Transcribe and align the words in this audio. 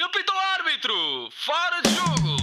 Ele 0.00 0.08
pita 0.08 0.32
o 0.32 0.38
árbitro! 0.38 1.28
Fora 1.30 1.82
de 1.82 1.90
jogo! 1.90 2.36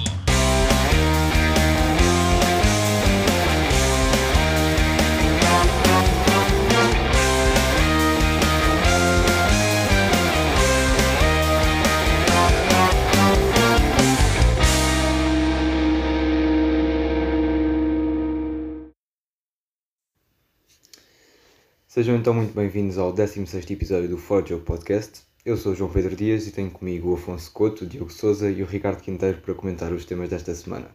Sejam 21.87 22.15
então 22.17 22.35
muito 22.35 22.53
bem-vindos 22.53 22.99
ao 22.99 23.11
16 23.11 23.71
episódio 23.71 24.07
do 24.07 24.19
Fora 24.19 24.43
de 24.43 24.49
Jogo 24.49 24.63
Podcast. 24.63 25.25
Eu 25.47 25.55
sou 25.55 25.73
João 25.73 25.89
Pedro 25.89 26.13
Dias 26.13 26.45
e 26.45 26.51
tenho 26.51 26.69
comigo 26.69 27.09
o 27.09 27.13
Afonso 27.13 27.49
Couto, 27.53 27.85
o 27.85 27.87
Diogo 27.87 28.11
Souza 28.11 28.51
e 28.51 28.61
o 28.61 28.65
Ricardo 28.65 29.01
Quinteiro 29.01 29.37
para 29.37 29.53
comentar 29.53 29.93
os 29.93 30.03
temas 30.03 30.27
desta 30.27 30.53
semana. 30.53 30.91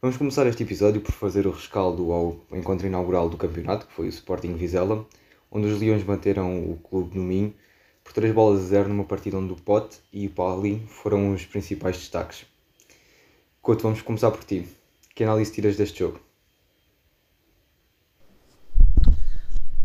Vamos 0.00 0.16
começar 0.16 0.46
este 0.46 0.62
episódio 0.62 1.02
por 1.02 1.12
fazer 1.12 1.46
o 1.46 1.50
rescaldo 1.50 2.10
ao 2.10 2.40
encontro 2.50 2.86
inaugural 2.86 3.28
do 3.28 3.36
campeonato, 3.36 3.86
que 3.86 3.92
foi 3.92 4.06
o 4.06 4.08
Sporting 4.08 4.54
Vizela, 4.54 5.06
onde 5.50 5.66
os 5.66 5.78
Leões 5.78 6.02
bateram 6.02 6.70
o 6.70 6.78
clube 6.78 7.18
no 7.18 7.22
Minho 7.22 7.52
por 8.02 8.14
3 8.14 8.32
bolas 8.32 8.62
a 8.62 8.66
0 8.68 8.88
numa 8.88 9.04
partida 9.04 9.36
onde 9.36 9.52
o 9.52 9.56
Pote 9.56 9.98
e 10.10 10.26
o 10.26 10.30
Paulinho 10.30 10.86
foram 10.86 11.34
os 11.34 11.44
principais 11.44 11.98
destaques. 11.98 12.46
Couto, 13.60 13.82
vamos 13.82 14.00
começar 14.00 14.30
por 14.30 14.42
ti. 14.42 14.66
Que 15.14 15.24
análise 15.24 15.52
tiras 15.52 15.76
deste 15.76 15.98
jogo? 15.98 16.27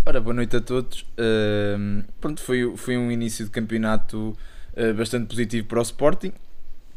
Ora, 0.05 0.19
boa 0.19 0.33
noite 0.33 0.57
a 0.57 0.59
todos. 0.59 1.05
Uh, 1.17 2.03
pronto, 2.19 2.41
foi, 2.41 2.75
foi 2.75 2.97
um 2.97 3.09
início 3.09 3.45
de 3.45 3.51
campeonato 3.51 4.37
uh, 4.75 4.93
bastante 4.93 5.27
positivo 5.27 5.65
para 5.65 5.79
o 5.79 5.81
Sporting. 5.81 6.33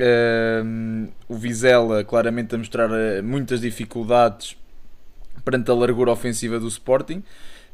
Uh, 0.00 1.08
o 1.28 1.36
Vizela 1.36 2.02
claramente 2.02 2.56
a 2.56 2.58
mostrar 2.58 2.90
eh, 2.90 3.22
muitas 3.22 3.60
dificuldades 3.60 4.56
perante 5.44 5.70
a 5.70 5.74
largura 5.74 6.10
ofensiva 6.10 6.58
do 6.58 6.66
Sporting 6.66 7.22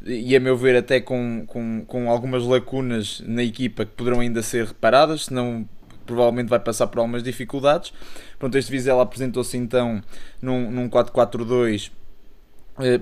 e 0.05 0.37
a 0.37 0.41
meu 0.41 0.57
ver 0.57 0.77
até 0.77 1.01
com, 1.01 1.45
com, 1.47 1.83
com 1.87 2.11
algumas 2.11 2.45
lacunas 2.45 3.23
na 3.27 3.43
equipa 3.43 3.87
que 3.87 3.93
poderão 3.93 4.21
ainda 4.21 4.43
ser 4.43 4.67
reparadas, 4.67 5.25
senão 5.25 5.67
provavelmente 6.05 6.49
vai 6.49 6.61
passar 6.61 6.89
por 6.89 6.99
algumas 6.99 7.23
dificuldades. 7.23 7.93
Pronto, 8.39 8.57
este 8.59 8.71
Vizela 8.71 9.03
apresentou-se 9.03 9.57
então 9.57 10.03
num, 10.43 10.71
num 10.71 10.91
4-4-2 10.91 11.91
eh, 11.91 12.02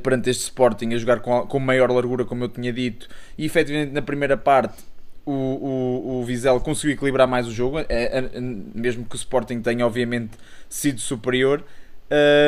perante 0.03 0.31
este 0.31 0.43
Sporting 0.43 0.95
a 0.95 0.99
jogar 0.99 1.21
com, 1.21 1.47
com 1.47 1.59
maior 1.59 1.91
largura, 1.91 2.25
como 2.25 2.45
eu 2.45 2.49
tinha 2.49 2.73
dito, 2.73 3.09
e 3.39 3.47
efetivamente 3.47 3.93
na 3.93 4.03
primeira 4.03 4.37
parte 4.37 4.83
o, 5.25 5.33
o, 5.33 6.21
o 6.21 6.25
Vizela 6.25 6.59
conseguiu 6.61 6.95
equilibrar 6.95 7.29
mais 7.29 7.47
o 7.47 7.53
jogo, 7.53 7.79
é, 7.79 7.87
é, 7.89 8.41
mesmo 8.75 9.05
que 9.05 9.15
o 9.15 9.17
Sporting 9.17 9.61
tenha 9.61 9.87
obviamente 9.87 10.33
sido 10.69 11.01
superior. 11.01 11.65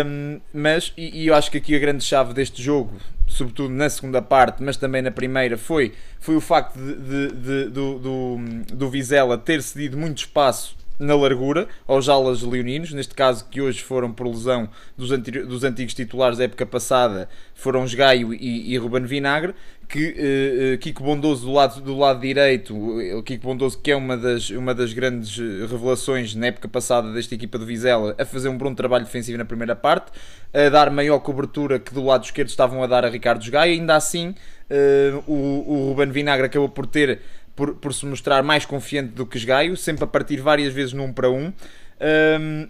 Um, 0.05 0.41
mas, 0.53 0.93
e, 0.97 1.23
e, 1.23 1.27
eu 1.28 1.34
acho 1.37 1.48
que 1.48 1.59
aqui 1.59 1.77
a 1.77 1.78
grande 1.78 2.03
chave 2.03 2.34
deste 2.34 2.61
jogo, 2.61 2.97
sobretudo 3.28 3.73
na 3.73 3.89
segunda 3.89 4.20
parte, 4.20 4.61
mas 4.61 4.77
também 4.77 5.00
na 5.00 5.11
primeira, 5.12 5.56
foi, 5.56 5.93
foi 6.19 6.34
o 6.34 6.41
facto 6.41 6.77
de, 6.77 6.95
de, 6.97 7.28
de 7.28 7.65
do, 7.70 7.98
do, 8.00 8.37
do 8.75 8.91
Vizela 8.91 9.39
ter 9.39 9.62
cedido 9.62 9.97
muito 9.97 10.19
espaço 10.19 10.77
na 10.98 11.14
largura 11.14 11.68
aos 11.86 12.08
alas 12.08 12.42
leoninos, 12.42 12.92
neste 12.92 13.14
caso 13.14 13.46
que 13.50 13.60
hoje 13.60 13.82
foram 13.82 14.12
por 14.12 14.26
lesão 14.26 14.68
dos, 14.96 15.10
dos 15.46 15.64
antigos 15.64 15.94
titulares 15.94 16.38
da 16.38 16.44
época 16.44 16.64
passada, 16.66 17.28
foram 17.54 17.86
Gaio 17.86 18.32
e, 18.32 18.72
e 18.72 18.78
Ruben 18.78 19.04
Vinagre, 19.04 19.54
que 19.88 20.74
uh, 20.74 20.78
Kiko 20.78 21.02
Bondoso 21.02 21.44
do 21.44 21.52
lado, 21.52 21.80
do 21.80 21.98
lado 21.98 22.20
direito, 22.20 22.74
o 22.74 23.22
Kiko 23.22 23.44
Bondoso 23.44 23.78
que 23.78 23.90
é 23.90 23.96
uma 23.96 24.16
das, 24.16 24.48
uma 24.50 24.74
das 24.74 24.92
grandes 24.92 25.36
revelações 25.68 26.34
na 26.34 26.46
época 26.46 26.68
passada 26.68 27.12
desta 27.12 27.34
equipa 27.34 27.58
do 27.58 27.66
Vizela, 27.66 28.14
a 28.18 28.24
fazer 28.24 28.48
um 28.48 28.56
bom 28.56 28.74
trabalho 28.74 29.04
defensivo 29.04 29.36
na 29.36 29.44
primeira 29.44 29.76
parte, 29.76 30.10
a 30.52 30.68
dar 30.70 30.90
maior 30.90 31.18
cobertura 31.18 31.78
que 31.78 31.92
do 31.92 32.04
lado 32.04 32.24
esquerdo 32.24 32.48
estavam 32.48 32.82
a 32.82 32.86
dar 32.86 33.04
a 33.04 33.08
Ricardo 33.08 33.48
Gaio, 33.50 33.72
ainda 33.72 33.94
assim 33.94 34.34
uh, 34.70 35.22
o, 35.26 35.64
o 35.66 35.88
Ruben 35.88 36.10
Vinagre 36.10 36.47
acabou 36.47 36.69
por 36.69 36.86
ter 36.86 37.20
por, 37.54 37.74
por 37.74 37.92
se 37.92 38.06
mostrar 38.06 38.42
mais 38.42 38.64
confiante 38.64 39.12
do 39.12 39.26
que 39.26 39.36
Esgaio, 39.36 39.76
sempre 39.76 40.04
a 40.04 40.06
partir 40.06 40.40
várias 40.40 40.72
vezes 40.72 40.92
num 40.92 41.12
para 41.12 41.30
um. 41.30 41.46
um 41.46 41.52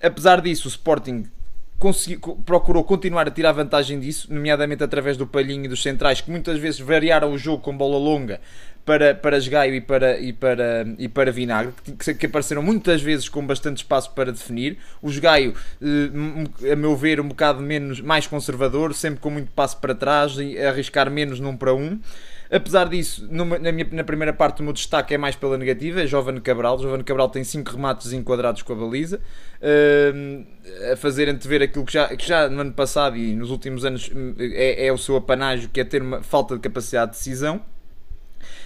apesar 0.02 0.40
disso, 0.40 0.68
o 0.68 0.70
Sporting 0.70 1.24
procurou 2.46 2.84
continuar 2.84 3.26
a 3.26 3.30
tirar 3.30 3.50
vantagem 3.50 3.98
disso, 3.98 4.32
nomeadamente 4.32 4.84
através 4.84 5.16
do 5.16 5.26
palhinho 5.26 5.64
e 5.64 5.68
dos 5.68 5.82
centrais, 5.82 6.20
que 6.20 6.30
muitas 6.30 6.58
vezes 6.58 6.78
variaram 6.78 7.32
o 7.32 7.38
jogo 7.38 7.60
com 7.60 7.76
bola 7.76 7.98
longa 7.98 8.40
para, 8.84 9.14
para 9.14 9.36
Esgaio 9.36 9.74
e 9.74 9.80
para, 9.80 10.18
e 10.18 10.32
para, 10.32 10.86
e 10.98 11.08
para 11.08 11.32
Vinagre, 11.32 11.72
que, 11.98 12.14
que 12.14 12.26
apareceram 12.26 12.62
muitas 12.62 13.00
vezes 13.02 13.28
com 13.28 13.44
bastante 13.44 13.78
espaço 13.78 14.10
para 14.12 14.32
definir. 14.32 14.78
O 15.00 15.08
Esgaio, 15.08 15.54
eh, 15.80 16.72
a 16.72 16.76
meu 16.76 16.96
ver, 16.96 17.20
um 17.20 17.28
bocado 17.28 17.60
menos, 17.60 18.00
mais 18.00 18.26
conservador, 18.26 18.94
sempre 18.94 19.20
com 19.20 19.30
muito 19.30 19.50
passo 19.52 19.78
para 19.78 19.94
trás 19.94 20.36
e 20.38 20.58
arriscar 20.58 21.10
menos 21.10 21.40
num 21.40 21.56
para 21.56 21.74
um. 21.74 21.98
Apesar 22.54 22.86
disso, 22.86 23.26
numa, 23.30 23.58
na, 23.58 23.72
minha, 23.72 23.88
na 23.90 24.04
primeira 24.04 24.30
parte 24.30 24.60
o 24.60 24.64
meu 24.64 24.74
destaque 24.74 25.14
é 25.14 25.18
mais 25.18 25.34
pela 25.34 25.56
negativa, 25.56 26.02
é 26.02 26.06
Jovem 26.06 26.38
Cabral. 26.38 26.78
Jovem 26.78 27.02
Cabral 27.02 27.30
tem 27.30 27.42
5 27.42 27.70
remates 27.70 28.12
enquadrados 28.12 28.60
com 28.60 28.74
a 28.74 28.76
baliza, 28.76 29.18
uh, 29.62 30.92
a 30.92 30.96
fazer 30.96 31.30
antever 31.30 31.62
aquilo 31.62 31.86
que 31.86 31.94
já, 31.94 32.14
que 32.14 32.28
já 32.28 32.50
no 32.50 32.60
ano 32.60 32.72
passado 32.74 33.16
e 33.16 33.34
nos 33.34 33.50
últimos 33.50 33.86
anos 33.86 34.10
hum, 34.14 34.34
é, 34.38 34.86
é 34.86 34.92
o 34.92 34.98
seu 34.98 35.16
apanágio, 35.16 35.70
que 35.70 35.80
é 35.80 35.84
ter 35.84 36.02
uma 36.02 36.22
falta 36.22 36.54
de 36.54 36.60
capacidade 36.60 37.12
de 37.12 37.18
decisão 37.18 37.62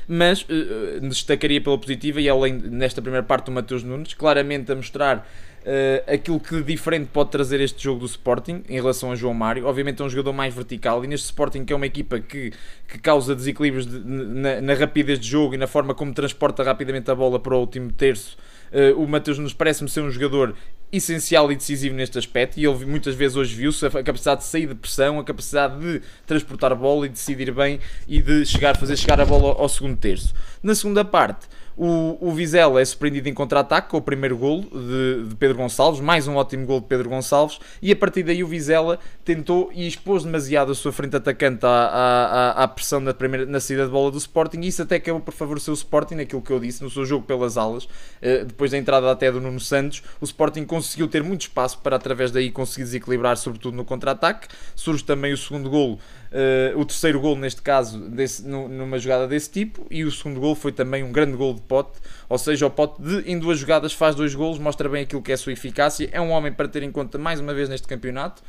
mas 0.09 0.43
uh, 0.43 1.01
destacaria 1.09 1.61
pela 1.61 1.77
positiva 1.79 2.21
e 2.21 2.29
além 2.29 2.55
nesta 2.55 3.03
primeira 3.03 3.27
parte 3.27 3.47
do 3.47 3.53
Mateus 3.53 3.83
Nunes, 3.83 4.15
claramente 4.15 4.71
a 4.71 4.77
mostrar 4.77 5.29
uh, 5.67 6.13
aquilo 6.15 6.39
que 6.39 6.63
diferente 6.63 7.09
pode 7.13 7.31
trazer 7.31 7.61
este 7.61 7.83
jogo 7.83 8.01
do 8.01 8.07
Sporting 8.07 8.63
em 8.69 8.77
relação 8.77 9.11
a 9.11 9.17
João 9.17 9.35
Mário. 9.35 9.67
Obviamente 9.67 10.01
é 10.01 10.05
um 10.05 10.09
jogador 10.09 10.33
mais 10.33 10.55
vertical 10.55 11.05
e 11.05 11.09
neste 11.09 11.25
Sporting 11.25 11.65
que 11.65 11.73
é 11.73 11.77
uma 11.77 11.87
equipa 11.87 12.21
que, 12.21 12.53
que 12.89 12.99
causa 12.99 13.35
desequilíbrios 13.35 13.87
de, 13.87 13.99
na, 13.99 14.61
na, 14.61 14.75
rapidez 14.75 15.19
de 15.19 15.29
jogo 15.29 15.55
e 15.55 15.59
na 15.59 15.67
forma 15.67 15.95
como 15.95 16.15
transporta 16.15 16.63
rapidamente 16.63 17.11
a 17.11 17.15
bola 17.15 17.39
para 17.41 17.55
o 17.55 17.61
último 17.61 17.91
terço. 17.93 18.37
Uh, 18.73 19.01
o 19.01 19.07
Mateus 19.07 19.39
Nunes 19.39 19.53
parece-me 19.53 19.89
ser 19.89 20.01
um 20.01 20.11
jogador 20.11 20.55
essencial 20.93 21.51
e 21.51 21.57
decisivo 21.57 21.95
neste 21.95 22.17
aspecto 22.19 22.59
e 22.59 22.65
ele 22.65 22.85
muitas 22.85 23.15
vezes 23.15 23.37
hoje 23.37 23.55
viu-se 23.55 23.85
a 23.87 23.91
capacidade 23.91 24.41
de 24.43 24.47
sair 24.47 24.67
de 24.67 24.75
pressão, 24.75 25.19
a 25.19 25.25
capacidade 25.25 25.81
de 25.81 26.01
transportar 26.25 26.73
a 26.73 26.75
bola 26.75 27.07
e 27.07 27.09
decidir 27.09 27.53
bem 27.53 27.81
e 28.07 28.23
de 28.23 28.47
chegar, 28.47 28.77
fazer 28.77 28.97
chegar 28.97 29.21
a 29.21 29.25
bola 29.25 29.55
ao 29.61 29.69
segundo 29.69 29.97
terço. 29.97 30.33
Na 30.63 30.75
segunda 30.75 31.05
parte, 31.05 31.49
o, 31.77 32.17
o 32.21 32.33
Vizela 32.33 32.81
é 32.81 32.85
surpreendido 32.85 33.29
em 33.29 33.35
contra-ataque 33.35 33.91
com 33.91 33.99
o 33.99 34.03
primeiro 34.03 34.37
golo 34.37 34.63
de, 34.63 35.29
de, 35.29 35.35
Pedro 35.35 35.59
Gonçalves, 35.59 36.01
mais 36.01 36.27
um 36.27 36.37
ótimo 36.37 36.65
golo 36.65 36.81
de 36.81 36.87
Pedro 36.87 37.11
Gonçalves, 37.11 37.59
e 37.83 37.93
a 37.93 37.97
partir 37.97 38.23
daí 38.23 38.43
o 38.43 38.47
Vizela 38.47 38.99
tentou 39.25 39.71
e 39.75 39.87
expôs 39.87 40.25
demasiado 40.25 40.73
a 40.73 40.75
sua 40.75 40.91
frente 40.91 41.15
atacante 41.17 41.67
à, 41.67 41.69
à, 41.69 42.63
à 42.63 42.69
pressão 42.69 42.99
na, 42.99 43.13
primeira, 43.13 43.45
na 43.45 43.61
saída 43.61 43.85
de 43.85 43.91
bola 43.91 44.11
do 44.11 44.17
Sporting, 44.17 44.61
e 44.61 44.69
isso 44.69 44.83
até 44.83 44.97
acabou 44.97 45.21
por 45.21 45.35
favorecer 45.35 45.71
o 45.71 45.75
Sporting, 45.75 46.15
naquilo 46.15 46.41
que 46.41 46.51
eu 46.51 46.59
disse, 46.59 46.83
no 46.83 46.89
seu 46.89 47.05
jogo 47.05 47.27
pelas 47.27 47.59
alas, 47.59 47.87
eh, 48.23 48.45
depois 48.45 48.71
da 48.71 48.79
entrada 48.79 49.11
até 49.11 49.31
do 49.31 49.41
Nuno 49.41 49.61
Santos, 49.61 50.03
o 50.19 50.25
Sporting 50.25 50.65
conseguiu 50.65 51.09
ter 51.09 51.23
muito 51.23 51.43
espaço 51.43 51.79
para 51.79 51.97
através 51.97 52.31
daí 52.31 52.51
conseguir 52.51 52.85
desequilibrar, 52.85 53.37
sobretudo 53.37 53.77
no 53.77 53.85
contra-ataque. 53.85 54.49
Surge 54.75 55.05
também 55.05 55.33
o 55.33 55.37
segundo 55.37 55.69
golo 55.69 55.99
Uh, 56.33 56.79
o 56.79 56.85
terceiro 56.85 57.21
gol, 57.21 57.37
neste 57.37 57.63
caso, 57.63 57.99
desse, 58.11 58.47
numa 58.47 58.99
jogada 58.99 59.27
desse 59.29 59.51
tipo, 59.51 59.87
e 59.91 60.05
o 60.05 60.11
segundo 60.11 60.41
gol 60.41 60.55
foi 60.55 60.73
também 60.73 61.03
um 61.03 61.13
grande 61.13 61.37
gol 61.37 61.55
de 61.55 61.61
Pote, 61.63 61.99
ou 62.29 62.39
seja, 62.39 62.67
o 62.67 62.71
Pote 62.71 63.01
de, 63.01 63.31
em 63.31 63.39
duas 63.39 63.59
jogadas 63.59 63.93
faz 63.93 64.15
dois 64.15 64.35
golos, 64.35 64.59
mostra 64.59 64.89
bem 64.89 65.03
aquilo 65.03 65.23
que 65.23 65.31
é 65.31 65.35
a 65.35 65.39
sua 65.39 65.53
eficácia. 65.53 66.09
É 66.13 66.21
um 66.21 66.31
homem 66.31 66.53
para 66.53 66.69
ter 66.69 66.83
em 66.83 66.91
conta 66.91 67.19
mais 67.19 67.41
uma 67.41 67.55
vez 67.55 67.69
neste 67.69 67.87
campeonato 67.87 68.43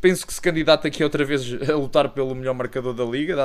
penso 0.00 0.26
que 0.26 0.32
se 0.32 0.40
candidata 0.40 0.88
aqui 0.88 1.04
outra 1.04 1.24
vez 1.24 1.42
a 1.68 1.76
lutar 1.76 2.08
pelo 2.10 2.34
melhor 2.34 2.54
marcador 2.54 2.94
da 2.94 3.04
liga, 3.04 3.36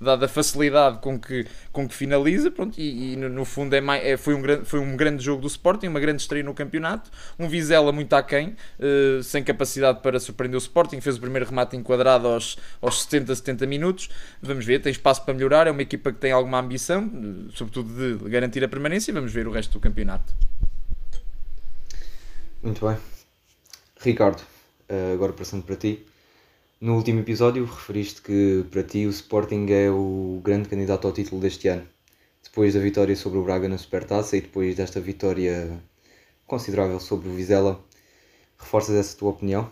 dado, 0.00 0.24
a 0.24 0.28
facilidade 0.28 0.98
com 0.98 1.18
que, 1.18 1.46
com 1.70 1.86
que 1.86 1.94
finaliza, 1.94 2.50
pronto, 2.50 2.78
e, 2.80 3.12
e 3.12 3.16
no, 3.16 3.44
fundo 3.44 3.74
é 3.74 3.80
mais, 3.80 4.04
é, 4.04 4.16
foi, 4.16 4.34
um 4.34 4.40
grande, 4.40 4.64
foi 4.64 4.80
um 4.80 4.96
grande 4.96 5.22
jogo 5.22 5.42
do 5.42 5.46
Sporting, 5.46 5.88
uma 5.88 6.00
grande 6.00 6.22
estreia 6.22 6.42
no 6.42 6.54
campeonato, 6.54 7.10
um 7.38 7.48
Vizela 7.48 7.92
muito 7.92 8.12
aquém, 8.14 8.56
uh, 8.78 9.22
sem 9.22 9.42
capacidade 9.42 10.00
para 10.00 10.18
surpreender 10.18 10.56
o 10.56 10.62
Sporting, 10.62 11.00
fez 11.00 11.16
o 11.16 11.20
primeiro 11.20 11.46
remate 11.46 11.76
enquadrado 11.76 12.28
aos, 12.28 12.56
aos 12.80 13.02
70, 13.02 13.34
70 13.34 13.66
minutos, 13.66 14.08
vamos 14.40 14.64
ver, 14.64 14.80
tem 14.80 14.90
espaço 14.90 15.24
para 15.24 15.34
melhorar, 15.34 15.66
é 15.66 15.70
uma 15.70 15.82
equipa 15.82 16.12
que 16.12 16.18
tem 16.18 16.32
alguma 16.32 16.58
ambição, 16.58 17.10
sobretudo 17.54 18.18
de 18.18 18.28
garantir 18.30 18.64
a 18.64 18.68
permanência, 18.68 19.10
e 19.10 19.14
vamos 19.14 19.32
ver 19.32 19.46
o 19.46 19.50
resto 19.50 19.72
do 19.72 19.80
campeonato. 19.80 20.32
Muito 22.62 22.86
bem. 22.86 22.96
Ricardo, 24.00 24.42
agora 25.14 25.32
passando 25.32 25.64
para 25.64 25.76
ti. 25.76 26.06
No 26.80 26.94
último 26.94 27.20
episódio 27.20 27.64
referiste 27.64 28.22
que 28.22 28.64
para 28.70 28.82
ti 28.82 29.06
o 29.06 29.10
Sporting 29.10 29.66
é 29.70 29.90
o 29.90 30.40
grande 30.44 30.68
candidato 30.68 31.06
ao 31.06 31.12
título 31.12 31.40
deste 31.40 31.68
ano. 31.68 31.86
Depois 32.42 32.74
da 32.74 32.80
vitória 32.80 33.16
sobre 33.16 33.38
o 33.38 33.44
Braga 33.44 33.68
na 33.68 33.76
Supertaça 33.76 34.36
e 34.36 34.40
depois 34.40 34.76
desta 34.76 35.00
vitória 35.00 35.82
considerável 36.46 36.98
sobre 37.00 37.28
o 37.28 37.34
Vizela, 37.34 37.80
reforças 38.58 38.96
essa 38.96 39.16
tua 39.16 39.30
opinião? 39.30 39.70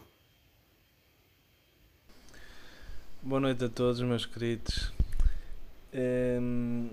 Boa 3.23 3.41
noite 3.41 3.65
a 3.65 3.69
todos, 3.69 4.01
meus 4.03 4.27
queridos. 4.27 4.93
Um, 5.95 6.91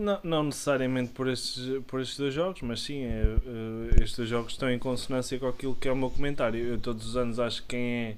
Não, 0.00 0.18
não 0.24 0.42
necessariamente 0.44 1.12
por 1.12 1.28
estes, 1.28 1.82
por 1.86 2.00
estes 2.00 2.16
dois 2.16 2.32
jogos, 2.32 2.62
mas 2.62 2.80
sim, 2.80 3.04
é, 3.04 3.22
é, 3.22 4.02
estes 4.02 4.16
dois 4.16 4.28
jogos 4.28 4.52
estão 4.52 4.70
em 4.70 4.78
consonância 4.78 5.38
com 5.38 5.46
aquilo 5.46 5.74
que 5.74 5.88
é 5.88 5.92
o 5.92 5.96
meu 5.96 6.10
comentário. 6.10 6.58
Eu 6.58 6.78
todos 6.78 7.06
os 7.06 7.16
anos 7.16 7.38
acho 7.38 7.62
que 7.62 7.68
quem 7.68 7.80
é 7.80 8.16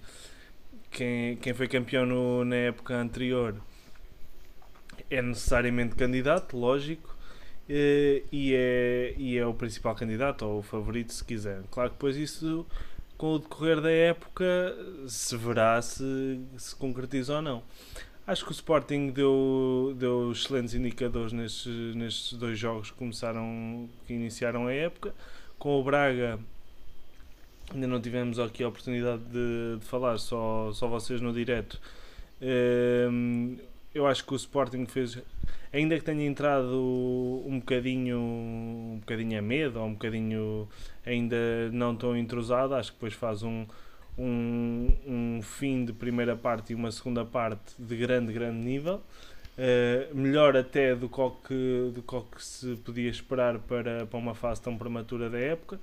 quem, 0.92 1.36
quem 1.36 1.54
foi 1.54 1.66
campeão 1.66 2.06
no, 2.06 2.44
na 2.44 2.56
época 2.56 2.94
anterior 2.94 3.56
é 5.10 5.22
necessariamente 5.22 5.94
candidato, 5.94 6.56
lógico, 6.56 7.16
e 7.68 8.54
é, 8.54 9.14
e 9.16 9.38
é 9.38 9.46
o 9.46 9.54
principal 9.54 9.94
candidato, 9.94 10.44
ou 10.44 10.58
o 10.58 10.62
favorito, 10.62 11.12
se 11.12 11.24
quiser. 11.24 11.62
Claro 11.70 11.90
que 11.90 11.96
depois 11.96 12.16
isso, 12.16 12.66
com 13.16 13.34
o 13.34 13.38
decorrer 13.38 13.80
da 13.80 13.90
época, 13.90 14.44
se 15.08 15.36
verá 15.36 15.80
se 15.80 16.40
se 16.56 16.76
concretiza 16.76 17.36
ou 17.36 17.42
não. 17.42 17.62
Acho 18.24 18.44
que 18.44 18.50
o 18.50 18.52
Sporting 18.52 19.10
deu, 19.10 19.96
deu 19.98 20.30
excelentes 20.30 20.74
indicadores 20.74 21.32
nestes, 21.32 21.94
nestes 21.96 22.38
dois 22.38 22.56
jogos 22.56 22.92
que 22.92 22.96
começaram, 22.96 23.88
que 24.06 24.14
iniciaram 24.14 24.68
a 24.68 24.72
época. 24.72 25.12
Com 25.58 25.80
o 25.80 25.82
Braga, 25.82 26.38
ainda 27.74 27.86
não 27.88 28.00
tivemos 28.00 28.38
aqui 28.38 28.62
a 28.62 28.68
oportunidade 28.68 29.22
de, 29.24 29.78
de 29.80 29.84
falar, 29.84 30.18
só, 30.18 30.72
só 30.72 30.86
vocês 30.86 31.20
no 31.20 31.32
direto. 31.32 31.80
Um, 32.40 33.56
eu 33.92 34.06
acho 34.06 34.24
que 34.24 34.32
o 34.32 34.36
Sporting 34.36 34.86
fez, 34.86 35.18
ainda 35.72 35.98
que 35.98 36.04
tenha 36.04 36.24
entrado 36.24 37.42
um 37.44 37.58
bocadinho, 37.58 38.18
um 38.18 38.98
bocadinho 39.00 39.36
a 39.36 39.42
medo, 39.42 39.80
ou 39.80 39.86
um 39.86 39.92
bocadinho 39.94 40.68
ainda 41.04 41.70
não 41.72 41.96
tão 41.96 42.16
entrosado, 42.16 42.74
acho 42.76 42.92
que 42.92 42.98
depois 42.98 43.14
faz 43.14 43.42
um, 43.42 43.66
um, 44.18 44.90
um 45.06 45.40
fim 45.42 45.84
de 45.84 45.92
primeira 45.92 46.36
parte 46.36 46.72
e 46.72 46.74
uma 46.74 46.90
segunda 46.90 47.24
parte 47.24 47.74
de 47.78 47.96
grande, 47.96 48.32
grande 48.32 48.58
nível. 48.58 49.02
Uh, 49.52 50.14
melhor 50.14 50.56
até 50.56 50.94
do 50.94 51.08
que, 51.08 51.92
do 51.94 52.02
que 52.02 52.42
se 52.42 52.74
podia 52.76 53.10
esperar 53.10 53.58
para, 53.58 54.06
para 54.06 54.18
uma 54.18 54.34
fase 54.34 54.62
tão 54.62 54.76
prematura 54.76 55.28
da 55.28 55.38
época. 55.38 55.78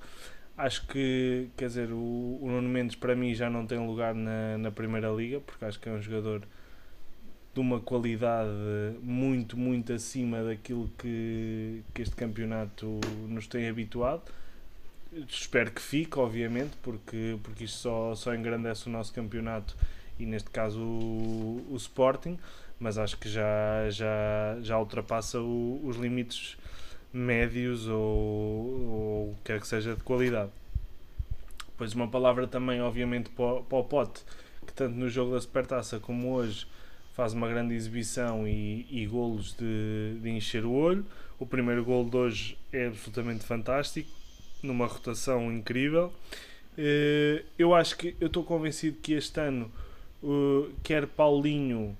Acho 0.56 0.86
que, 0.88 1.48
quer 1.56 1.66
dizer, 1.68 1.90
o, 1.92 2.38
o 2.42 2.48
Nuno 2.50 2.68
Mendes 2.68 2.96
para 2.96 3.14
mim 3.14 3.34
já 3.34 3.48
não 3.48 3.66
tem 3.66 3.78
lugar 3.78 4.14
na, 4.14 4.58
na 4.58 4.70
Primeira 4.70 5.08
Liga, 5.08 5.40
porque 5.40 5.64
acho 5.64 5.80
que 5.80 5.88
é 5.88 5.92
um 5.92 6.02
jogador 6.02 6.42
de 7.54 7.60
uma 7.60 7.80
qualidade 7.80 8.50
muito, 9.02 9.56
muito 9.56 9.92
acima 9.92 10.42
daquilo 10.42 10.90
que, 10.98 11.82
que 11.94 12.02
este 12.02 12.14
campeonato 12.14 13.00
nos 13.28 13.46
tem 13.46 13.68
habituado 13.68 14.22
espero 15.28 15.70
que 15.72 15.80
fique, 15.80 16.18
obviamente, 16.18 16.76
porque, 16.82 17.38
porque 17.42 17.64
isto 17.64 17.78
só, 17.78 18.14
só 18.14 18.34
engrandece 18.34 18.88
o 18.88 18.92
nosso 18.92 19.12
campeonato 19.12 19.76
e 20.18 20.26
neste 20.26 20.50
caso 20.50 20.80
o, 20.80 21.66
o 21.70 21.76
Sporting, 21.76 22.38
mas 22.78 22.98
acho 22.98 23.18
que 23.18 23.28
já, 23.28 23.88
já, 23.90 24.58
já 24.60 24.78
ultrapassa 24.78 25.40
o, 25.40 25.80
os 25.84 25.96
limites 25.96 26.56
médios 27.12 27.88
ou, 27.88 29.36
quer 29.44 29.60
que 29.60 29.66
seja 29.66 29.94
de 29.94 30.02
qualidade. 30.02 30.50
Depois 31.66 31.94
uma 31.94 32.08
palavra 32.08 32.46
também, 32.46 32.80
obviamente, 32.80 33.30
para, 33.30 33.62
para 33.62 33.78
o 33.78 33.84
Pote, 33.84 34.22
que 34.66 34.72
tanto 34.72 34.94
no 34.94 35.08
jogo 35.08 35.32
da 35.32 35.40
Supertaça 35.40 35.98
como 35.98 36.32
hoje 36.32 36.66
faz 37.14 37.32
uma 37.32 37.48
grande 37.48 37.74
exibição 37.74 38.46
e, 38.46 38.86
e 38.90 39.06
golos 39.06 39.54
de, 39.54 40.18
de 40.22 40.30
encher 40.30 40.64
o 40.64 40.72
olho. 40.72 41.04
O 41.38 41.46
primeiro 41.46 41.84
gol 41.84 42.08
de 42.08 42.16
hoje 42.16 42.58
é 42.70 42.86
absolutamente 42.86 43.44
fantástico 43.44 44.19
numa 44.62 44.86
rotação 44.86 45.52
incrível. 45.52 46.12
Eh, 46.76 47.44
eu 47.58 47.74
acho 47.74 47.96
que 47.96 48.14
eu 48.20 48.26
estou 48.26 48.44
convencido 48.44 48.98
que 49.02 49.12
este 49.14 49.40
ano 49.40 49.70
quer 50.82 51.06
Paulinho, 51.06 51.96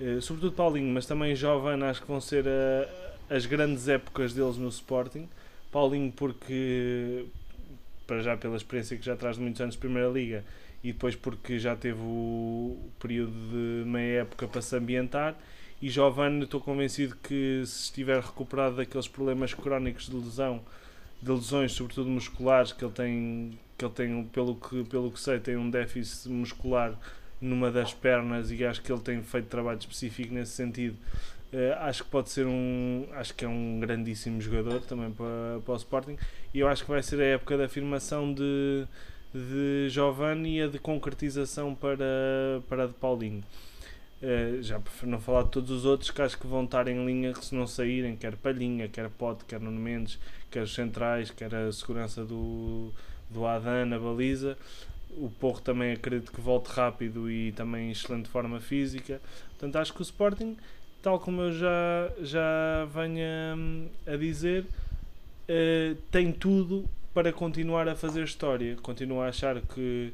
eh, 0.00 0.20
sobretudo 0.20 0.52
Paulinho, 0.52 0.92
mas 0.92 1.06
também 1.06 1.34
Jovem, 1.36 1.82
acho 1.84 2.02
que 2.02 2.08
vão 2.08 2.20
ser 2.20 2.44
as 3.30 3.46
grandes 3.46 3.88
épocas 3.88 4.32
deles 4.32 4.56
no 4.56 4.68
Sporting. 4.68 5.28
Paulinho 5.70 6.12
porque 6.12 7.26
para 8.06 8.22
já 8.22 8.36
pela 8.36 8.56
experiência 8.56 8.96
que 8.96 9.04
já 9.04 9.16
traz 9.16 9.36
de 9.36 9.42
muitos 9.42 9.60
anos 9.60 9.74
de 9.74 9.80
Primeira 9.80 10.08
Liga 10.08 10.44
e 10.82 10.92
depois 10.92 11.16
porque 11.16 11.58
já 11.58 11.74
teve 11.74 12.00
o 12.00 12.76
período 13.00 13.32
de 13.32 13.88
meia 13.88 14.20
época 14.20 14.46
para 14.46 14.60
se 14.60 14.76
ambientar 14.76 15.34
e 15.80 15.88
Giovanni 15.88 16.44
estou 16.44 16.60
convencido 16.60 17.16
que 17.16 17.62
se 17.66 17.84
estiver 17.84 18.20
recuperado 18.20 18.76
daqueles 18.76 19.08
problemas 19.08 19.54
crónicos 19.54 20.08
de 20.08 20.16
lesão 20.16 20.62
de 21.24 21.30
lesões, 21.30 21.72
sobretudo 21.72 22.10
musculares, 22.10 22.72
que 22.72 22.84
ele 22.84 22.92
tem, 22.92 23.58
que 23.78 23.84
ele 23.84 23.94
tem 23.94 24.24
pelo, 24.24 24.54
que, 24.56 24.84
pelo 24.84 25.10
que 25.10 25.18
sei, 25.18 25.40
tem 25.40 25.56
um 25.56 25.70
déficit 25.70 26.28
muscular 26.28 26.94
numa 27.40 27.70
das 27.70 27.94
pernas 27.94 28.50
e 28.50 28.64
acho 28.64 28.82
que 28.82 28.92
ele 28.92 29.00
tem 29.00 29.22
feito 29.22 29.48
trabalho 29.48 29.78
específico 29.78 30.34
nesse 30.34 30.52
sentido. 30.52 30.96
Uh, 31.52 31.72
acho 31.80 32.04
que 32.04 32.10
pode 32.10 32.30
ser 32.30 32.46
um. 32.46 33.06
Acho 33.12 33.32
que 33.34 33.44
é 33.44 33.48
um 33.48 33.78
grandíssimo 33.80 34.40
jogador 34.40 34.80
também 34.80 35.10
para, 35.12 35.60
para 35.64 35.72
o 35.72 35.76
Sporting 35.76 36.16
e 36.52 36.58
eu 36.58 36.68
acho 36.68 36.84
que 36.84 36.90
vai 36.90 37.02
ser 37.02 37.20
a 37.20 37.24
época 37.24 37.56
da 37.56 37.66
afirmação 37.66 38.34
de, 38.34 38.86
de 39.32 39.88
Giovanni 39.88 40.58
e 40.58 40.62
a 40.62 40.66
de 40.66 40.78
concretização 40.78 41.74
para, 41.74 42.04
para 42.68 42.86
de 42.86 42.94
Paulinho. 42.94 43.44
Uh, 44.20 44.62
já 44.62 44.80
para 44.80 44.92
não 45.06 45.20
falar 45.20 45.44
de 45.44 45.50
todos 45.50 45.70
os 45.70 45.84
outros 45.84 46.10
que 46.10 46.20
acho 46.22 46.38
que 46.38 46.46
vão 46.46 46.64
estar 46.64 46.88
em 46.88 47.04
linha 47.06 47.34
se 47.34 47.54
não 47.54 47.66
saírem, 47.66 48.16
quer 48.16 48.36
Palhinha, 48.36 48.88
quer 48.88 49.08
Pote, 49.10 49.44
quer 49.44 49.60
Nuno 49.60 49.78
Mendes, 49.78 50.18
quer 50.54 50.62
os 50.62 50.72
centrais, 50.72 51.32
quer 51.32 51.52
a 51.52 51.72
segurança 51.72 52.24
do, 52.24 52.92
do 53.28 53.44
Adan 53.44 53.86
na 53.86 53.98
baliza. 53.98 54.56
O 55.16 55.28
Porro 55.28 55.60
também 55.60 55.92
acredito 55.92 56.30
que 56.30 56.40
volte 56.40 56.68
rápido 56.68 57.28
e 57.28 57.50
também 57.52 57.88
em 57.88 57.90
excelente 57.90 58.28
forma 58.28 58.60
física. 58.60 59.20
Portanto, 59.50 59.76
acho 59.76 59.92
que 59.92 60.00
o 60.00 60.02
Sporting, 60.02 60.56
tal 61.02 61.18
como 61.18 61.42
eu 61.42 61.52
já, 61.52 62.12
já 62.22 62.84
venho 62.94 63.88
a, 64.06 64.12
a 64.12 64.16
dizer, 64.16 64.62
uh, 64.64 65.96
tem 66.12 66.30
tudo 66.30 66.84
para 67.12 67.32
continuar 67.32 67.88
a 67.88 67.96
fazer 67.96 68.22
história. 68.22 68.76
Continuo 68.76 69.22
a 69.22 69.28
achar 69.28 69.60
que, 69.60 70.12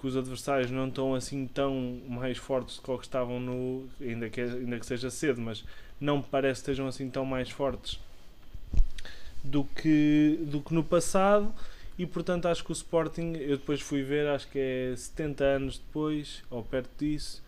que 0.00 0.06
os 0.06 0.16
adversários 0.16 0.70
não 0.70 0.88
estão 0.88 1.14
assim 1.14 1.46
tão 1.46 2.00
mais 2.08 2.38
fortes 2.38 2.78
do 2.78 2.98
que 2.98 3.04
estavam 3.04 3.38
no. 3.38 3.88
Ainda 4.00 4.28
que, 4.28 4.40
ainda 4.40 4.80
que 4.80 4.86
seja 4.86 5.10
cedo, 5.10 5.40
mas 5.40 5.64
não 6.00 6.18
me 6.18 6.24
parece 6.28 6.60
que 6.60 6.70
estejam 6.70 6.88
assim 6.88 7.08
tão 7.08 7.24
mais 7.24 7.50
fortes 7.50 8.04
do 9.46 9.64
que, 9.64 10.38
do 10.42 10.60
que 10.60 10.74
no 10.74 10.84
passado 10.84 11.54
e 11.98 12.04
portanto 12.06 12.46
acho 12.46 12.64
que 12.64 12.70
o 12.70 12.74
Sporting, 12.74 13.34
eu 13.36 13.56
depois 13.56 13.80
fui 13.80 14.02
ver, 14.02 14.26
acho 14.28 14.48
que 14.48 14.58
é 14.58 14.94
70 14.94 15.44
anos 15.44 15.78
depois, 15.78 16.42
ou 16.50 16.62
perto 16.62 16.90
disso, 16.98 17.42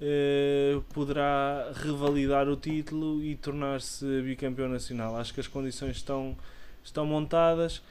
eh, 0.00 0.80
poderá 0.92 1.70
revalidar 1.74 2.48
o 2.48 2.56
título 2.56 3.22
e 3.22 3.36
tornar-se 3.36 4.04
bicampeão 4.22 4.68
nacional. 4.68 5.16
Acho 5.16 5.32
que 5.32 5.40
as 5.40 5.46
condições 5.46 5.98
estão, 5.98 6.36
estão 6.82 7.06
montadas, 7.06 7.82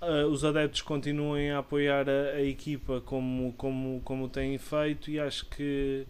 uh, 0.00 0.26
os 0.30 0.44
adeptos 0.44 0.82
continuem 0.82 1.50
a 1.50 1.58
apoiar 1.58 2.08
a, 2.08 2.36
a, 2.36 2.42
equipa 2.42 3.00
como, 3.00 3.52
como, 3.54 4.00
como 4.04 4.28
têm 4.28 4.58
feito 4.58 5.10
e 5.10 5.18
acho 5.18 5.46
que 5.46 6.06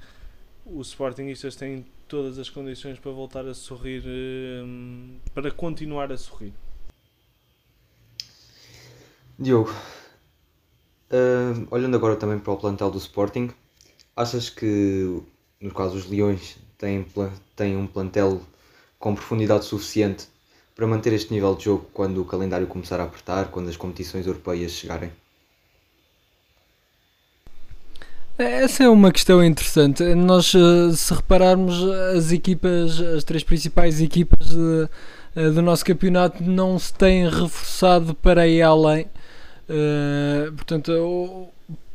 os 0.66 0.88
Sportingistas 0.88 1.56
têm 1.56 1.86
todas 2.08 2.38
as 2.38 2.50
condições 2.50 2.98
para 2.98 3.12
voltar 3.12 3.46
a 3.46 3.54
sorrir, 3.54 4.02
uh, 4.02 5.20
para 5.32 5.50
continuar 5.50 6.12
a 6.12 6.18
sorrir. 6.18 6.52
Diogo, 9.38 9.70
uh, 11.10 11.66
olhando 11.70 11.94
agora 11.94 12.16
também 12.16 12.38
para 12.38 12.54
o 12.54 12.56
plantel 12.56 12.90
do 12.90 12.96
Sporting, 12.96 13.50
achas 14.16 14.48
que, 14.48 15.20
no 15.60 15.74
caso, 15.74 15.94
os 15.94 16.08
Leões 16.08 16.56
têm, 16.78 17.06
têm 17.54 17.76
um 17.76 17.86
plantel 17.86 18.40
com 18.98 19.14
profundidade 19.14 19.66
suficiente 19.66 20.26
para 20.74 20.86
manter 20.86 21.12
este 21.12 21.34
nível 21.34 21.54
de 21.54 21.64
jogo 21.64 21.86
quando 21.92 22.22
o 22.22 22.24
calendário 22.24 22.66
começar 22.66 22.98
a 22.98 23.04
apertar, 23.04 23.48
quando 23.48 23.68
as 23.68 23.76
competições 23.76 24.26
europeias 24.26 24.72
chegarem? 24.72 25.12
Essa 28.38 28.84
é 28.84 28.88
uma 28.88 29.12
questão 29.12 29.44
interessante. 29.44 30.02
Nós, 30.14 30.54
eh, 30.54 30.94
se 30.94 31.12
repararmos, 31.12 31.82
as 32.14 32.32
equipas, 32.32 33.00
as 33.00 33.24
três 33.24 33.42
principais 33.42 34.00
equipas 34.00 34.48
de, 34.48 34.88
eh, 35.34 35.50
do 35.50 35.60
nosso 35.60 35.84
campeonato 35.84 36.42
não 36.42 36.78
se 36.78 36.92
têm 36.92 37.28
reforçado 37.28 38.14
para 38.14 38.46
ir 38.46 38.62
além 38.62 39.06
Uh, 39.68 40.52
portanto, 40.52 41.48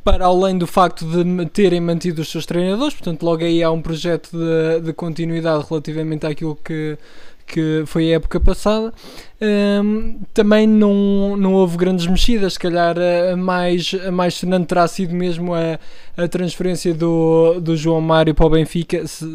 para 0.04 0.25
além 0.25 0.58
do 0.58 0.66
facto 0.66 1.06
de 1.06 1.46
terem 1.48 1.80
mantido 1.80 2.22
os 2.22 2.30
seus 2.30 2.46
treinadores, 2.46 2.94
portanto, 2.94 3.24
logo 3.24 3.44
aí 3.44 3.62
há 3.62 3.72
um 3.72 3.82
projeto 3.82 4.32
de, 4.32 4.82
de 4.86 4.94
continuidade 4.94 5.63
relativamente 5.70 6.25
àquilo 6.25 6.56
que, 6.56 6.98
que 7.46 7.84
foi 7.86 8.12
a 8.12 8.16
época 8.16 8.40
passada. 8.40 8.92
Um, 9.40 9.46
ehm, 9.46 10.20
também 10.34 10.66
não, 10.66 11.38
não 11.38 11.54
houve 11.54 11.78
grandes 11.78 12.08
mexidas, 12.08 12.54
se 12.54 12.60
calhar 12.60 12.96
a 13.32 13.36
mais, 13.36 13.92
a 14.06 14.12
mais 14.12 14.34
sonante 14.34 14.68
terá 14.68 14.88
sido 14.88 15.13
mesmo 15.13 15.54
a, 15.54 15.80
a 16.18 16.28
transferência 16.28 16.94
do, 16.94 17.60
do 17.60 17.78
João 17.78 18.01
Mário 18.01 18.34
para 18.34 18.46
o 18.46 18.50
Benfica. 18.50 19.06
Se, 19.06 19.25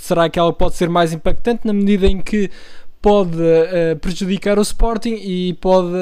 será 0.00 0.28
que 0.30 0.38
ela 0.38 0.52
pode 0.52 0.74
ser 0.74 0.88
mais 0.88 1.12
impactante 1.12 1.66
na 1.66 1.72
medida 1.72 2.06
em 2.06 2.20
que 2.20 2.50
pode 3.04 3.36
uh, 3.36 3.94
prejudicar 4.00 4.58
o 4.58 4.62
Sporting 4.62 5.16
e 5.16 5.52
pode, 5.60 5.92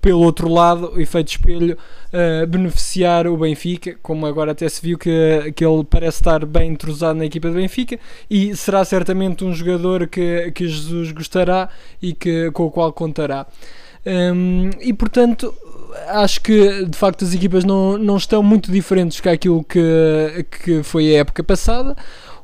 pelo 0.00 0.20
outro 0.20 0.48
lado, 0.48 0.98
efeito 0.98 1.32
espelho, 1.32 1.76
uh, 2.14 2.46
beneficiar 2.46 3.26
o 3.26 3.36
Benfica, 3.36 3.94
como 4.02 4.24
agora 4.24 4.52
até 4.52 4.66
se 4.66 4.80
viu 4.80 4.96
que, 4.96 5.52
que 5.54 5.62
ele 5.62 5.84
parece 5.84 6.16
estar 6.16 6.46
bem 6.46 6.70
entrosado 6.70 7.18
na 7.18 7.26
equipa 7.26 7.48
do 7.48 7.56
Benfica 7.56 7.98
e 8.30 8.56
será 8.56 8.82
certamente 8.86 9.44
um 9.44 9.52
jogador 9.52 10.06
que, 10.06 10.50
que 10.52 10.66
Jesus 10.66 11.12
gostará 11.12 11.68
e 12.00 12.14
que, 12.14 12.50
com 12.52 12.64
o 12.64 12.70
qual 12.70 12.90
contará. 12.90 13.46
Um, 14.06 14.70
e 14.80 14.94
portanto, 14.94 15.54
acho 16.08 16.40
que 16.40 16.86
de 16.86 16.96
facto 16.96 17.24
as 17.24 17.34
equipas 17.34 17.64
não, 17.64 17.98
não 17.98 18.16
estão 18.16 18.42
muito 18.42 18.72
diferentes 18.72 19.20
que 19.20 19.28
aquilo 19.28 19.62
que, 19.64 20.46
que 20.62 20.82
foi 20.82 21.14
a 21.14 21.20
época 21.20 21.42
passada. 21.44 21.94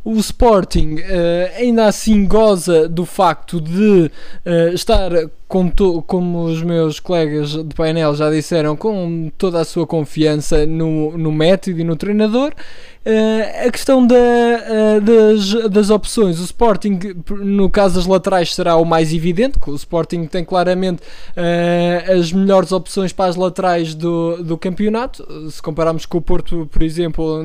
O 0.02 0.14
Sporting 0.14 0.94
uh, 0.94 1.58
ainda 1.58 1.86
assim 1.86 2.26
goza 2.26 2.88
do 2.88 3.04
facto 3.04 3.60
de 3.60 4.10
uh, 4.46 4.74
estar, 4.74 5.10
com 5.46 5.70
como 6.06 6.44
os 6.44 6.62
meus 6.62 6.98
colegas 6.98 7.50
de 7.50 7.74
painel 7.74 8.14
já 8.14 8.30
disseram, 8.30 8.74
com 8.74 9.30
toda 9.36 9.60
a 9.60 9.64
sua 9.64 9.86
confiança 9.86 10.64
no, 10.64 11.18
no 11.18 11.30
método 11.30 11.80
e 11.80 11.84
no 11.84 11.96
treinador 11.96 12.54
Uh, 13.02 13.66
a 13.66 13.70
questão 13.70 14.06
da, 14.06 14.14
uh, 14.14 15.00
das, 15.00 15.70
das 15.70 15.88
opções, 15.88 16.38
o 16.38 16.44
Sporting, 16.44 16.98
no 17.30 17.70
caso 17.70 17.94
das 17.94 18.06
laterais, 18.06 18.54
será 18.54 18.76
o 18.76 18.84
mais 18.84 19.14
evidente, 19.14 19.58
que 19.58 19.70
o 19.70 19.74
Sporting 19.74 20.26
tem 20.26 20.44
claramente 20.44 21.00
uh, 21.00 22.18
as 22.18 22.30
melhores 22.30 22.72
opções 22.72 23.10
para 23.10 23.30
as 23.30 23.36
laterais 23.36 23.94
do, 23.94 24.42
do 24.42 24.58
campeonato. 24.58 25.26
Se 25.50 25.62
compararmos 25.62 26.04
com 26.04 26.18
o 26.18 26.20
Porto, 26.20 26.68
por 26.70 26.82
exemplo, 26.82 27.42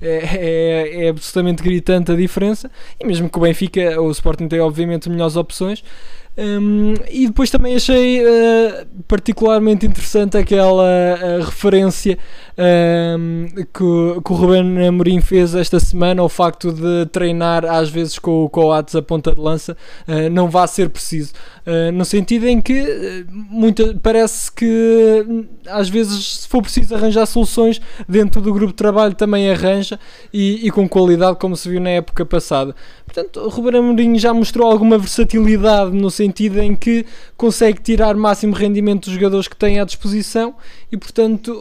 é, 0.00 0.06
é, 0.10 1.04
é 1.04 1.08
absolutamente 1.10 1.62
gritante 1.62 2.10
a 2.10 2.16
diferença. 2.16 2.70
E 2.98 3.06
mesmo 3.06 3.28
com 3.28 3.40
o 3.40 3.42
Benfica, 3.42 4.00
o 4.00 4.10
Sporting 4.10 4.48
tem 4.48 4.60
obviamente 4.60 5.10
melhores 5.10 5.36
opções. 5.36 5.84
Um, 6.40 6.94
e 7.10 7.26
depois 7.26 7.50
também 7.50 7.74
achei 7.74 8.22
uh, 8.22 8.86
particularmente 9.08 9.84
interessante 9.84 10.36
aquela 10.36 10.84
uh, 10.84 11.44
referência 11.44 12.16
um, 12.56 13.46
que, 13.56 14.20
que, 14.24 14.32
o 14.32 14.36
Ruben 14.36 14.86
Amorim 14.86 15.20
fez 15.20 15.52
esta 15.56 15.80
semana 15.80 16.22
ao 16.22 16.28
facto 16.28 16.72
de 16.72 17.06
treinar 17.06 17.64
às 17.64 17.90
vezes 17.90 18.20
com 18.20 18.44
o 18.44 18.48
Coates 18.48 18.94
a 18.94 19.02
ponta 19.02 19.34
de 19.34 19.40
lança 19.40 19.76
uh, 20.06 20.30
não 20.30 20.48
vai 20.48 20.68
ser 20.68 20.90
preciso. 20.90 21.32
No 21.92 22.02
sentido 22.02 22.46
em 22.46 22.62
que 22.62 23.26
muita, 23.30 23.94
parece 24.02 24.50
que 24.50 25.46
às 25.66 25.86
vezes 25.86 26.38
se 26.38 26.48
for 26.48 26.62
preciso 26.62 26.94
arranjar 26.94 27.26
soluções 27.26 27.78
dentro 28.08 28.40
do 28.40 28.54
grupo 28.54 28.68
de 28.72 28.76
trabalho 28.76 29.14
também 29.14 29.50
arranja 29.50 30.00
e, 30.32 30.66
e 30.66 30.70
com 30.70 30.88
qualidade 30.88 31.36
como 31.36 31.54
se 31.54 31.68
viu 31.68 31.78
na 31.78 31.90
época 31.90 32.24
passada. 32.24 32.74
Portanto 33.04 33.40
o 33.40 33.50
Ruben 33.50 33.80
Amorim 33.80 34.18
já 34.18 34.32
mostrou 34.32 34.66
alguma 34.66 34.96
versatilidade 34.96 35.90
no 35.90 36.10
sentido 36.10 36.27
sentido 36.28 36.60
em 36.60 36.76
que 36.76 37.06
consegue 37.36 37.80
tirar 37.80 38.14
máximo 38.14 38.54
rendimento 38.54 39.06
dos 39.06 39.14
jogadores 39.14 39.48
que 39.48 39.56
tem 39.56 39.80
à 39.80 39.84
disposição 39.84 40.54
e, 40.92 40.96
portanto, 40.96 41.52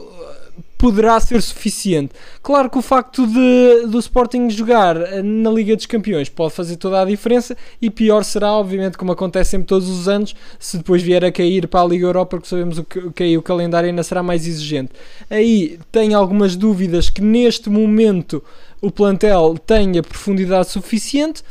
poderá 0.78 1.20
ser 1.20 1.42
suficiente. 1.42 2.14
Claro 2.44 2.70
que 2.70 2.78
o 2.78 2.82
facto 2.82 3.26
de, 3.26 3.88
do 3.88 3.98
Sporting 4.00 4.50
jogar 4.50 4.96
na 5.24 5.50
Liga 5.50 5.76
dos 5.76 5.88
Campeões 5.88 6.30
pode 6.30 6.54
fazer 6.54 6.76
toda 6.76 7.02
a 7.02 7.06
diferença 7.06 7.58
e 7.82 7.90
pior 7.90 8.24
será, 8.24 8.52
obviamente, 8.52 8.98
como 8.98 9.12
acontece 9.12 9.52
sempre 9.52 9.68
todos 9.68 9.90
os 9.90 10.08
anos, 10.08 10.36
se 10.60 10.78
depois 10.78 11.02
vier 11.02 11.26
a 11.26 11.32
cair 11.32 11.68
para 11.68 11.82
a 11.82 11.86
Liga 11.86 12.06
Europa, 12.06 12.38
porque 12.38 12.48
sabemos 12.48 12.80
que, 12.88 13.12
que 13.12 13.24
aí 13.24 13.38
o 13.38 13.42
calendário 13.42 13.90
ainda 13.90 14.04
será 14.04 14.22
mais 14.22 14.46
exigente. 14.46 14.92
Aí 15.30 15.80
tenho 15.92 16.18
algumas 16.18 16.56
dúvidas 16.56 17.10
que 17.10 17.22
neste 17.22 17.70
momento 17.70 18.44
o 18.80 18.92
plantel 18.92 19.58
tenha 19.66 20.04
profundidade 20.04 20.70
suficiente 20.70 21.44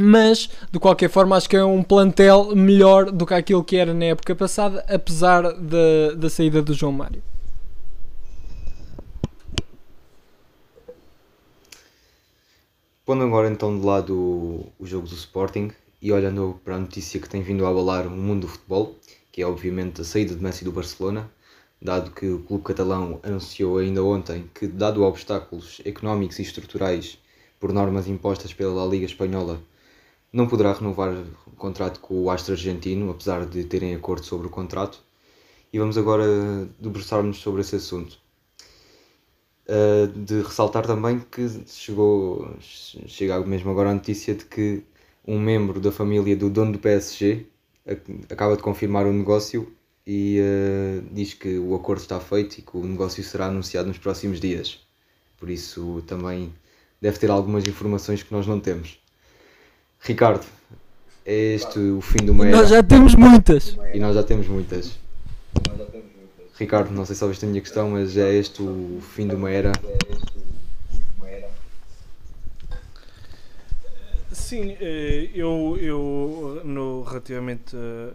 mas 0.00 0.48
de 0.72 0.78
qualquer 0.78 1.10
forma 1.10 1.36
acho 1.36 1.48
que 1.48 1.56
é 1.56 1.64
um 1.64 1.82
plantel 1.82 2.56
melhor 2.56 3.10
do 3.10 3.26
que 3.26 3.34
aquilo 3.34 3.62
que 3.62 3.76
era 3.76 3.92
na 3.92 4.06
época 4.06 4.34
passada, 4.34 4.84
apesar 4.88 5.42
da, 5.42 6.14
da 6.16 6.30
saída 6.30 6.62
do 6.62 6.74
João 6.74 6.92
Mário. 6.92 7.22
Pondo 13.04 13.24
agora 13.24 13.50
então 13.50 13.78
de 13.78 13.84
lado 13.84 14.14
o, 14.16 14.72
o 14.78 14.86
jogo 14.86 15.06
do 15.06 15.14
Sporting 15.14 15.72
e 16.00 16.12
olhando 16.12 16.60
para 16.64 16.76
a 16.76 16.78
notícia 16.78 17.20
que 17.20 17.28
tem 17.28 17.42
vindo 17.42 17.66
a 17.66 17.68
abalar 17.68 18.06
o 18.06 18.10
mundo 18.10 18.42
do 18.42 18.48
futebol, 18.48 18.96
que 19.32 19.42
é 19.42 19.46
obviamente 19.46 20.00
a 20.00 20.04
saída 20.04 20.34
de 20.34 20.42
Messi 20.42 20.64
do 20.64 20.72
Barcelona, 20.72 21.30
dado 21.82 22.10
que 22.10 22.28
o 22.28 22.40
clube 22.40 22.64
catalão 22.64 23.18
anunciou 23.22 23.78
ainda 23.78 24.02
ontem 24.02 24.48
que, 24.54 24.66
dado 24.66 25.02
obstáculos 25.02 25.80
económicos 25.84 26.38
e 26.38 26.42
estruturais 26.42 27.18
por 27.58 27.72
normas 27.72 28.06
impostas 28.06 28.54
pela 28.54 28.86
Liga 28.86 29.06
Espanhola 29.06 29.60
não 30.32 30.46
poderá 30.46 30.72
renovar 30.72 31.12
o 31.46 31.56
contrato 31.56 32.00
com 32.00 32.22
o 32.22 32.30
Astro 32.30 32.54
Argentino, 32.54 33.10
apesar 33.10 33.46
de 33.46 33.64
terem 33.64 33.94
acordo 33.94 34.24
sobre 34.24 34.46
o 34.46 34.50
contrato. 34.50 35.02
E 35.72 35.78
vamos 35.78 35.96
agora 35.98 36.24
debruçar-nos 36.78 37.38
sobre 37.38 37.60
esse 37.60 37.76
assunto. 37.76 38.18
Uh, 39.68 40.08
de 40.08 40.42
ressaltar 40.42 40.84
também 40.84 41.20
que 41.20 41.48
chegou, 41.66 42.56
chega 42.60 43.40
mesmo 43.46 43.70
agora 43.70 43.90
a 43.90 43.94
notícia 43.94 44.34
de 44.34 44.44
que 44.44 44.82
um 45.26 45.38
membro 45.38 45.80
da 45.80 45.92
família 45.92 46.36
do 46.36 46.50
dono 46.50 46.72
do 46.72 46.78
PSG 46.78 47.46
acaba 48.28 48.56
de 48.56 48.62
confirmar 48.62 49.06
o 49.06 49.12
negócio 49.12 49.72
e 50.06 50.40
uh, 50.40 51.06
diz 51.12 51.34
que 51.34 51.58
o 51.58 51.74
acordo 51.74 52.00
está 52.00 52.18
feito 52.18 52.58
e 52.58 52.62
que 52.62 52.76
o 52.76 52.84
negócio 52.84 53.22
será 53.22 53.46
anunciado 53.46 53.88
nos 53.88 53.98
próximos 53.98 54.40
dias. 54.40 54.80
Por 55.38 55.48
isso 55.48 56.02
também 56.06 56.52
deve 57.00 57.18
ter 57.18 57.30
algumas 57.30 57.64
informações 57.66 58.22
que 58.22 58.32
nós 58.32 58.46
não 58.46 58.58
temos. 58.58 59.00
Ricardo, 60.02 60.46
é 61.24 61.54
este 61.54 61.78
o 61.78 62.00
fim 62.00 62.24
de 62.24 62.30
uma 62.30 62.46
era. 62.46 62.56
Nós 62.56 62.70
já 62.70 62.82
temos 62.82 63.14
muitas. 63.14 63.76
E 63.92 63.98
nós 63.98 64.14
já 64.14 64.22
temos 64.22 64.48
muitas. 64.48 64.98
Ricardo, 66.58 66.90
não 66.90 67.04
sei 67.04 67.14
se 67.14 67.22
ouviste 67.22 67.44
a 67.44 67.48
minha 67.48 67.60
questão, 67.60 67.90
mas 67.90 68.16
é 68.16 68.34
este 68.34 68.62
o 68.62 69.00
fim 69.14 69.26
de 69.26 69.34
uma 69.34 69.50
era. 69.50 69.72
Sim, 74.32 74.76
eh, 74.80 75.30
eu, 75.34 75.78
eu 75.80 76.62
no, 76.64 77.02
relativamente 77.02 77.76
eh, 77.76 78.12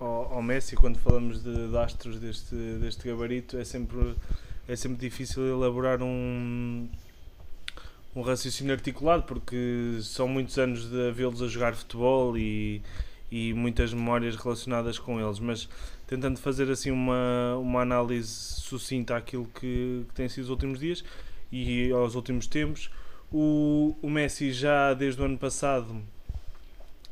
ao, 0.00 0.34
ao 0.34 0.42
Messi, 0.42 0.76
quando 0.76 0.98
falamos 0.98 1.42
de, 1.42 1.68
de 1.68 1.76
astros 1.78 2.18
deste, 2.18 2.54
deste 2.54 3.06
gabarito, 3.08 3.56
é 3.56 3.64
sempre, 3.64 4.14
é 4.66 4.76
sempre 4.76 4.98
difícil 4.98 5.46
elaborar 5.46 6.02
um, 6.02 6.88
um 8.14 8.22
raciocínio 8.22 8.72
articulado, 8.72 9.24
porque 9.24 9.98
são 10.02 10.26
muitos 10.26 10.58
anos 10.58 10.88
de 10.90 11.12
vê-los 11.12 11.42
a 11.42 11.46
jogar 11.46 11.74
futebol 11.74 12.36
e, 12.36 12.82
e 13.30 13.52
muitas 13.52 13.92
memórias 13.92 14.36
relacionadas 14.36 14.98
com 14.98 15.20
eles, 15.20 15.38
mas 15.38 15.68
tentando 16.06 16.38
fazer 16.38 16.70
assim 16.70 16.90
uma, 16.90 17.56
uma 17.58 17.82
análise 17.82 18.28
sucinta 18.28 19.16
àquilo 19.16 19.46
que, 19.46 20.04
que 20.08 20.14
tem 20.14 20.28
sido 20.28 20.44
os 20.44 20.50
últimos 20.50 20.80
dias 20.80 21.04
e 21.52 21.90
aos 21.92 22.14
últimos 22.14 22.46
tempos, 22.46 22.90
o, 23.30 23.94
o 24.00 24.08
Messi 24.08 24.52
já 24.52 24.94
desde 24.94 25.20
o 25.20 25.24
ano 25.24 25.38
passado 25.38 26.02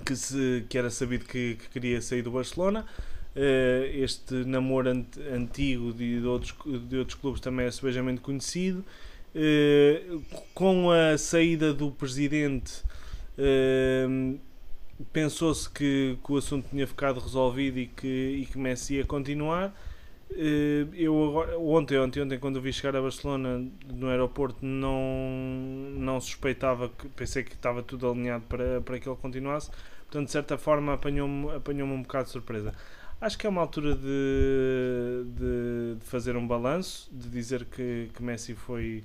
que, 0.04 0.16
se, 0.16 0.64
que 0.68 0.78
era 0.78 0.90
sabido 0.90 1.24
que, 1.24 1.56
que 1.56 1.68
queria 1.68 2.00
sair 2.00 2.22
do 2.22 2.30
Barcelona, 2.30 2.86
uh, 3.34 3.84
este 3.94 4.34
namoro 4.44 4.90
antigo 5.32 5.92
de, 5.92 6.24
outros, 6.24 6.54
de 6.88 6.96
outros 6.96 7.18
clubes 7.18 7.40
também 7.40 7.66
é 7.66 7.70
sebejamente 7.70 8.20
conhecido 8.20 8.82
eh, 8.82 9.15
com 10.55 10.90
a 10.90 11.19
saída 11.19 11.73
do 11.73 11.90
presidente, 11.90 12.83
uh, 13.38 14.38
pensou-se 15.12 15.69
que, 15.69 16.19
que, 16.25 16.33
o 16.33 16.37
assunto 16.37 16.69
tinha 16.71 16.87
ficado 16.87 17.21
resolvido 17.21 17.78
e 17.78 17.87
que, 17.87 18.38
e 18.43 18.47
que 18.47 18.59
Messi 18.59 18.95
ia 18.95 19.05
continuar. 19.05 19.75
Uh, 20.31 20.93
eu 20.95 21.28
agora, 21.28 21.59
ontem, 21.59 21.99
ontem, 21.99 22.23
ontem, 22.23 22.38
quando 22.38 22.61
vi 22.61 22.73
chegar 22.73 22.97
a 22.97 23.02
Barcelona 23.02 23.64
no 23.93 24.09
aeroporto, 24.09 24.64
não, 24.64 25.00
não 25.97 26.21
suspeitava, 26.21 26.88
que, 26.88 27.09
pensei 27.09 27.45
que 27.45 27.52
estava 27.52 27.83
tudo 27.83 28.11
alinhado 28.11 28.45
para, 28.49 28.81
para 28.81 28.99
que 28.99 29.09
ele 29.09 29.16
continuasse. 29.16 29.71
Portanto, 30.05 30.26
de 30.26 30.33
certa 30.33 30.57
forma, 30.57 30.95
apanhou-me 30.95 31.50
apanhou 31.55 31.87
um 31.87 32.02
bocado 32.02 32.25
de 32.25 32.31
surpresa. 32.31 32.75
Acho 33.18 33.38
que 33.38 33.46
é 33.46 33.50
uma 33.50 33.62
altura 33.62 33.94
de, 33.94 35.25
de, 35.38 35.94
de 35.99 36.04
fazer 36.04 36.37
um 36.37 36.46
balanço, 36.46 37.08
de 37.11 37.30
dizer 37.30 37.64
que, 37.64 38.11
que 38.14 38.23
Messi 38.23 38.54
foi, 38.54 39.02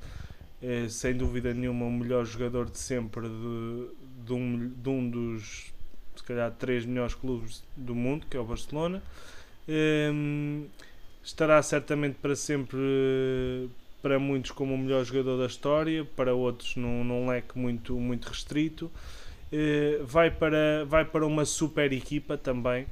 eh, 0.62 0.88
sem 0.90 1.16
dúvida 1.16 1.54
nenhuma, 1.54 1.86
o 1.86 1.92
melhor 1.92 2.26
jogador 2.26 2.70
de 2.70 2.78
sempre 2.78 3.30
de, 3.30 3.88
de, 4.26 4.34
um, 4.34 4.68
de 4.68 4.90
um 4.90 5.10
dos, 5.10 5.74
se 6.14 6.24
calhar, 6.24 6.52
três 6.52 6.86
melhores 6.86 7.16
clubes 7.16 7.64
do 7.78 7.96
mundo, 7.96 8.26
que 8.30 8.36
é 8.36 8.40
o 8.40 8.44
Barcelona. 8.44 9.02
Eh, 9.66 10.12
estará 11.24 11.62
certamente 11.64 12.16
para 12.22 12.36
sempre, 12.36 13.70
para 14.02 14.20
muitos, 14.20 14.52
como 14.52 14.74
o 14.76 14.78
melhor 14.78 15.06
jogador 15.06 15.38
da 15.38 15.46
história, 15.46 16.04
para 16.18 16.36
outros, 16.36 16.76
num, 16.76 17.02
num 17.06 17.30
leque 17.30 17.58
muito, 17.58 17.98
muito 17.98 18.28
restrito. 18.28 18.92
Eh, 19.54 20.02
vai, 20.04 20.30
para, 20.30 20.84
vai 20.86 21.06
para 21.06 21.26
uma 21.26 21.46
super 21.46 21.94
equipa 21.94 22.38
também 22.38 22.86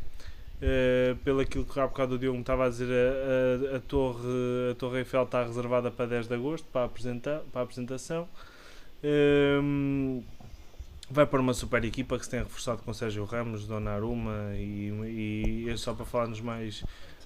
Uh, 0.62 1.16
pelo 1.24 1.40
aquilo 1.40 1.64
que 1.64 1.80
há 1.80 1.88
bocado 1.88 2.16
o 2.16 2.20
Diogo 2.20 2.38
estava 2.38 2.66
a 2.66 2.70
dizer, 2.70 2.90
a, 2.90 3.76
a, 3.76 3.78
a, 3.78 3.80
torre, 3.80 4.28
a 4.72 4.76
Torre 4.76 5.00
Eiffel 5.00 5.24
está 5.24 5.46
reservada 5.46 5.90
para 5.90 6.06
10 6.06 6.28
de 6.28 6.34
agosto 6.34 6.68
para, 6.72 6.86
apresentar, 6.86 7.40
para 7.52 7.62
a 7.62 7.64
apresentação. 7.64 8.28
Uh, 9.02 10.22
vai 11.10 11.26
para 11.26 11.40
uma 11.40 11.54
super 11.54 11.84
equipa 11.86 12.18
que 12.18 12.26
se 12.26 12.32
tem 12.32 12.40
reforçado 12.40 12.82
com 12.84 12.94
Sérgio 12.94 13.24
Ramos, 13.24 13.66
Donnarumma 13.66 14.52
e, 14.56 15.66
e 15.68 15.78
só 15.78 15.94
para 15.94 16.06
falar 16.06 16.28
nos 16.28 16.42
mais 16.42 16.84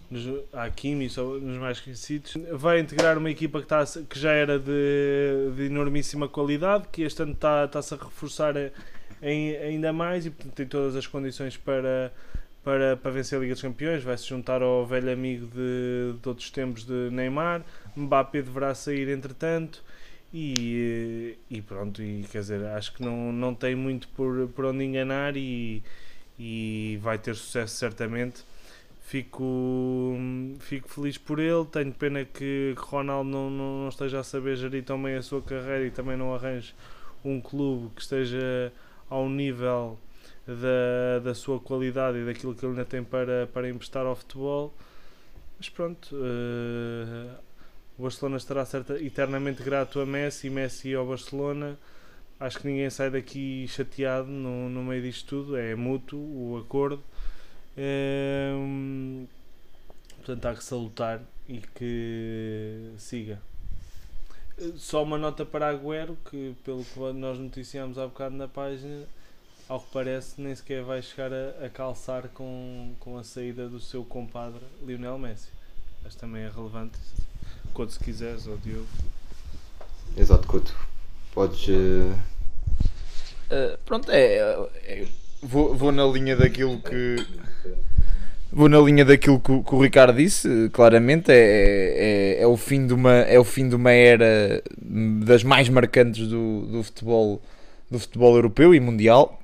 nos, 0.09 0.27
Hakimi, 0.53 1.09
só 1.09 1.23
nos 1.23 1.57
mais 1.57 1.79
conhecidos, 1.79 2.37
vai 2.51 2.79
integrar 2.79 3.17
uma 3.17 3.29
equipa 3.29 3.59
que, 3.59 3.65
está, 3.65 3.83
que 4.03 4.19
já 4.19 4.31
era 4.31 4.59
de, 4.59 5.51
de 5.55 5.65
enormíssima 5.65 6.27
qualidade, 6.27 6.87
que 6.91 7.01
este 7.01 7.23
ano 7.23 7.33
está, 7.33 7.65
está-se 7.65 7.93
a 7.93 7.97
reforçar 7.97 8.53
em, 9.21 9.55
ainda 9.57 9.91
mais 9.91 10.25
e 10.25 10.29
portanto 10.29 10.53
tem 10.53 10.67
todas 10.67 10.95
as 10.95 11.07
condições 11.07 11.57
para, 11.57 12.11
para, 12.63 12.95
para 12.97 13.11
vencer 13.11 13.37
a 13.37 13.41
Liga 13.41 13.53
dos 13.53 13.61
Campeões, 13.61 14.03
vai 14.03 14.17
se 14.17 14.27
juntar 14.27 14.61
ao 14.61 14.85
velho 14.85 15.11
amigo 15.11 15.47
de, 15.47 16.19
de 16.21 16.29
outros 16.29 16.49
tempos 16.49 16.85
de 16.85 17.09
Neymar, 17.11 17.63
Mbappé 17.95 18.41
deverá 18.41 18.73
sair 18.73 19.09
entretanto 19.09 19.83
e, 20.33 21.37
e 21.49 21.61
pronto, 21.61 22.01
e 22.01 22.25
quer 22.31 22.39
dizer, 22.39 22.65
acho 22.65 22.93
que 22.93 23.03
não, 23.03 23.31
não 23.31 23.53
tem 23.53 23.75
muito 23.75 24.07
por, 24.09 24.47
por 24.49 24.65
onde 24.65 24.83
enganar 24.83 25.37
e, 25.37 25.83
e 26.39 26.97
vai 27.01 27.17
ter 27.17 27.35
sucesso 27.35 27.75
certamente. 27.75 28.43
Fico, 29.01 30.17
fico 30.59 30.89
feliz 30.89 31.17
por 31.17 31.37
ele. 31.37 31.65
Tenho 31.65 31.91
pena 31.91 32.25
que 32.25 32.73
Ronaldo 32.77 33.29
não, 33.29 33.49
não, 33.49 33.81
não 33.81 33.89
esteja 33.89 34.21
a 34.21 34.23
saber 34.23 34.55
gerir 34.55 34.83
tão 34.83 35.01
bem 35.01 35.15
a 35.15 35.21
sua 35.21 35.41
carreira 35.41 35.85
e 35.85 35.91
também 35.91 36.17
não 36.17 36.33
arranje 36.33 36.73
um 37.23 37.39
clube 37.39 37.91
que 37.95 38.01
esteja 38.01 38.71
ao 39.09 39.29
nível 39.29 39.99
da, 40.47 41.19
da 41.23 41.33
sua 41.33 41.59
qualidade 41.59 42.17
e 42.17 42.25
daquilo 42.25 42.53
que 42.53 42.65
ele 42.65 42.73
ainda 42.73 42.85
tem 42.85 43.03
para, 43.03 43.47
para 43.53 43.69
emprestar 43.69 44.05
ao 44.05 44.15
futebol. 44.15 44.73
Mas 45.57 45.69
pronto, 45.69 46.15
uh, 46.15 47.33
o 47.97 48.03
Barcelona 48.03 48.37
estará 48.37 48.65
certa, 48.65 49.01
eternamente 49.01 49.63
grato 49.63 49.99
a 49.99 50.05
Messi, 50.05 50.49
Messi 50.49 50.93
ao 50.93 51.05
Barcelona. 51.05 51.77
Acho 52.39 52.59
que 52.59 52.67
ninguém 52.67 52.89
sai 52.89 53.09
daqui 53.09 53.65
chateado 53.69 54.27
no, 54.27 54.69
no 54.69 54.83
meio 54.83 55.01
disto 55.01 55.27
tudo, 55.27 55.55
é 55.55 55.75
mútuo 55.75 56.19
o 56.19 56.57
acordo. 56.57 57.01
Ehm, 57.77 59.25
portanto, 60.17 60.45
há 60.45 60.55
que 60.55 60.63
salutar 60.63 61.21
e 61.47 61.59
que 61.75 62.91
siga. 62.97 63.41
Só 64.75 65.03
uma 65.03 65.17
nota 65.17 65.45
para 65.45 65.69
Agüero, 65.69 66.17
que 66.29 66.55
pelo 66.63 66.83
que 66.83 66.99
nós 67.13 67.39
noticiamos 67.39 67.97
há 67.97 68.05
bocado 68.05 68.35
na 68.35 68.47
página, 68.47 69.05
ao 69.67 69.79
que 69.79 69.87
parece, 69.93 70.39
nem 70.39 70.55
sequer 70.55 70.83
vai 70.83 71.01
chegar 71.01 71.31
a, 71.31 71.65
a 71.65 71.69
calçar 71.69 72.29
com, 72.33 72.93
com 72.99 73.17
a 73.17 73.23
saída 73.23 73.67
do 73.67 73.79
seu 73.79 74.03
compadre 74.03 74.61
Lionel 74.85 75.17
Messi. 75.17 75.49
Mas 76.03 76.15
também 76.15 76.43
é 76.43 76.49
relevante 76.49 76.97
Couto, 77.73 77.93
se 77.93 77.99
quiseres, 77.99 78.45
ou 78.45 78.57
Diogo. 78.57 78.87
Exato, 80.15 80.47
Couto. 80.47 80.75
Podes. 81.33 81.67
Uh... 81.67 82.13
Uh, 83.49 83.77
pronto, 83.85 84.11
é. 84.11 84.37
é 84.85 85.07
vou, 85.41 85.75
vou 85.75 85.91
na 85.91 86.05
linha 86.05 86.35
daquilo 86.35 86.79
que. 86.79 87.15
Vou 88.51 88.69
na 88.69 88.79
linha 88.79 89.03
daquilo 89.03 89.39
que, 89.39 89.63
que 89.63 89.75
o 89.75 89.81
Ricardo 89.81 90.15
disse, 90.15 90.69
claramente 90.71 91.31
é, 91.31 92.37
é, 92.37 92.41
é, 92.43 92.47
o 92.47 92.55
fim 92.55 92.85
de 92.85 92.93
uma, 92.93 93.11
é 93.11 93.39
o 93.39 93.43
fim 93.43 93.67
de 93.67 93.73
uma 93.73 93.91
era 93.91 94.61
das 95.25 95.43
mais 95.43 95.67
marcantes 95.69 96.27
do, 96.27 96.67
do, 96.67 96.83
futebol, 96.83 97.41
do 97.89 97.97
futebol 97.97 98.35
europeu 98.35 98.75
e 98.75 98.79
mundial. 98.79 99.41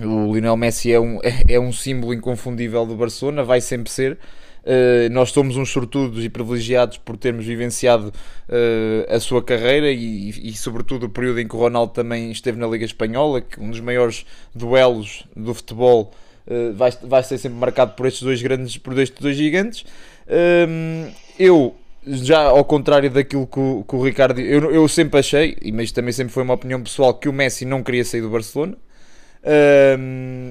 O 0.00 0.32
Lionel 0.32 0.56
Messi 0.56 0.92
é 0.92 1.00
um, 1.00 1.18
é, 1.22 1.54
é 1.54 1.60
um 1.60 1.72
símbolo 1.72 2.14
inconfundível 2.14 2.86
do 2.86 2.94
Barcelona, 2.94 3.42
vai 3.42 3.60
sempre 3.60 3.90
ser. 3.90 4.18
Uh, 4.64 5.08
nós 5.10 5.30
somos 5.30 5.56
uns 5.56 5.70
sortudos 5.70 6.22
e 6.22 6.28
privilegiados 6.28 6.98
por 6.98 7.16
termos 7.16 7.46
vivenciado 7.46 8.08
uh, 8.08 9.14
a 9.14 9.18
sua 9.18 9.42
carreira 9.42 9.90
e, 9.90 10.28
e, 10.28 10.52
sobretudo, 10.52 11.06
o 11.06 11.08
período 11.08 11.40
em 11.40 11.48
que 11.48 11.56
o 11.56 11.58
Ronaldo 11.58 11.92
também 11.92 12.30
esteve 12.30 12.58
na 12.58 12.66
Liga 12.66 12.84
Espanhola, 12.84 13.40
que 13.40 13.58
um 13.60 13.70
dos 13.70 13.80
maiores 13.80 14.26
duelos 14.54 15.24
do 15.34 15.54
futebol 15.54 16.12
uh, 16.46 16.74
vai, 16.74 16.92
vai 17.02 17.22
ser 17.22 17.38
sempre 17.38 17.58
marcado 17.58 17.94
por 17.94 18.06
estes 18.06 18.22
dois 18.22 18.42
grandes, 18.42 18.76
por 18.76 18.98
estes 18.98 19.20
dois 19.20 19.36
gigantes. 19.36 19.86
Ehm, 20.28 21.10
eu 21.38 21.74
já 22.06 22.42
ao 22.42 22.64
contrário 22.64 23.10
daquilo 23.10 23.46
que 23.46 23.58
o, 23.58 23.84
que 23.88 23.96
o 23.96 24.02
Ricardo 24.04 24.40
eu, 24.40 24.70
eu 24.70 24.86
sempre 24.88 25.20
achei, 25.20 25.56
mas 25.72 25.92
também 25.92 26.12
sempre 26.12 26.32
foi 26.32 26.42
uma 26.42 26.54
opinião 26.54 26.82
pessoal, 26.82 27.14
que 27.14 27.28
o 27.28 27.32
Messi 27.32 27.64
não 27.64 27.82
queria 27.82 28.04
sair 28.04 28.20
do 28.20 28.28
Barcelona. 28.28 28.76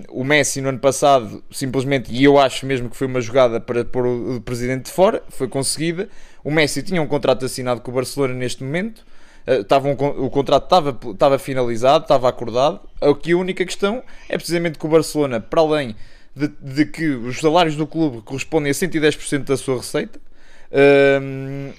O 0.10 0.24
Messi 0.24 0.62
no 0.62 0.70
ano 0.70 0.80
passado, 0.80 1.44
simplesmente, 1.52 2.12
e 2.12 2.24
eu 2.24 2.40
acho 2.40 2.66
mesmo 2.66 2.90
que 2.90 2.98
foi 2.98 3.08
uma 3.08 3.22
jogada 3.22 3.60
para 3.60 3.86
pôr 3.86 4.06
o 4.06 4.42
presidente 4.42 4.86
de 4.86 4.92
fora, 4.92 5.22
foi 5.30 5.48
conseguida. 5.48 6.10
O 6.44 6.50
Messi 6.52 6.82
tinha 6.82 7.02
um 7.02 7.08
contrato 7.08 7.46
assinado 7.46 7.82
com 7.82 7.92
o 7.92 7.94
Barcelona 7.94 8.34
neste 8.34 8.64
momento, 8.64 9.06
uh, 9.48 9.64
tava 9.64 9.88
um, 9.88 9.92
o 9.94 10.30
contrato 10.30 10.64
estava, 10.64 10.98
estava 11.12 11.38
finalizado, 11.38 12.06
estava 12.06 12.30
acordado. 12.30 12.80
Aqui 13.02 13.34
a 13.34 13.38
única 13.38 13.66
questão 13.66 14.02
é 14.28 14.38
precisamente 14.38 14.80
que 14.80 14.86
o 14.86 14.90
Barcelona, 14.90 15.40
para 15.40 15.62
além 15.62 15.96
de, 16.36 16.48
de 16.62 16.86
que 16.86 17.08
os 17.10 17.40
salários 17.40 17.76
do 17.76 17.86
clube 17.86 18.22
correspondem 18.22 18.72
a 18.72 18.74
110% 18.74 19.44
da 19.44 19.58
sua 19.58 19.78
receita, 19.78 20.20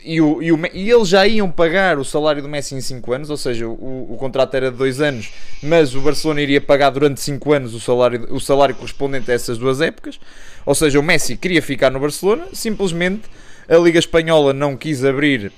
e, 0.05 0.21
o, 0.21 0.43
e, 0.43 0.51
o, 0.51 0.61
e, 0.73 0.91
eles 0.91 1.09
já 1.09 1.27
iam 1.27 1.51
pagar 1.51 1.99
o 1.99 2.05
salário 2.05 2.41
do 2.41 2.49
Messi 2.49 2.75
em 2.75 2.81
5 2.81 3.13
anos, 3.13 3.31
ou 3.31 3.37
seja, 3.37 3.69
o, 3.69 4.13
o 4.13 4.17
contrato 4.17 4.55
era 4.55 4.71
de 4.71 4.77
2 4.77 5.01
anos, 5.01 5.31
mas 5.63 5.95
o 5.95 6.01
Barcelona 6.01 6.41
iria 6.41 6.61
pagar 6.61 6.91
durante 6.91 7.21
5 7.21 7.53
anos 7.53 7.75
o 7.75 7.81
salário, 7.81 8.27
o 8.31 8.41
salário 8.41 8.75
correspondente 8.75 9.31
a 9.31 9.35
essas 9.35 9.59
duas 9.59 9.81
épocas. 9.81 10.19
Ou 10.65 10.75
seja, 10.75 10.99
o 10.99 11.03
Messi 11.03 11.37
queria 11.37 11.63
ficar 11.63 11.91
no 11.91 12.01
Barcelona, 12.01 12.47
simplesmente 12.53 13.23
a 13.69 13.77
Liga 13.77 13.99
Espanhola 13.99 14.53
não 14.53 14.77
quis 14.77 15.05
abrir, 15.05 15.53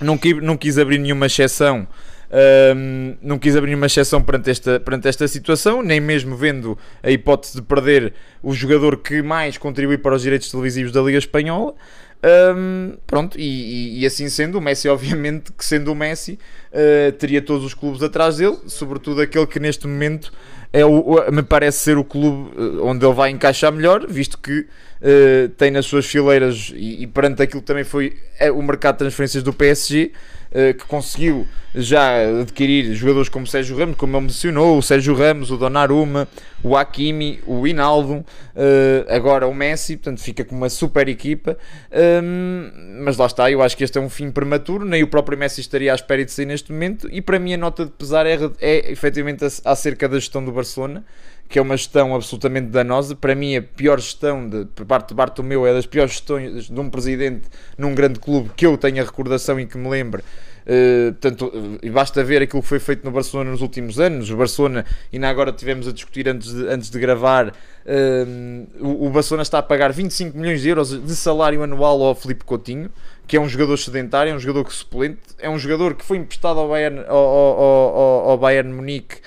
não 0.00 0.16
quis, 0.16 0.42
não 0.42 0.56
quis 0.56 0.78
abrir 0.78 0.98
nenhuma 0.98 1.26
exceção. 1.26 1.86
Um, 2.36 3.16
não 3.22 3.38
quis 3.38 3.54
abrir 3.54 3.68
nenhuma 3.68 3.86
exceção 3.86 4.20
perante 4.20 4.50
esta, 4.50 4.80
perante 4.80 5.06
esta 5.06 5.28
situação, 5.28 5.82
nem 5.82 6.00
mesmo 6.00 6.34
vendo 6.34 6.76
a 7.00 7.10
hipótese 7.10 7.54
de 7.54 7.62
perder 7.62 8.12
o 8.42 8.52
jogador 8.52 8.96
que 8.96 9.22
mais 9.22 9.56
contribui 9.56 9.98
para 9.98 10.16
os 10.16 10.22
direitos 10.22 10.50
televisivos 10.50 10.90
da 10.90 11.00
Liga 11.00 11.18
Espanhola. 11.18 11.74
Um, 12.24 12.96
pronto, 13.06 13.38
e, 13.38 14.00
e, 14.00 14.06
assim 14.06 14.30
sendo, 14.30 14.56
o 14.56 14.60
Messi, 14.60 14.88
obviamente, 14.88 15.52
que 15.52 15.64
sendo 15.64 15.92
o 15.92 15.94
Messi, 15.94 16.38
uh, 16.72 17.12
teria 17.12 17.42
todos 17.42 17.64
os 17.64 17.74
clubes 17.74 18.02
atrás 18.02 18.38
dele, 18.38 18.56
sobretudo 18.66 19.20
aquele 19.20 19.46
que 19.46 19.60
neste 19.60 19.86
momento 19.86 20.32
é 20.72 20.84
o, 20.84 21.30
me 21.30 21.42
parece 21.42 21.78
ser 21.78 21.98
o 21.98 22.04
clube 22.04 22.50
uh, 22.58 22.86
onde 22.86 23.04
ele 23.04 23.14
vai 23.14 23.30
encaixar 23.30 23.70
melhor, 23.70 24.06
visto 24.08 24.38
que 24.38 24.60
uh, 24.60 25.48
tem 25.58 25.70
nas 25.70 25.84
suas 25.84 26.06
fileiras 26.06 26.72
e, 26.74 27.02
e 27.02 27.06
perante 27.06 27.42
aquilo 27.42 27.60
que 27.60 27.66
também 27.66 27.84
foi 27.84 28.16
o 28.54 28.62
mercado 28.62 28.94
de 28.94 28.98
transferências 29.00 29.42
do 29.42 29.52
PSG, 29.52 30.12
que 30.78 30.84
conseguiu 30.86 31.46
já 31.74 32.40
adquirir 32.40 32.94
jogadores 32.94 33.28
como 33.28 33.46
Sérgio 33.46 33.76
Ramos, 33.76 33.96
como 33.96 34.16
ele 34.16 34.26
mencionou, 34.26 34.78
o 34.78 34.82
Sérgio 34.82 35.14
Ramos, 35.14 35.50
o 35.50 35.56
Donnarumma, 35.56 36.28
o 36.62 36.76
Hakimi, 36.76 37.40
o 37.46 37.66
Inaldo, 37.66 38.14
uh, 38.14 38.24
agora 39.08 39.48
o 39.48 39.54
Messi, 39.54 39.96
portanto 39.96 40.20
fica 40.20 40.44
com 40.44 40.54
uma 40.54 40.68
super 40.68 41.08
equipa, 41.08 41.58
um, 42.22 42.70
mas 43.04 43.16
lá 43.16 43.26
está, 43.26 43.50
eu 43.50 43.60
acho 43.60 43.76
que 43.76 43.82
este 43.82 43.98
é 43.98 44.00
um 44.00 44.08
fim 44.08 44.30
prematuro, 44.30 44.84
nem 44.84 45.02
o 45.02 45.08
próprio 45.08 45.36
Messi 45.36 45.60
estaria 45.60 45.90
à 45.90 45.94
espera 45.94 46.24
de 46.24 46.30
sair 46.30 46.46
neste 46.46 46.72
momento, 46.72 47.08
e 47.10 47.20
para 47.20 47.38
mim 47.40 47.54
a 47.54 47.58
nota 47.58 47.84
de 47.84 47.90
pesar 47.90 48.24
é, 48.24 48.38
é 48.60 48.92
efetivamente 48.92 49.44
acerca 49.64 50.08
da 50.08 50.16
gestão 50.16 50.44
do 50.44 50.52
Barcelona, 50.52 51.04
que 51.48 51.58
é 51.58 51.62
uma 51.62 51.76
gestão 51.76 52.14
absolutamente 52.14 52.68
danosa. 52.68 53.14
Para 53.14 53.34
mim, 53.34 53.56
a 53.56 53.62
pior 53.62 54.00
gestão 54.00 54.48
de, 54.48 54.64
por 54.66 54.84
parte 54.86 55.08
de 55.08 55.14
Bartomeu 55.14 55.66
é 55.66 55.72
das 55.72 55.86
piores 55.86 56.12
gestões 56.12 56.66
de 56.66 56.80
um 56.80 56.90
presidente 56.90 57.48
num 57.78 57.94
grande 57.94 58.18
clube 58.18 58.50
que 58.56 58.66
eu 58.66 58.76
tenha 58.76 59.04
recordação 59.04 59.58
e 59.60 59.66
que 59.66 59.78
me 59.78 59.88
lembre. 59.88 60.22
Uh, 60.64 61.12
portanto, 61.12 61.52
uh, 61.54 61.92
basta 61.92 62.24
ver 62.24 62.40
aquilo 62.40 62.62
que 62.62 62.68
foi 62.68 62.78
feito 62.78 63.04
no 63.04 63.10
Barcelona 63.10 63.50
nos 63.50 63.60
últimos 63.60 64.00
anos. 64.00 64.30
O 64.30 64.36
Barcelona, 64.36 64.86
ainda 65.12 65.28
agora 65.28 65.52
tivemos 65.52 65.86
a 65.86 65.92
discutir 65.92 66.26
antes 66.26 66.52
de, 66.52 66.66
antes 66.68 66.90
de 66.90 66.98
gravar, 66.98 67.48
uh, 67.48 68.66
o, 68.80 69.06
o, 69.06 69.10
Barcelona 69.10 69.42
está 69.42 69.58
a 69.58 69.62
pagar 69.62 69.92
25 69.92 70.36
milhões 70.36 70.62
de 70.62 70.70
euros 70.70 70.88
de 71.04 71.14
salário 71.14 71.62
anual 71.62 72.02
ao 72.02 72.14
Felipe 72.14 72.44
Coutinho, 72.44 72.90
que 73.26 73.36
é 73.36 73.40
um 73.40 73.48
jogador 73.48 73.76
sedentário, 73.76 74.32
é 74.32 74.34
um 74.34 74.38
jogador 74.38 74.64
que 74.64 74.72
suplente, 74.72 75.20
é 75.38 75.50
um 75.50 75.58
jogador 75.58 75.94
que 75.94 76.04
foi 76.04 76.16
emprestado 76.16 76.58
ao 76.58 76.68
Bayern, 76.68 77.04
ao, 77.08 77.16
ao, 77.16 77.58
ao, 77.58 78.30
ao 78.30 78.38
Bayern 78.38 78.72
Munique 78.72 79.18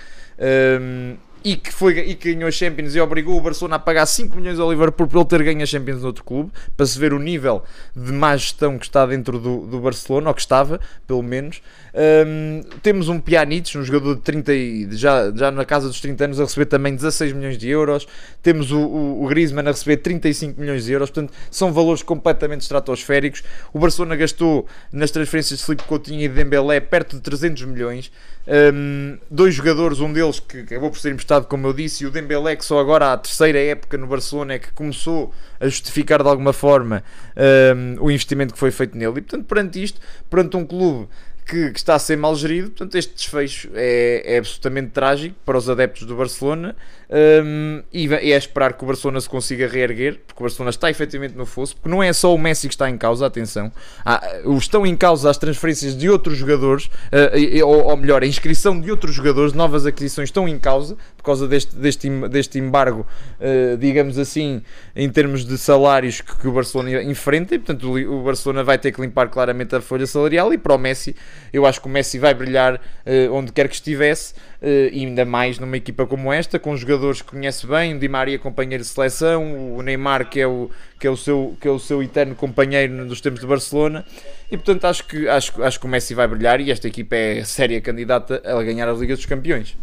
e 1.47 1.55
que, 1.55 1.71
foi, 1.71 1.97
e 1.99 2.13
que 2.13 2.33
ganhou 2.33 2.49
a 2.49 2.51
Champions 2.51 2.93
e 2.93 2.99
obrigou 2.99 3.37
o 3.37 3.41
Barcelona 3.41 3.77
a 3.77 3.79
pagar 3.79 4.05
5 4.05 4.35
milhões 4.35 4.59
ao 4.59 4.69
Liverpool 4.69 5.07
por 5.07 5.17
ele 5.17 5.25
ter 5.25 5.43
ganho 5.43 5.63
a 5.63 5.65
Champions 5.65 6.01
noutro 6.01 6.21
clube, 6.21 6.51
para 6.75 6.85
se 6.85 6.99
ver 6.99 7.13
o 7.13 7.19
nível 7.19 7.63
de 7.95 8.11
má 8.11 8.35
gestão 8.35 8.77
que 8.77 8.85
está 8.85 9.05
dentro 9.05 9.39
do, 9.39 9.65
do 9.65 9.79
Barcelona, 9.79 10.29
ou 10.29 10.33
que 10.33 10.41
estava, 10.41 10.77
pelo 11.07 11.23
menos. 11.23 11.61
Um, 11.97 12.61
temos 12.83 13.09
um 13.09 13.19
Pjanic, 13.19 13.75
um 13.75 13.83
jogador 13.83 14.17
de 14.17 14.21
30 14.21 14.51
já, 14.91 15.31
já 15.35 15.49
na 15.49 15.65
casa 15.65 15.87
dos 15.87 15.99
30 15.99 16.25
anos, 16.25 16.39
a 16.39 16.43
receber 16.43 16.67
também 16.67 16.95
16 16.95 17.33
milhões 17.33 17.57
de 17.57 17.67
euros. 17.67 18.07
Temos 18.43 18.71
o, 18.71 18.77
o, 18.79 19.25
o 19.25 19.27
Griezmann 19.27 19.67
a 19.67 19.71
receber 19.71 19.97
35 19.97 20.61
milhões 20.61 20.85
de 20.85 20.91
euros, 20.91 21.09
portanto, 21.09 21.33
são 21.49 21.73
valores 21.73 22.03
completamente 22.03 22.61
estratosféricos. 22.61 23.43
O 23.73 23.79
Barcelona 23.79 24.15
gastou 24.15 24.67
nas 24.91 25.09
transferências 25.09 25.59
de 25.59 25.65
Felipe 25.65 25.83
Coutinho 25.85 26.21
e 26.21 26.27
de 26.27 26.35
Dembélé 26.35 26.79
perto 26.79 27.15
de 27.15 27.23
300 27.23 27.63
milhões. 27.63 28.11
Um, 28.47 29.17
dois 29.31 29.55
jogadores, 29.55 29.99
um 29.99 30.13
deles 30.13 30.39
que 30.39 30.59
acabou 30.59 30.91
por 30.91 30.99
ser 30.99 31.11
emprestado, 31.11 31.47
como 31.47 31.65
eu 31.65 31.73
disse, 31.73 32.03
e 32.03 32.07
o 32.07 32.11
Dembélé, 32.11 32.55
que 32.55 32.63
só 32.63 32.79
agora 32.79 33.11
a 33.13 33.17
terceira 33.17 33.59
época 33.59 33.97
no 33.97 34.05
Barcelona 34.05 34.53
é 34.53 34.59
que 34.59 34.71
começou 34.71 35.33
a 35.59 35.65
justificar 35.65 36.21
de 36.21 36.29
alguma 36.29 36.53
forma 36.53 37.03
um, 37.35 38.05
o 38.05 38.11
investimento 38.11 38.53
que 38.53 38.59
foi 38.59 38.69
feito 38.69 38.95
nele. 38.95 39.17
E 39.17 39.21
portanto, 39.21 39.45
perante 39.45 39.83
isto, 39.83 39.99
perante 40.29 40.55
um 40.55 40.63
clube 40.63 41.09
que, 41.47 41.71
que 41.71 41.79
está 41.79 41.95
a 41.95 41.99
ser 41.99 42.17
mal 42.17 42.35
gerido. 42.35 42.69
Portanto, 42.69 42.95
este 42.95 43.13
desfecho 43.15 43.69
é, 43.73 44.35
é 44.35 44.37
absolutamente 44.37 44.91
trágico 44.91 45.35
para 45.45 45.57
os 45.57 45.69
adeptos 45.69 46.05
do 46.05 46.15
Barcelona 46.15 46.75
um, 47.09 47.81
e 47.93 48.13
é 48.13 48.37
esperar 48.37 48.73
que 48.73 48.83
o 48.83 48.87
Barcelona 48.87 49.21
se 49.21 49.29
consiga 49.29 49.65
reerguer, 49.67 50.19
porque 50.27 50.41
o 50.41 50.43
Barcelona 50.43 50.71
está 50.71 50.89
efetivamente 50.89 51.35
no 51.35 51.45
fosso, 51.45 51.75
porque 51.75 51.87
não 51.87 52.03
é 52.03 52.11
só 52.11 52.35
o 52.35 52.37
Messi 52.37 52.67
que 52.67 52.73
está 52.73 52.89
em 52.89 52.97
causa, 52.97 53.25
atenção, 53.25 53.71
há, 54.03 54.21
estão 54.57 54.85
em 54.85 54.95
causa 54.95 55.29
as 55.29 55.37
transferências 55.37 55.97
de 55.97 56.09
outros 56.09 56.37
jogadores, 56.37 56.85
uh, 56.85 57.65
ou, 57.65 57.85
ou, 57.85 57.97
melhor, 57.97 58.23
a 58.23 58.27
inscrição 58.27 58.79
de 58.79 58.91
outros 58.91 59.15
jogadores, 59.15 59.53
novas 59.53 59.85
aquisições 59.85 60.27
estão 60.27 60.47
em 60.47 60.59
causa, 60.59 60.97
causa 61.27 61.47
deste, 61.47 61.75
deste, 61.75 62.09
deste 62.27 62.59
embargo, 62.59 63.05
uh, 63.39 63.77
digamos 63.77 64.17
assim, 64.19 64.61
em 64.95 65.09
termos 65.09 65.45
de 65.45 65.57
salários 65.57 66.21
que, 66.21 66.35
que 66.35 66.47
o 66.47 66.51
Barcelona 66.51 67.03
enfrenta, 67.03 67.55
e 67.55 67.59
portanto 67.59 67.97
o, 67.97 68.23
Barcelona 68.23 68.63
vai 68.63 68.77
ter 68.77 68.91
que 68.91 69.01
limpar 69.01 69.29
claramente 69.29 69.75
a 69.75 69.81
folha 69.81 70.05
salarial, 70.05 70.53
e 70.53 70.57
para 70.57 70.75
o 70.75 70.77
Messi, 70.77 71.15
eu 71.53 71.65
acho 71.65 71.81
que 71.81 71.87
o 71.87 71.89
Messi 71.89 72.19
vai 72.19 72.33
brilhar 72.33 72.75
uh, 72.75 73.33
onde 73.33 73.51
quer 73.51 73.67
que 73.67 73.75
estivesse, 73.75 74.33
e 74.59 75.05
ainda 75.05 75.23
mais 75.23 75.59
numa 75.59 75.77
equipa 75.77 76.07
como 76.07 76.33
esta, 76.33 76.57
com 76.57 76.75
jogadores 76.75 76.97
jogadores 76.97 77.21
que 77.21 77.29
conhece 77.29 77.67
bem, 77.67 77.95
o 77.95 77.99
Di 77.99 78.07
Maria 78.07 78.39
companheiro 78.39 78.83
de 78.83 78.89
seleção, 78.89 79.75
o 79.75 79.81
Neymar 79.81 80.29
que 80.29 80.39
é 80.39 80.47
o, 80.47 80.69
que 80.99 81.07
é 81.07 81.09
o, 81.09 81.17
seu, 81.17 81.55
que 81.59 81.67
é 81.67 81.71
o 81.71 81.79
seu 81.79 82.01
eterno 82.01 82.35
companheiro 82.35 83.05
dos 83.05 83.21
tempos 83.21 83.41
de 83.41 83.47
Barcelona 83.47 84.05
e 84.51 84.57
portanto 84.57 84.85
acho 84.85 85.05
que, 85.05 85.27
acho, 85.27 85.63
acho 85.63 85.79
que 85.79 85.85
o 85.85 85.89
Messi 85.89 86.13
vai 86.13 86.27
brilhar 86.27 86.59
e 86.59 86.71
esta 86.71 86.87
equipa 86.87 87.15
é 87.15 87.43
séria 87.43 87.79
candidata 87.81 88.41
a 88.45 88.61
ganhar 88.63 88.87
a 88.87 88.93
Liga 88.93 89.15
dos 89.15 89.25
Campeões. 89.25 89.77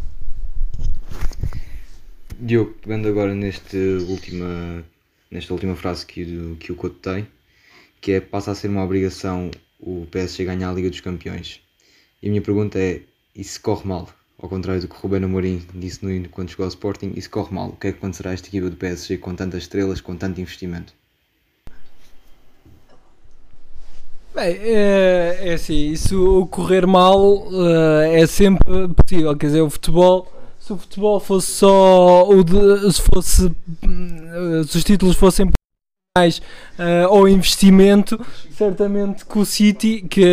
Diogo, 2.40 2.74
pegando 2.82 3.08
agora 3.08 3.34
neste 3.34 3.76
última, 4.08 4.84
nesta 5.30 5.52
última 5.52 5.76
frase 5.76 6.06
que, 6.06 6.56
que 6.60 6.72
o 6.72 6.76
Couto 6.76 6.96
tem, 6.96 7.26
que 8.00 8.12
é 8.12 8.20
passa 8.20 8.50
a 8.50 8.54
ser 8.54 8.68
uma 8.68 8.84
obrigação 8.84 9.50
o 9.80 10.06
PSG 10.10 10.44
ganhar 10.44 10.70
a 10.70 10.72
Liga 10.72 10.90
dos 10.90 11.00
Campeões. 11.00 11.60
E 12.22 12.28
a 12.28 12.30
minha 12.30 12.42
pergunta 12.42 12.78
é, 12.78 13.02
e 13.34 13.44
se 13.44 13.60
corre 13.60 13.86
mal? 13.86 14.08
ao 14.44 14.48
contrário 14.48 14.82
do 14.82 14.88
que 14.88 14.94
o 14.94 14.98
Ruben 14.98 15.24
Amorim 15.24 15.62
disse 15.74 16.04
no 16.04 16.28
quando 16.28 16.50
chegou 16.50 16.64
ao 16.64 16.68
Sporting, 16.68 17.12
isso 17.16 17.30
corre 17.30 17.54
mal. 17.54 17.68
O 17.68 17.76
que 17.76 17.88
é 17.88 17.92
que 17.92 17.98
acontecerá 17.98 18.30
a 18.30 18.34
esta 18.34 18.48
equipa 18.48 18.68
do 18.68 18.76
PSG 18.76 19.16
com 19.16 19.34
tantas 19.34 19.62
estrelas, 19.62 20.02
com 20.02 20.16
tanto 20.16 20.40
investimento? 20.40 20.92
Bem, 24.34 24.56
é, 24.60 25.38
é 25.42 25.52
assim, 25.54 25.92
isso 25.92 26.46
correr 26.50 26.86
mal 26.86 27.46
eh, 27.52 28.22
é 28.22 28.26
sempre 28.26 28.88
possível, 28.88 29.36
quer 29.36 29.46
dizer, 29.46 29.60
o 29.62 29.70
futebol, 29.70 30.30
se 30.64 30.72
o 30.72 30.78
futebol 30.78 31.20
fosse 31.20 31.52
só 31.52 32.26
o 32.26 32.42
de, 32.42 32.90
se 32.90 33.02
fosse 33.12 33.52
eh, 33.82 34.62
se 34.66 34.78
os 34.78 34.82
títulos 34.82 35.14
fossem 35.14 35.50
mais 36.16 36.38
uh, 36.78 37.08
ao 37.08 37.28
investimento, 37.28 38.18
certamente 38.52 39.26
que 39.26 39.38
o 39.38 39.44
City, 39.44 40.06
que 40.08 40.24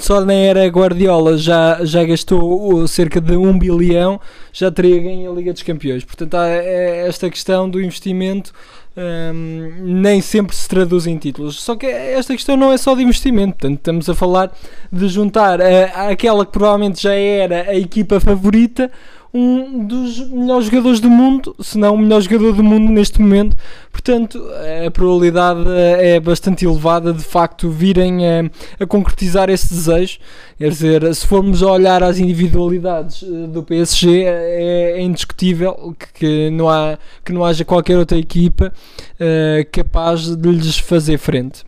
só 0.00 0.20
na 0.20 0.34
era 0.34 0.66
Guardiola 0.66 1.38
já, 1.38 1.82
já 1.84 2.04
gastou 2.04 2.86
cerca 2.86 3.18
de 3.18 3.34
um 3.36 3.56
bilhão, 3.58 4.20
já 4.52 4.70
teria 4.70 5.00
ganho 5.00 5.30
a 5.30 5.34
Liga 5.34 5.52
dos 5.52 5.62
Campeões. 5.62 6.04
Portanto, 6.04 6.34
há 6.34 6.48
é 6.48 7.06
esta 7.06 7.30
questão 7.30 7.70
do 7.70 7.80
investimento 7.80 8.52
um, 8.96 10.00
nem 10.00 10.20
sempre 10.20 10.56
se 10.56 10.68
traduz 10.68 11.06
em 11.06 11.16
títulos. 11.18 11.62
Só 11.62 11.76
que 11.76 11.86
esta 11.86 12.34
questão 12.34 12.56
não 12.56 12.72
é 12.72 12.78
só 12.78 12.94
de 12.94 13.02
investimento, 13.02 13.52
portanto, 13.52 13.78
estamos 13.78 14.08
a 14.08 14.14
falar 14.14 14.50
de 14.90 15.08
juntar 15.08 15.60
a, 15.60 16.08
aquela 16.08 16.44
que 16.44 16.52
provavelmente 16.52 17.02
já 17.02 17.14
era 17.14 17.70
a 17.70 17.76
equipa 17.76 18.18
favorita 18.18 18.90
um 19.36 19.86
dos 19.86 20.30
melhores 20.30 20.64
jogadores 20.66 20.98
do 20.98 21.10
mundo, 21.10 21.54
se 21.60 21.76
não 21.76 21.94
o 21.94 21.98
melhor 21.98 22.22
jogador 22.22 22.52
do 22.54 22.64
mundo 22.64 22.90
neste 22.90 23.20
momento. 23.20 23.54
Portanto, 23.92 24.42
a 24.86 24.90
probabilidade 24.90 25.60
é 25.98 26.18
bastante 26.18 26.64
elevada 26.64 27.12
de 27.12 27.22
facto 27.22 27.68
virem 27.68 28.26
a, 28.26 28.50
a 28.80 28.86
concretizar 28.86 29.50
esse 29.50 29.68
desejo. 29.68 30.18
Quer 30.56 30.70
dizer, 30.70 31.14
se 31.14 31.26
formos 31.26 31.62
a 31.62 31.70
olhar 31.70 32.02
às 32.02 32.18
individualidades 32.18 33.22
eh, 33.22 33.46
do 33.46 33.62
PSG, 33.62 34.22
é, 34.24 34.92
é 34.92 35.02
indiscutível 35.02 35.94
que, 35.98 36.12
que, 36.14 36.50
não 36.50 36.68
há, 36.68 36.98
que 37.22 37.32
não 37.32 37.44
haja 37.44 37.64
qualquer 37.64 37.98
outra 37.98 38.16
equipa 38.16 38.72
uh, 39.20 39.70
capaz 39.70 40.34
de 40.34 40.50
lhes 40.50 40.78
fazer 40.78 41.18
frente. 41.18 41.64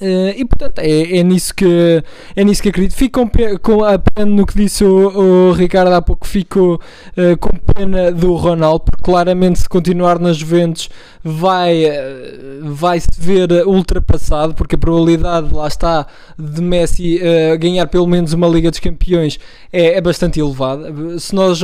Uh, 0.00 0.32
e 0.34 0.44
portanto 0.46 0.78
é, 0.78 1.18
é, 1.18 1.22
nisso 1.22 1.54
que 1.54 2.02
é 2.34 2.42
nisso 2.42 2.62
que 2.62 2.70
acredito. 2.70 2.96
Fico 2.96 3.20
com, 3.20 3.58
com 3.58 3.84
a 3.84 3.98
pena 3.98 4.26
no 4.26 4.46
que 4.46 4.56
disse 4.56 4.82
o, 4.82 5.50
o 5.50 5.52
Ricardo 5.52 5.92
há 5.92 6.00
pouco, 6.00 6.26
fico 6.26 6.80
uh, 7.16 7.36
com 7.38 7.50
pena 7.74 8.10
do 8.10 8.34
Ronaldo, 8.34 8.84
porque 8.84 9.02
claramente 9.02 9.58
se 9.58 9.68
continuar 9.68 10.18
nas 10.18 10.38
Juventus 10.38 10.88
vai, 11.24 11.84
uh, 11.86 12.74
vai 12.74 13.00
se 13.00 13.08
ver 13.18 13.50
ultrapassado, 13.66 14.54
porque 14.54 14.74
a 14.74 14.78
probabilidade 14.78 15.52
lá 15.52 15.66
está 15.66 16.06
de 16.38 16.60
Messi 16.60 17.20
ganhar 17.58 17.86
pelo 17.86 18.06
menos 18.06 18.32
uma 18.34 18.46
Liga 18.46 18.70
dos 18.70 18.78
Campeões 18.78 19.38
é, 19.72 19.96
é 19.96 20.00
bastante 20.00 20.38
elevada. 20.38 20.92
Se 21.18 21.34
nós 21.34 21.60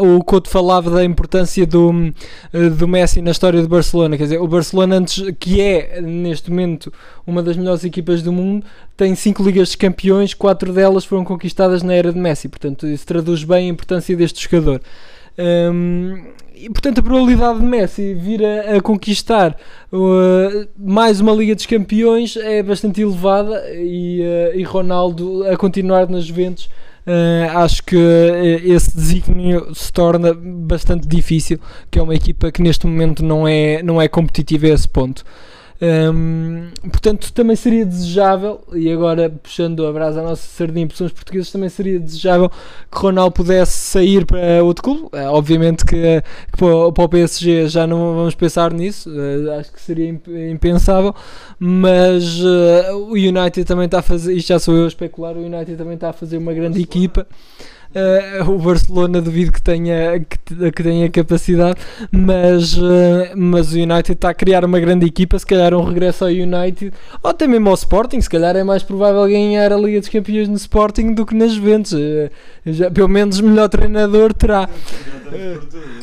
o 0.00 0.22
Couto 0.24 0.50
falava 0.50 0.90
da 0.90 1.04
importância 1.04 1.66
do, 1.66 2.12
do 2.76 2.86
Messi 2.86 3.22
na 3.22 3.30
história 3.30 3.62
do 3.62 3.68
Barcelona, 3.68 4.16
quer 4.16 4.24
dizer, 4.24 4.40
o 4.40 4.46
Barcelona 4.46 4.96
antes 4.96 5.24
que 5.38 5.60
é 5.60 6.00
neste 6.00 6.50
momento 6.50 6.92
uma 7.26 7.42
das 7.42 7.56
melhores 7.56 7.84
equipas 7.84 8.22
do 8.22 8.32
mundo, 8.32 8.66
tem 8.96 9.14
5 9.14 9.42
Ligas 9.42 9.70
de 9.70 9.76
Campeões, 9.78 10.34
4 10.34 10.72
delas 10.72 11.04
foram 11.04 11.24
conquistadas 11.24 11.82
na 11.82 11.94
era 11.94 12.12
de 12.12 12.18
Messi, 12.18 12.48
portanto 12.48 12.86
isso 12.86 13.06
traduz 13.06 13.44
bem 13.44 13.68
a 13.68 13.72
importância 13.72 14.16
deste 14.16 14.42
jogador. 14.42 14.80
Um, 15.38 16.24
e 16.54 16.68
portanto 16.68 16.98
a 16.98 17.02
probabilidade 17.02 17.58
de 17.58 17.64
Messi 17.64 18.14
vir 18.14 18.44
a, 18.44 18.76
a 18.76 18.80
conquistar 18.80 19.56
uh, 19.90 20.68
mais 20.76 21.20
uma 21.20 21.32
Liga 21.32 21.54
dos 21.54 21.64
Campeões 21.66 22.36
é 22.36 22.62
bastante 22.62 23.00
elevada 23.00 23.64
e, 23.74 24.20
uh, 24.20 24.58
e 24.58 24.62
Ronaldo 24.62 25.44
a 25.48 25.56
continuar 25.56 26.06
nas 26.08 26.26
Juventus 26.26 26.68
uh, 27.06 27.58
acho 27.58 27.82
que 27.82 27.96
esse 28.64 28.94
desígnio 28.94 29.74
se 29.74 29.92
torna 29.92 30.34
bastante 30.34 31.06
difícil, 31.06 31.58
que 31.90 31.98
é 31.98 32.02
uma 32.02 32.14
equipa 32.14 32.50
que 32.50 32.62
neste 32.62 32.86
momento 32.86 33.24
não 33.24 33.46
é, 33.46 33.82
não 33.82 34.00
é 34.00 34.08
competitiva 34.08 34.66
a 34.66 34.70
esse 34.70 34.88
ponto. 34.88 35.24
Portanto, 36.90 37.32
também 37.32 37.56
seria 37.56 37.84
desejável, 37.84 38.60
e 38.72 38.90
agora 38.92 39.28
puxando 39.28 39.84
a 39.84 39.92
brasa 39.92 40.20
à 40.20 40.22
nossa 40.22 40.46
sardinha 40.46 40.86
por 40.86 40.96
somos 40.96 41.12
portugueses, 41.12 41.50
também 41.50 41.68
seria 41.68 41.98
desejável 41.98 42.48
que 42.48 42.98
Ronaldo 42.98 43.32
pudesse 43.32 43.72
sair 43.72 44.24
para 44.24 44.62
outro 44.62 44.84
clube. 44.84 45.02
Uh, 45.12 45.28
obviamente 45.30 45.84
que, 45.84 45.96
que, 45.96 46.58
para 46.58 47.04
o 47.04 47.08
PSG 47.08 47.68
já 47.68 47.86
não 47.86 48.14
vamos 48.14 48.34
pensar 48.34 48.72
nisso, 48.72 49.10
uh, 49.10 49.58
acho 49.58 49.72
que 49.72 49.80
seria 49.80 50.08
impensável, 50.50 51.14
mas 51.58 52.40
uh, 52.40 52.96
o 53.08 53.12
United 53.12 53.64
também 53.64 53.86
está 53.86 53.98
a 53.98 54.02
fazer, 54.02 54.34
isto 54.34 54.48
já 54.48 54.58
sou 54.58 54.76
eu 54.76 54.84
a 54.84 54.88
especular, 54.88 55.36
o 55.36 55.44
United 55.44 55.76
também 55.76 55.94
está 55.94 56.10
a 56.10 56.12
fazer 56.12 56.36
uma 56.36 56.52
grande 56.52 56.80
equipa. 56.80 57.26
Uh, 57.94 58.50
o 58.50 58.58
Barcelona 58.58 59.20
duvido 59.20 59.52
que 59.52 59.60
tenha, 59.60 60.18
que, 60.18 60.72
que 60.72 60.82
tenha 60.82 61.10
capacidade, 61.10 61.78
mas, 62.10 62.76
uh, 62.78 63.36
mas 63.36 63.72
o 63.72 63.76
United 63.76 64.12
está 64.12 64.30
a 64.30 64.34
criar 64.34 64.64
uma 64.64 64.80
grande 64.80 65.06
equipa. 65.06 65.38
Se 65.38 65.44
calhar 65.44 65.74
um 65.74 65.84
regresso 65.84 66.24
ao 66.24 66.30
United 66.30 66.92
ou 67.22 67.30
até 67.30 67.46
mesmo 67.46 67.68
ao 67.68 67.74
Sporting. 67.74 68.20
Se 68.20 68.30
calhar 68.30 68.56
é 68.56 68.64
mais 68.64 68.82
provável 68.82 69.26
ganhar 69.26 69.72
a 69.72 69.76
Liga 69.76 70.00
dos 70.00 70.08
Campeões 70.08 70.48
no 70.48 70.56
Sporting 70.56 71.12
do 71.12 71.26
que 71.26 71.34
nas 71.34 71.52
Juventus. 71.52 71.92
Uh, 71.92 72.30
já, 72.64 72.90
pelo 72.90 73.08
menos 73.08 73.38
o 73.40 73.44
melhor 73.44 73.68
treinador 73.68 74.32
terá. 74.32 74.68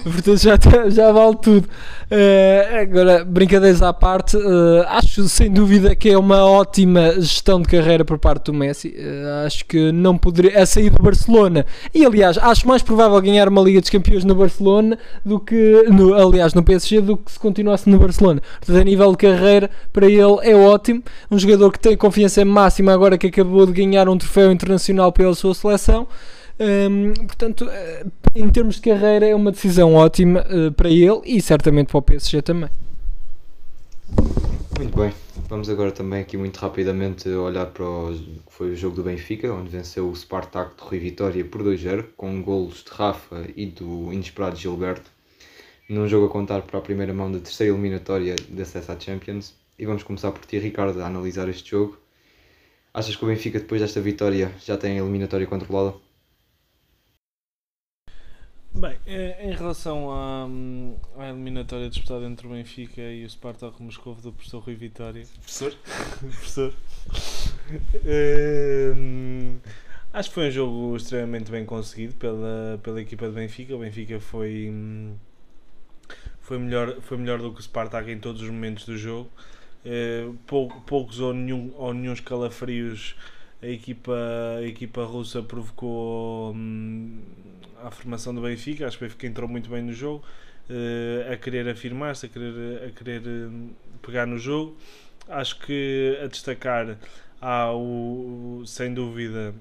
portanto, 0.04 0.38
já, 0.38 0.58
já 0.90 1.12
vale 1.12 1.38
tudo. 1.42 1.68
Agora, 2.82 3.24
brincadeiras 3.24 3.82
à 3.82 3.94
parte, 3.94 4.38
acho 4.88 5.28
sem 5.30 5.52
dúvida 5.52 5.96
que 5.96 6.10
é 6.10 6.18
uma 6.18 6.44
ótima 6.46 7.14
gestão 7.20 7.62
de 7.62 7.68
carreira 7.68 8.04
por 8.04 8.18
parte 8.18 8.46
do 8.46 8.54
Messi. 8.54 8.96
acho 9.46 9.66
que 9.66 9.92
não 9.92 10.18
poderia. 10.18 10.62
A 10.62 10.66
sair 10.66 10.90
do 10.90 11.02
Barcelona 11.02 11.66
e 11.94 12.06
aliás, 12.06 12.38
acho 12.38 12.68
mais 12.68 12.82
provável 12.82 13.22
ganhar 13.22 13.48
uma 13.48 13.62
Liga 13.62 13.80
dos 13.80 13.90
Campeões 13.90 14.24
no 14.24 14.34
Barcelona 14.34 14.98
do 15.24 15.40
que, 15.40 15.86
no, 15.90 16.14
aliás, 16.14 16.54
no 16.54 16.64
PSG, 16.64 17.02
do 17.02 17.18
que 17.18 17.32
se 17.32 17.40
continuasse 17.40 17.90
no 17.90 18.00
Barcelona. 18.00 18.42
Portanto, 18.60 18.82
a 18.82 18.84
nível 18.84 19.12
de 19.12 19.18
carreira, 19.18 19.70
para 19.94 20.08
ele 20.08 20.40
é 20.42 20.56
ótimo. 20.56 21.04
Um 21.30 21.38
jogador 21.38 21.72
que 21.72 21.80
tem 21.80 21.96
confiança 21.96 22.44
máxima 22.44 22.92
agora 22.94 23.18
que 23.18 23.28
acabou 23.28 23.66
de 23.66 23.74
ganhar 23.74 24.10
um 24.10 24.18
troféu 24.18 24.52
internacional 24.52 25.12
pela 25.12 25.36
sua 25.36 25.54
seleção. 25.54 26.08
Um, 26.60 27.14
portanto, 27.14 27.70
eh, 27.70 28.06
em 28.36 28.50
termos 28.50 28.76
de 28.76 28.82
carreira, 28.82 29.26
é 29.26 29.34
uma 29.34 29.52
decisão 29.52 29.96
ótima 29.96 30.42
uh, 30.42 30.72
para 30.74 30.90
ele 30.90 31.22
e 31.26 31.42
certamente 31.42 31.88
para 31.88 31.98
o 31.98 32.02
PSG 32.02 32.42
também. 32.42 32.70
Muito 34.78 34.98
bem. 34.98 35.14
Vamos 35.48 35.70
agora 35.70 35.92
também 35.92 36.22
aqui 36.22 36.38
muito 36.38 36.58
rapidamente 36.58 37.28
olhar 37.30 37.66
para 37.68 37.84
o 37.84 38.14
que 38.14 38.54
foi 38.54 38.72
o 38.72 38.76
jogo 38.76 38.98
do 38.98 39.04
Benfica, 39.04 39.52
onde 39.52 39.70
venceu 39.70 40.08
o 40.10 40.16
Spartak 40.16 40.76
de 40.76 40.88
Rui 40.88 41.00
Vitória 41.00 41.44
por 41.44 41.64
2-0, 41.64 42.06
com 42.16 42.42
golos 42.44 42.84
de 42.84 42.92
Rafa 42.92 43.46
e 43.56 43.66
do 43.66 44.14
inesperado 44.14 44.56
Gilberto, 44.58 45.10
num 45.90 46.08
jogo 46.08 46.28
a 46.28 46.30
contar 46.30 46.62
para 46.62 46.78
a 46.78 46.82
primeira 46.82 47.14
mão 47.14 47.32
da 47.32 47.40
terceira 47.40 47.74
eliminatória 47.74 48.36
de 48.36 48.62
acesso 48.62 48.92
à 48.92 49.00
Champions. 49.00 49.56
E 49.78 49.86
vamos 49.86 50.04
começar 50.04 50.32
por 50.32 50.46
ti, 50.46 50.60
Ricardo, 50.60 51.02
a 51.02 51.08
analisar 51.08 51.48
este 51.50 51.72
jogo. 51.72 51.98
Achas 52.94 53.16
que 53.16 53.24
o 53.24 53.28
Benfica, 53.28 53.60
depois 53.60 53.82
desta 53.82 54.02
vitória, 54.02 54.52
já 54.64 54.78
tem 54.78 55.00
a 55.00 55.02
eliminatória 55.02 55.48
controlada? 55.48 55.96
Bem, 58.80 58.98
em 59.42 59.52
relação 59.52 60.10
à, 60.10 60.48
à 61.18 61.30
eliminatória 61.30 61.90
disputada 61.90 62.24
entre 62.26 62.48
o 62.48 62.52
Benfica 62.52 63.02
e 63.02 63.26
o 63.26 63.30
Spartak 63.30 63.82
Moscovo 63.84 64.22
do 64.22 64.32
professor 64.32 64.60
Rui 64.60 64.76
Vitória. 64.76 65.26
Professor? 65.42 65.74
professor. 66.20 66.74
Acho 70.14 70.30
que 70.30 70.36
foi 70.36 70.48
um 70.48 70.52
jogo 70.52 70.96
extremamente 70.96 71.52
bem 71.52 71.66
conseguido 71.66 72.14
pela, 72.16 72.80
pela 72.82 73.02
equipa 73.02 73.28
de 73.28 73.34
Benfica. 73.34 73.76
O 73.76 73.80
Benfica 73.80 74.18
foi, 74.22 74.74
foi, 76.42 76.58
melhor, 76.58 77.02
foi 77.02 77.18
melhor 77.18 77.40
do 77.40 77.52
que 77.54 77.60
o 77.60 77.64
Spartak 77.64 78.10
em 78.10 78.18
todos 78.20 78.42
os 78.42 78.50
momentos 78.50 78.86
do 78.86 78.98
jogo. 78.98 79.30
Eh, 79.86 80.30
pou- 80.48 80.70
poucos 80.88 81.20
ou 81.20 81.34
nenhum, 81.34 81.74
ou 81.76 81.94
nenhum 81.94 82.14
escalafrios 82.14 83.16
a 83.62 83.68
equipa, 83.68 84.14
a 84.58 84.64
equipa 84.64 85.04
russa 85.04 85.42
provocou 85.42 86.54
hum, 86.54 87.22
a 87.84 87.92
formação 87.92 88.34
do 88.34 88.42
Benfica. 88.42 88.88
Acho 88.88 88.98
que 88.98 89.06
o 89.06 89.08
Benfica 89.08 89.28
entrou 89.28 89.50
muito 89.50 89.70
bem 89.70 89.82
no 89.82 89.94
jogo, 89.94 90.24
eh, 90.70 91.32
a 91.34 91.38
querer 91.38 91.68
afirmar-se, 91.68 92.26
a 92.26 92.30
querer, 92.30 92.88
a 92.88 92.92
querer 92.92 93.22
hum, 93.28 93.72
pegar 94.02 94.26
no 94.26 94.38
jogo. 94.38 94.78
Acho 95.28 95.60
que 95.60 96.18
a 96.24 96.28
destacar 96.28 96.98
há 97.42 97.72
o, 97.74 98.64
sem 98.66 98.94
dúvida 98.94 99.54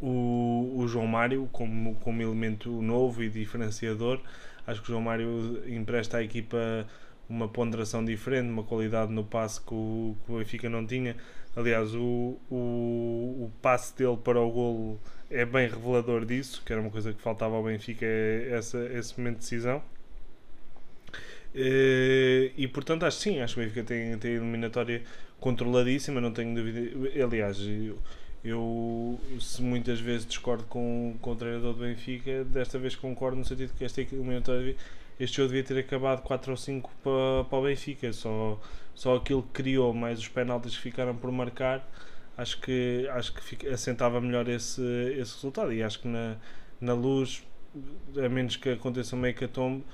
o, 0.00 0.74
o 0.76 0.88
João 0.88 1.06
Mário 1.06 1.48
como, 1.52 1.94
como 1.96 2.22
elemento 2.22 2.70
novo 2.82 3.22
e 3.22 3.28
diferenciador. 3.28 4.20
Acho 4.66 4.80
que 4.82 4.88
o 4.88 4.92
João 4.92 5.02
Mário 5.02 5.62
empresta 5.66 6.18
à 6.18 6.22
equipa 6.22 6.86
uma 7.28 7.48
ponderação 7.48 8.04
diferente, 8.04 8.50
uma 8.50 8.64
qualidade 8.64 9.12
no 9.12 9.24
passe 9.24 9.60
que 9.60 9.72
o, 9.72 10.16
que 10.26 10.32
o 10.32 10.38
Benfica 10.38 10.68
não 10.68 10.86
tinha. 10.86 11.16
Aliás, 11.56 11.94
o, 11.94 12.38
o, 12.50 13.44
o 13.46 13.52
passe 13.60 13.96
dele 13.96 14.16
para 14.16 14.40
o 14.40 14.50
golo 14.50 15.00
é 15.30 15.44
bem 15.44 15.68
revelador 15.68 16.24
disso, 16.24 16.62
que 16.64 16.72
era 16.72 16.80
uma 16.80 16.90
coisa 16.90 17.12
que 17.12 17.20
faltava 17.20 17.56
ao 17.56 17.64
Benfica, 17.64 18.04
é 18.06 18.50
essa, 18.52 18.78
esse 18.92 19.18
momento 19.18 19.36
de 19.36 19.42
decisão. 19.42 19.82
Eh, 21.54 22.52
E 22.56 22.68
portanto, 22.68 23.04
acho 23.04 23.18
sim, 23.18 23.40
acho 23.40 23.54
que 23.54 23.60
o 23.60 23.64
Benfica 23.64 23.84
tem, 23.84 24.16
tem 24.18 24.32
a 24.32 24.34
eliminatória 24.36 25.02
controladíssima, 25.40 26.20
não 26.20 26.32
tenho 26.32 26.54
dúvida. 26.54 26.80
Aliás, 27.24 27.58
eu, 27.60 27.98
eu 28.44 29.20
se 29.40 29.62
muitas 29.62 30.00
vezes 30.00 30.26
discordo 30.26 30.64
com, 30.64 31.16
com 31.20 31.32
o 31.32 31.36
treinador 31.36 31.74
do 31.74 31.80
Benfica, 31.80 32.44
desta 32.44 32.78
vez 32.78 32.94
concordo 32.96 33.36
no 33.38 33.44
sentido 33.44 33.72
que 33.76 33.84
esta 33.84 34.00
eliminatória, 34.00 34.76
este 35.20 35.36
jogo 35.38 35.48
devia 35.50 35.64
ter 35.64 35.78
acabado 35.78 36.22
4 36.22 36.50
ou 36.52 36.56
5 36.56 36.90
para, 37.02 37.44
para 37.44 37.58
o 37.58 37.62
Benfica, 37.62 38.12
só, 38.12 38.58
só 38.94 39.16
aquilo 39.16 39.42
que 39.42 39.50
criou, 39.50 39.94
mais 39.94 40.18
os 40.18 40.28
penaltis 40.28 40.76
que 40.76 40.82
ficaram 40.82 41.16
por 41.16 41.30
marcar, 41.32 41.86
acho 42.36 42.60
que, 42.60 43.08
acho 43.12 43.34
que 43.34 43.42
fica- 43.42 43.70
assentava 43.72 44.20
melhor 44.20 44.48
esse, 44.48 44.82
esse 45.18 45.34
resultado. 45.36 45.72
E 45.72 45.82
acho 45.82 46.00
que 46.00 46.08
na, 46.08 46.36
na 46.80 46.94
luz, 46.94 47.44
a 48.24 48.28
menos 48.28 48.56
que 48.56 48.70
aconteça 48.70 49.14
uma 49.16 49.28
hecatombe, 49.28 49.84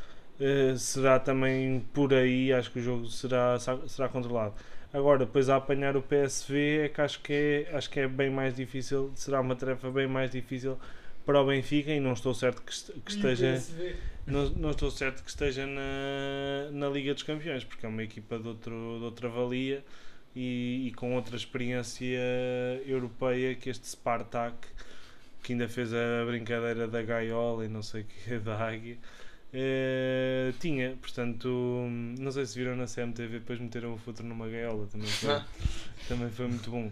eh, 0.41 0.75
será 0.77 1.19
também 1.19 1.81
por 1.93 2.13
aí, 2.15 2.53
acho 2.53 2.71
que 2.71 2.79
o 2.79 2.83
jogo 2.83 3.07
será, 3.07 3.59
será 3.87 4.09
controlado. 4.09 4.55
Agora, 4.93 5.21
depois 5.21 5.49
a 5.49 5.57
apanhar 5.57 5.97
o 5.97 6.03
PSV 6.03 6.85
é 6.85 6.89
que 6.89 7.01
acho 7.01 7.21
que 7.21 7.33
é, 7.71 7.77
acho 7.77 7.91
que 7.91 8.01
é 8.01 8.09
bem 8.09 8.31
mais 8.31 8.55
difícil, 8.55 9.11
será 9.15 9.41
uma 9.41 9.55
tarefa 9.57 9.91
bem 9.91 10.07
mais 10.07 10.31
difícil 10.31 10.79
para 11.27 11.43
o 11.43 11.47
Benfica 11.47 11.91
e 11.91 12.01
não 12.01 12.13
estou 12.13 12.33
certo 12.33 12.63
que, 12.63 12.73
que 13.03 13.11
esteja 13.11 13.61
não, 14.27 14.49
não 14.51 14.71
estou 14.71 14.91
certo 14.91 15.23
que 15.23 15.29
esteja 15.29 15.67
na, 15.67 16.71
na 16.73 16.89
Liga 16.89 17.15
dos 17.15 17.23
Campeões, 17.23 17.65
porque 17.65 17.85
é 17.85 17.89
uma 17.89 18.03
equipa 18.03 18.39
de, 18.39 18.49
outro, 18.49 18.97
de 18.99 19.05
outra 19.05 19.29
valia 19.29 19.85
e, 20.35 20.89
e 20.89 20.93
com 20.93 21.15
outra 21.15 21.37
experiência 21.37 22.19
europeia 22.85 23.55
que 23.55 23.71
este 23.71 23.87
Spartak, 23.87 24.57
que 25.43 25.53
ainda 25.53 25.69
fez 25.69 25.93
a 25.93 26.25
brincadeira 26.27 26.89
da 26.89 27.03
gaiola 27.03 27.65
e 27.65 27.69
não 27.69 27.83
sei 27.83 28.03
o 28.03 28.05
que, 28.05 28.39
da 28.39 28.57
águia, 28.57 28.99
eh, 29.53 30.53
tinha. 30.61 30.97
Portanto, 31.01 31.49
não 32.19 32.31
sei 32.33 32.47
se 32.47 32.59
viram 32.59 32.77
na 32.77 32.87
CMTV, 32.87 33.39
depois 33.41 33.59
meteram 33.59 33.95
o 33.95 33.99
futuro 33.99 34.29
numa 34.29 34.49
gaiola, 34.49 34.87
também 34.87 35.09
foi, 35.09 35.41
também 36.09 36.31
foi 36.31 36.49
muito 36.49 36.71
bom. 36.71 36.91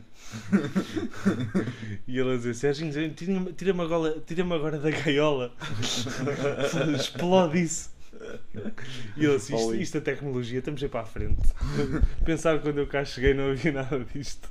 e 2.07 2.19
ele 2.19 2.33
a 2.33 2.37
dizer: 2.37 2.55
Serginho, 2.55 2.93
tira-me 3.15 3.53
tira 3.53 3.83
agora, 3.83 4.21
tira 4.27 4.45
agora 4.45 4.79
da 4.79 4.91
gaiola. 4.91 5.53
Explode 6.97 7.63
isso. 7.63 7.95
E 9.17 9.25
eu 9.25 9.35
assim, 9.35 9.55
isto, 9.55 9.75
isto 9.75 9.99
é 9.99 10.01
tecnologia, 10.01 10.59
estamos 10.59 10.83
aí 10.83 10.89
para 10.89 11.01
a 11.01 11.05
frente. 11.05 11.43
Pensar 12.25 12.57
que 12.57 12.63
quando 12.63 12.79
eu 12.79 12.87
cá 12.87 13.05
cheguei 13.05 13.35
não 13.35 13.51
havia 13.51 13.73
nada 13.73 13.99
disto. 14.15 14.49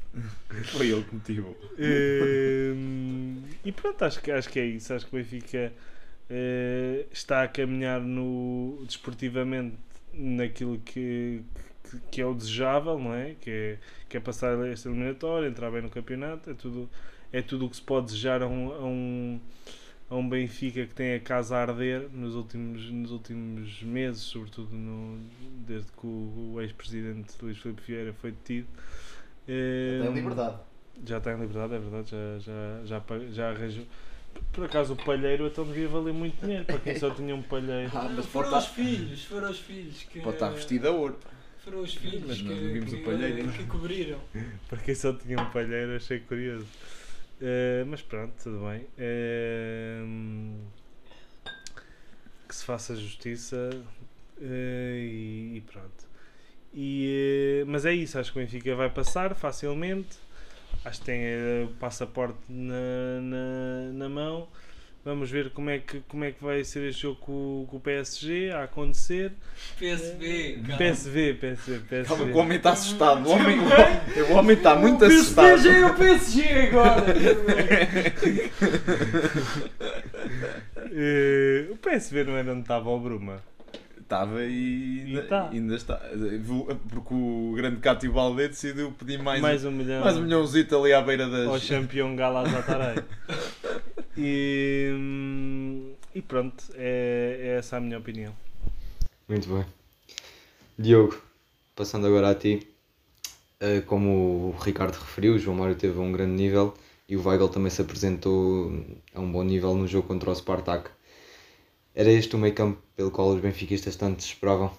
Foi 0.66 0.90
ele 0.90 1.04
que 1.04 1.16
motivou. 1.16 1.58
Hum, 1.80 3.42
e 3.66 3.72
pronto, 3.72 4.04
acho 4.04 4.22
que, 4.22 4.32
acho 4.32 4.50
que 4.50 4.60
é 4.60 4.66
isso. 4.66 4.94
Acho 4.94 5.08
que 5.08 5.16
o 5.16 5.18
Benfica 5.18 5.74
eh, 6.30 7.06
está 7.12 7.44
a 7.44 7.48
caminhar 7.48 8.02
no, 8.02 8.84
desportivamente 8.88 9.78
naquilo 10.14 10.80
que, 10.80 11.42
que, 11.90 12.00
que 12.12 12.22
é 12.22 12.26
o 12.26 12.34
desejável, 12.34 13.00
não 13.00 13.14
é? 13.14 13.36
Que, 13.42 13.50
é? 13.52 13.80
que 14.10 14.18
é 14.18 14.20
passar 14.20 14.58
esta 14.68 14.90
eliminatória, 14.90 15.48
entrar 15.48 15.72
bem 15.72 15.82
no 15.82 15.90
campeonato. 15.90 16.50
É 16.52 16.54
tudo, 16.54 16.90
é 17.32 17.42
tudo 17.42 17.66
o 17.66 17.70
que 17.70 17.76
se 17.78 17.82
pode 17.82 18.08
desejar 18.08 18.42
a 18.44 18.48
um, 18.48 18.74
a 18.74 18.86
um, 18.86 19.42
a 20.10 20.16
um 20.16 20.28
Benfica 20.30 20.86
que 20.86 20.94
tem 20.94 21.16
a 21.16 21.20
casa 21.20 21.58
a 21.58 21.62
arder 21.62 22.10
nos 22.12 22.36
últimos, 22.36 22.90
nos 22.92 23.12
últimos 23.12 23.82
meses, 23.84 24.22
sobretudo 24.24 24.76
no, 24.76 25.20
desde 25.68 25.92
que 25.92 26.06
o, 26.08 26.54
o 26.56 26.62
ex-presidente 26.62 27.34
Luís 27.42 27.58
Filipe 27.60 27.82
Vieira 27.88 28.14
foi 28.14 28.32
detido. 28.32 28.68
Tem 29.98 30.12
Hum, 30.12 30.14
liberdade. 30.14 30.60
já 31.06 31.18
está 31.18 31.34
em 31.34 31.40
liberdade, 31.40 31.76
é 31.76 31.80
verdade, 31.80 32.12
já, 32.12 32.40
já, 32.40 32.86
já, 32.86 33.20
já 33.32 33.50
arranjou. 33.52 33.86
Por 34.52 34.66
acaso 34.66 34.94
o 34.94 34.96
palheiro 34.96 35.48
então 35.48 35.66
devia 35.66 35.88
valer 35.88 36.14
muito 36.14 36.40
dinheiro 36.42 36.66
para 36.66 36.78
quem 36.80 36.98
só 36.98 37.10
tinha 37.16 37.36
um 37.36 37.42
palheiro. 37.42 37.92
Ah, 37.94 38.10
mas 38.16 38.26
foram 38.26 38.50
pode 38.50 38.64
os 38.64 38.70
estar, 38.70 38.76
filhos, 38.84 39.26
foram 39.26 39.50
os 39.52 39.60
filhos 39.60 40.04
que. 40.04 40.20
pode 40.22 40.36
estar 40.36 40.50
vestido 40.50 40.88
a 40.88 40.92
ouro. 40.92 41.18
Foram 41.64 41.80
os 41.80 41.94
filhos 41.96 42.24
Mas 42.28 42.38
que, 42.42 42.44
nós 42.44 42.58
vimos 42.60 42.90
que, 42.90 42.96
o 42.98 43.04
palheiro. 43.06 43.52
que 43.52 43.64
cobriram. 43.66 44.20
Para 44.70 44.80
quem 44.80 44.94
só 44.94 45.14
tinha 45.14 45.40
um 45.40 45.50
palheiro 45.50 45.96
achei 45.96 46.20
curioso. 46.20 46.68
Eh, 47.42 47.84
mas 47.88 48.02
pronto, 48.02 48.34
tudo 48.42 48.60
bem. 48.70 48.86
Eh, 48.98 50.04
que 52.48 52.56
se 52.56 52.66
faça 52.66 52.96
justiça 52.96 53.70
eh, 54.42 55.08
e, 55.10 55.58
e 55.58 55.62
pronto. 55.62 56.04
E, 56.74 57.64
mas 57.68 57.86
é 57.86 57.94
isso, 57.94 58.20
acho 58.20 58.34
que 58.34 58.40
o 58.40 58.42
Benfica 58.42 58.76
vai 58.76 58.90
passar 58.90 59.34
facilmente. 59.36 60.18
Acho 60.86 61.00
que 61.00 61.06
tem 61.06 61.22
eh, 61.22 61.64
o 61.66 61.74
passaporte 61.76 62.38
na, 62.50 63.22
na, 63.22 63.92
na 63.94 64.10
mão. 64.10 64.48
Vamos 65.06 65.30
ver 65.30 65.50
como 65.50 65.70
é, 65.70 65.80
que, 65.80 66.00
como 66.08 66.24
é 66.24 66.32
que 66.32 66.42
vai 66.42 66.64
ser 66.64 66.88
este 66.88 67.02
jogo 67.02 67.18
com, 67.20 67.32
o- 67.34 67.68
com 67.70 67.76
o 67.76 67.80
PSG 67.80 68.52
a 68.52 68.64
acontecer. 68.64 69.34
PSV, 69.78 70.60
calma. 70.66 70.78
PSV, 70.78 71.34
PSV, 71.34 71.80
PSV. 71.90 72.04
Calma, 72.08 72.24
o 72.26 72.38
homem 72.38 72.56
está 72.58 72.72
assustado. 72.72 73.28
O 73.28 73.32
homem, 73.32 73.58
o 74.30 74.34
homem 74.34 74.56
está 74.56 74.76
muito 74.76 75.02
O 75.04 75.08
assustado. 75.08 75.46
PSG 75.62 75.70
é 75.70 75.86
o 75.86 75.94
PSG 75.96 76.44
agora! 76.70 77.04
Eh, 80.96 81.68
o 81.72 81.78
PSV 81.78 82.24
não 82.24 82.38
era 82.38 82.52
onde 82.52 82.62
estava 82.62 82.90
o 82.90 83.00
Bruma. 83.00 83.42
Estava 84.14 84.44
e, 84.44 84.50
E 84.50 85.02
ainda, 85.08 85.22
tá. 85.24 85.50
ainda 85.50 85.76
está. 85.76 86.02
Porque 86.90 87.14
o 87.14 87.54
grande 87.56 87.78
Cátia 87.78 88.12
Balde 88.12 88.48
decidiu 88.48 88.92
pedir 88.92 89.18
mais, 89.18 89.42
Mais, 89.42 89.64
mais, 89.64 89.66
um 89.66 89.72
milhão 89.72 90.04
um 90.04 90.22
milhãozito 90.22 90.78
ali 90.78 90.94
à 90.94 91.02
beira 91.02 91.28
das. 91.28 91.48
ao 91.48 91.60
campeão 91.60 92.16
Galatasaray. 92.16 93.04
e, 94.18 94.90
hum, 94.94 95.94
e 96.14 96.22
pronto, 96.22 96.64
é, 96.76 97.40
é 97.42 97.58
essa 97.58 97.78
a 97.78 97.80
minha 97.80 97.98
opinião. 97.98 98.34
Muito 99.28 99.48
bem. 99.50 99.66
Diogo, 100.78 101.20
passando 101.76 102.08
agora 102.08 102.30
a 102.30 102.36
ti. 102.36 102.68
eh, 103.60 103.82
Como 103.82 104.10
o 104.56 104.56
Ricardo 104.62 104.96
referiu, 104.96 105.36
o 105.36 105.40
João 105.40 105.58
Mário 105.58 105.76
teve 105.76 105.98
um 106.00 106.12
grande 106.12 106.34
nível 106.34 106.74
e 107.10 107.16
o 107.18 107.28
Weigl 107.28 107.48
também 107.50 107.70
se 107.70 107.82
apresentou 107.82 108.72
a 109.14 109.20
um 109.20 109.32
bom 109.32 109.44
nível 109.44 109.76
no 109.76 109.88
jogo 109.88 110.08
contra 110.08 110.30
o 110.30 110.36
Spartak. 110.36 110.90
Era 111.96 112.12
este 112.12 112.36
o 112.36 112.40
meio 112.40 112.54
campo 112.54 112.80
pelo 112.96 113.10
qual 113.12 113.30
os 113.30 113.42
benfiquistas 113.42 113.96
tanto 113.96 114.20
esperavam? 114.20 114.72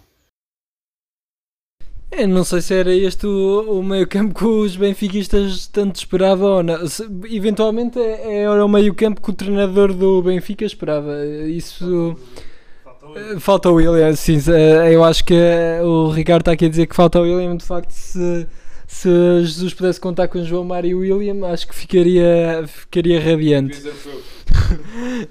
É, 2.11 2.27
não 2.27 2.44
sei 2.44 2.61
se 2.61 2.72
era 2.74 2.94
este 2.94 3.27
o, 3.27 3.79
o 3.81 3.83
meio 3.83 4.07
campo 4.07 4.35
que 4.38 4.44
os 4.44 4.77
benfiquistas 4.77 5.66
tanto 5.66 5.96
esperavam 5.96 6.48
ou 6.59 6.62
não. 6.62 6.87
Se- 6.87 7.09
eventualmente 7.29 7.98
é- 7.98 8.42
era 8.44 8.64
o 8.64 8.68
meio 8.68 8.94
campo 8.94 9.20
que 9.20 9.31
o 9.31 9.33
treinador 9.35 9.92
do 9.92 10.22
Benfica 10.22 10.64
esperava. 10.64 11.27
Isso 11.27 12.16
eh, 13.16 13.38
falta 13.40 13.70
o 13.70 13.74
William, 13.74 14.14
sim. 14.16 14.38
eh, 14.53 14.94
Eu 14.94 15.05
acho 15.05 15.24
que 15.24 15.35
eh, 15.35 15.83
o 15.83 16.11
Ricardo 16.11 16.42
está 16.42 16.53
aqui 16.53 16.66
a 16.66 16.68
dizer 16.68 16.87
que 16.87 16.96
falta 16.96 17.18
o 17.20 17.22
William. 17.22 17.57
De 17.57 17.64
facto, 17.64 17.90
se, 17.90 18.46
se 18.86 19.08
Jesus 19.40 19.74
pudesse 19.74 20.00
contar 20.00 20.28
com 20.28 20.42
João 20.44 20.64
Mário 20.64 21.04
e 21.04 21.12
William, 21.12 21.46
acho 21.46 21.66
que 21.66 21.74
ficaria, 21.74 22.64
ficaria 22.66 23.20
radiante. 23.20 23.82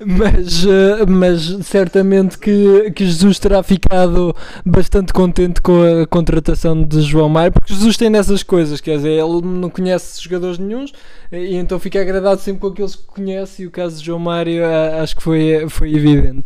Mas, 0.05 0.65
eh, 0.65 1.05
mas 1.07 1.41
certamente 1.65 2.37
que, 2.37 2.91
que 2.91 3.05
Jesus 3.05 3.39
terá 3.39 3.63
ficado 3.63 4.35
bastante 4.65 5.13
contente 5.13 5.61
com 5.61 5.81
a 5.81 6.05
contratação 6.05 6.83
de 6.83 7.01
João 7.01 7.29
Mário, 7.29 7.53
porque 7.53 7.73
Jesus 7.73 7.95
tem 7.95 8.11
dessas 8.11 8.43
coisas, 8.43 8.81
quer 8.81 8.97
dizer, 8.97 9.11
ele 9.11 9.41
não 9.41 9.69
conhece 9.69 10.21
jogadores 10.21 10.57
nenhuns 10.57 10.91
e 11.31 11.55
então 11.55 11.79
fica 11.79 12.01
agradado 12.01 12.41
sempre 12.41 12.61
com 12.61 12.67
aqueles 12.67 12.95
que 12.95 13.05
conhece 13.05 13.63
e 13.63 13.67
o 13.67 13.71
caso 13.71 13.97
de 13.97 14.05
João 14.05 14.19
Mário 14.19 14.65
ah, 14.65 15.01
acho 15.01 15.15
que 15.15 15.23
foi, 15.23 15.67
foi 15.69 15.93
evidente. 15.93 16.45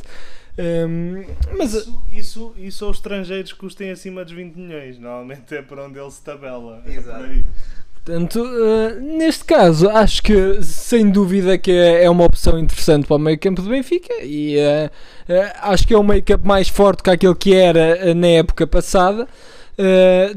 Hum, 0.57 1.23
mas 1.55 1.73
Isso, 1.73 2.03
isso, 2.11 2.53
isso 2.57 2.85
aos 2.85 2.97
estrangeiros 2.97 3.53
que 3.53 3.59
custem 3.59 3.91
acima 3.91 4.25
dos 4.25 4.33
20 4.33 4.55
milhões. 4.55 4.97
Normalmente 4.97 5.55
é 5.55 5.61
para 5.61 5.85
onde 5.85 5.99
ele 5.99 6.09
se 6.11 6.21
tabela. 6.21 6.81
É 6.85 6.95
Exato. 6.95 7.23
aí. 7.23 7.43
Portanto, 8.07 8.41
eh, 8.41 9.01
neste 9.01 9.43
caso, 9.43 9.89
acho 9.89 10.23
que 10.23 10.63
sem 10.63 11.09
dúvida 11.11 11.57
que 11.57 11.71
é 11.71 12.05
é 12.05 12.09
uma 12.09 12.23
opção 12.23 12.57
interessante 12.57 13.05
para 13.05 13.17
o 13.17 13.19
meio 13.19 13.37
campo 13.37 13.61
do 13.61 13.69
Benfica 13.69 14.13
e 14.23 14.57
eh, 14.57 14.89
eh, 15.27 15.53
acho 15.61 15.85
que 15.85 15.93
é 15.93 15.99
um 15.99 16.03
meio 16.03 16.23
campo 16.23 16.47
mais 16.47 16.69
forte 16.69 17.03
que 17.03 17.09
aquele 17.09 17.35
que 17.35 17.53
era 17.53 18.15
na 18.15 18.27
época 18.27 18.65
passada. 18.65 19.27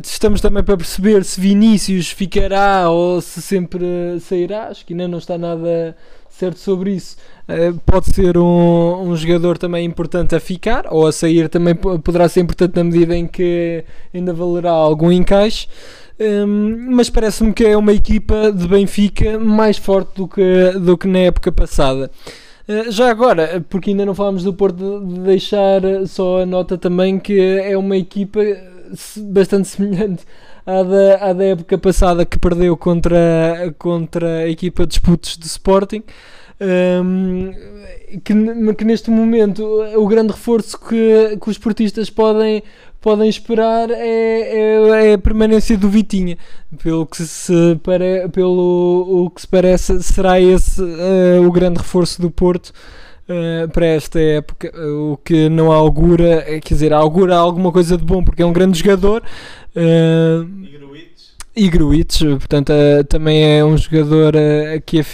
Estamos 0.02 0.40
também 0.40 0.62
para 0.62 0.76
perceber 0.76 1.24
se 1.24 1.40
Vinícius 1.40 2.10
ficará 2.10 2.90
ou 2.90 3.20
se 3.22 3.40
sempre 3.40 4.18
sairá. 4.20 4.66
Acho 4.68 4.84
que 4.84 4.92
ainda 4.92 5.08
não 5.08 5.18
está 5.18 5.38
nada 5.38 5.96
certo 6.40 6.58
sobre 6.58 6.92
isso. 6.94 7.16
Eh, 7.46 7.72
pode 7.84 8.14
ser 8.14 8.38
um, 8.38 9.10
um 9.10 9.16
jogador 9.16 9.58
também 9.58 9.84
importante 9.84 10.34
a 10.34 10.40
ficar 10.40 10.86
ou 10.90 11.06
a 11.06 11.12
sair 11.12 11.48
também 11.48 11.74
po- 11.74 11.98
poderá 11.98 12.28
ser 12.28 12.40
importante 12.40 12.76
na 12.76 12.84
medida 12.84 13.14
em 13.16 13.26
que 13.26 13.84
ainda 14.14 14.32
valerá 14.32 14.70
algum 14.70 15.12
encaixe. 15.12 15.68
Hum, 16.18 16.88
mas 16.90 17.08
parece-me 17.08 17.52
que 17.52 17.64
é 17.64 17.76
uma 17.76 17.92
equipa 17.92 18.52
de 18.52 18.68
Benfica 18.68 19.38
mais 19.38 19.78
forte 19.78 20.16
do 20.16 20.28
que, 20.28 20.72
do 20.78 20.96
que 20.98 21.08
na 21.08 21.20
época 21.20 21.50
passada. 21.50 22.10
Uh, 22.68 22.90
já 22.90 23.10
agora, 23.10 23.64
porque 23.68 23.90
ainda 23.90 24.06
não 24.06 24.14
falámos 24.14 24.44
do 24.44 24.52
Porto, 24.54 25.00
de 25.04 25.20
deixar 25.20 25.84
uh, 25.84 26.06
só 26.06 26.42
a 26.42 26.46
nota 26.46 26.78
também 26.78 27.18
que 27.18 27.40
é 27.40 27.76
uma 27.76 27.96
equipa 27.96 28.40
uh, 28.40 29.22
bastante 29.32 29.66
semelhante 29.68 30.24
à 30.78 30.82
da, 30.82 31.30
à 31.30 31.32
da 31.32 31.44
época 31.44 31.76
passada 31.78 32.24
que 32.24 32.38
perdeu 32.38 32.76
contra, 32.76 33.74
contra 33.78 34.38
a 34.38 34.48
equipa 34.48 34.84
de 34.84 34.90
disputos 34.90 35.36
de 35.36 35.46
Sporting. 35.46 36.02
Um, 36.62 37.52
que, 38.22 38.74
que 38.74 38.84
neste 38.84 39.10
momento 39.10 39.64
o 39.96 40.06
grande 40.06 40.32
reforço 40.32 40.78
que, 40.78 41.38
que 41.42 41.48
os 41.48 41.56
portistas 41.56 42.10
podem, 42.10 42.62
podem 43.00 43.30
esperar 43.30 43.90
é, 43.90 43.96
é, 43.96 45.10
é 45.10 45.14
a 45.14 45.18
permanência 45.18 45.76
do 45.78 45.88
Vitinha. 45.88 46.36
Pelo 46.82 47.06
que 47.06 47.22
se, 47.24 47.80
pare, 47.82 48.28
pelo 48.28 49.24
o 49.24 49.30
que 49.30 49.40
se 49.40 49.48
parece, 49.48 50.02
será 50.02 50.38
esse 50.38 50.82
eh, 50.82 51.40
o 51.40 51.50
grande 51.50 51.78
reforço 51.78 52.20
do 52.20 52.30
Porto. 52.30 52.72
eh, 53.28 53.66
para 53.68 53.86
esta 53.86 54.20
época, 54.20 54.72
o 54.76 55.16
que 55.24 55.48
não 55.48 55.70
augura, 55.72 56.44
eh, 56.46 56.60
quer 56.60 56.74
dizer, 56.74 56.92
augura 56.92 57.36
alguma 57.36 57.70
coisa 57.72 57.96
de 57.96 58.04
bom 58.04 58.22
porque 58.24 58.42
é 58.42 58.46
um 58.46 58.52
grande 58.52 58.78
jogador, 58.78 59.22
eh, 59.74 60.44
E 61.56 61.68
Gruitch, 61.68 62.20
portanto, 62.38 62.70
eh, 62.70 63.02
também 63.02 63.58
é 63.58 63.64
um 63.64 63.76
jogador 63.76 64.34
eh, 64.36 64.80
que, 64.84 65.00
é 65.00 65.04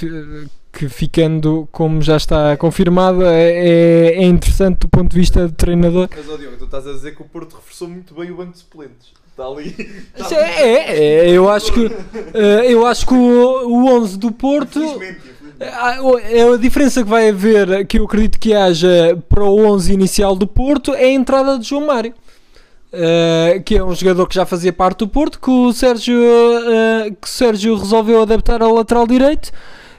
que 0.72 0.88
ficando 0.88 1.66
como 1.72 2.02
já 2.02 2.16
está 2.16 2.56
confirmado 2.56 3.24
é, 3.24 3.50
é- 3.52 4.14
é 4.16 4.22
interessante 4.24 4.80
do 4.80 4.88
ponto 4.88 5.10
de 5.10 5.16
vista 5.18 5.46
de 5.48 5.54
treinador. 5.54 6.08
Mas, 6.14 6.28
ó 6.28 6.36
Diogo, 6.36 6.56
tu 6.58 6.64
estás 6.66 6.86
a 6.86 6.92
dizer 6.92 7.14
que 7.16 7.22
o 7.22 7.24
Porto 7.24 7.56
reforçou 7.56 7.88
muito 7.88 8.14
bem 8.14 8.30
o 8.30 8.36
banco 8.36 8.52
de 8.52 8.58
suplentes. 8.58 9.08
Está 9.30 9.46
ali. 9.46 9.74
Isso 10.18 10.34
É, 10.34 10.62
é, 10.62 10.98
é, 10.98 11.30
eu 11.30 11.48
acho 11.48 11.72
que 11.72 11.86
eh, 12.34 12.66
eu 12.72 12.86
acho 12.86 13.06
que 13.06 13.14
o, 13.14 13.68
o 13.68 13.86
11 13.98 14.18
do 14.18 14.30
Porto 14.32 14.80
a, 15.60 16.02
o- 16.02 16.18
é 16.18 16.42
a 16.52 16.56
diferença 16.58 17.02
que 17.02 17.08
vai 17.08 17.30
haver, 17.30 17.86
que 17.86 17.98
eu 17.98 18.04
acredito 18.04 18.38
que 18.38 18.52
haja 18.54 19.18
para 19.28 19.42
o 19.44 19.58
11 19.72 19.92
inicial 19.92 20.36
do 20.36 20.46
Porto, 20.46 20.94
é 20.94 21.04
a 21.04 21.10
entrada 21.12 21.58
de 21.58 21.66
João 21.66 21.86
Mário. 21.86 22.12
Eh, 22.98 23.61
que 23.62 23.76
é 23.76 23.85
um 23.85 23.94
jogador 23.94 24.26
que 24.26 24.35
já 24.35 24.46
fazia 24.46 24.72
parte 24.72 25.00
do 25.00 25.09
Porto, 25.09 25.38
que 25.38 25.50
o 25.50 25.70
Sérgio, 25.70 26.18
eh, 26.18 27.11
que 27.11 27.26
o 27.26 27.30
Sérgio 27.30 27.76
resolveu 27.76 28.22
adaptar 28.22 28.62
ao 28.62 28.72
lateral 28.72 29.06
direito 29.06 29.52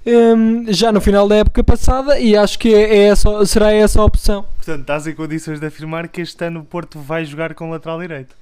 em, 0.04 0.66
já 0.74 0.92
no 0.92 1.00
final 1.00 1.28
da 1.28 1.36
época 1.36 1.64
passada 1.64 2.20
e 2.20 2.36
acho 2.36 2.58
que 2.58 2.74
é, 2.74 2.96
é 2.96 2.98
essa, 3.10 3.46
será 3.46 3.72
essa 3.72 4.02
a 4.02 4.06
opção. 4.06 4.46
Portanto, 4.56 4.82
estás 4.82 5.06
em 5.06 5.14
condições 5.14 5.60
de 5.60 5.68
afirmar 5.68 6.08
que 6.08 6.22
este 6.22 6.44
ano 6.44 6.62
o 6.62 6.64
Porto 6.64 6.98
vai 7.00 7.24
jogar 7.24 7.54
com 7.54 7.70
lateral 7.70 8.00
direito. 8.00 8.36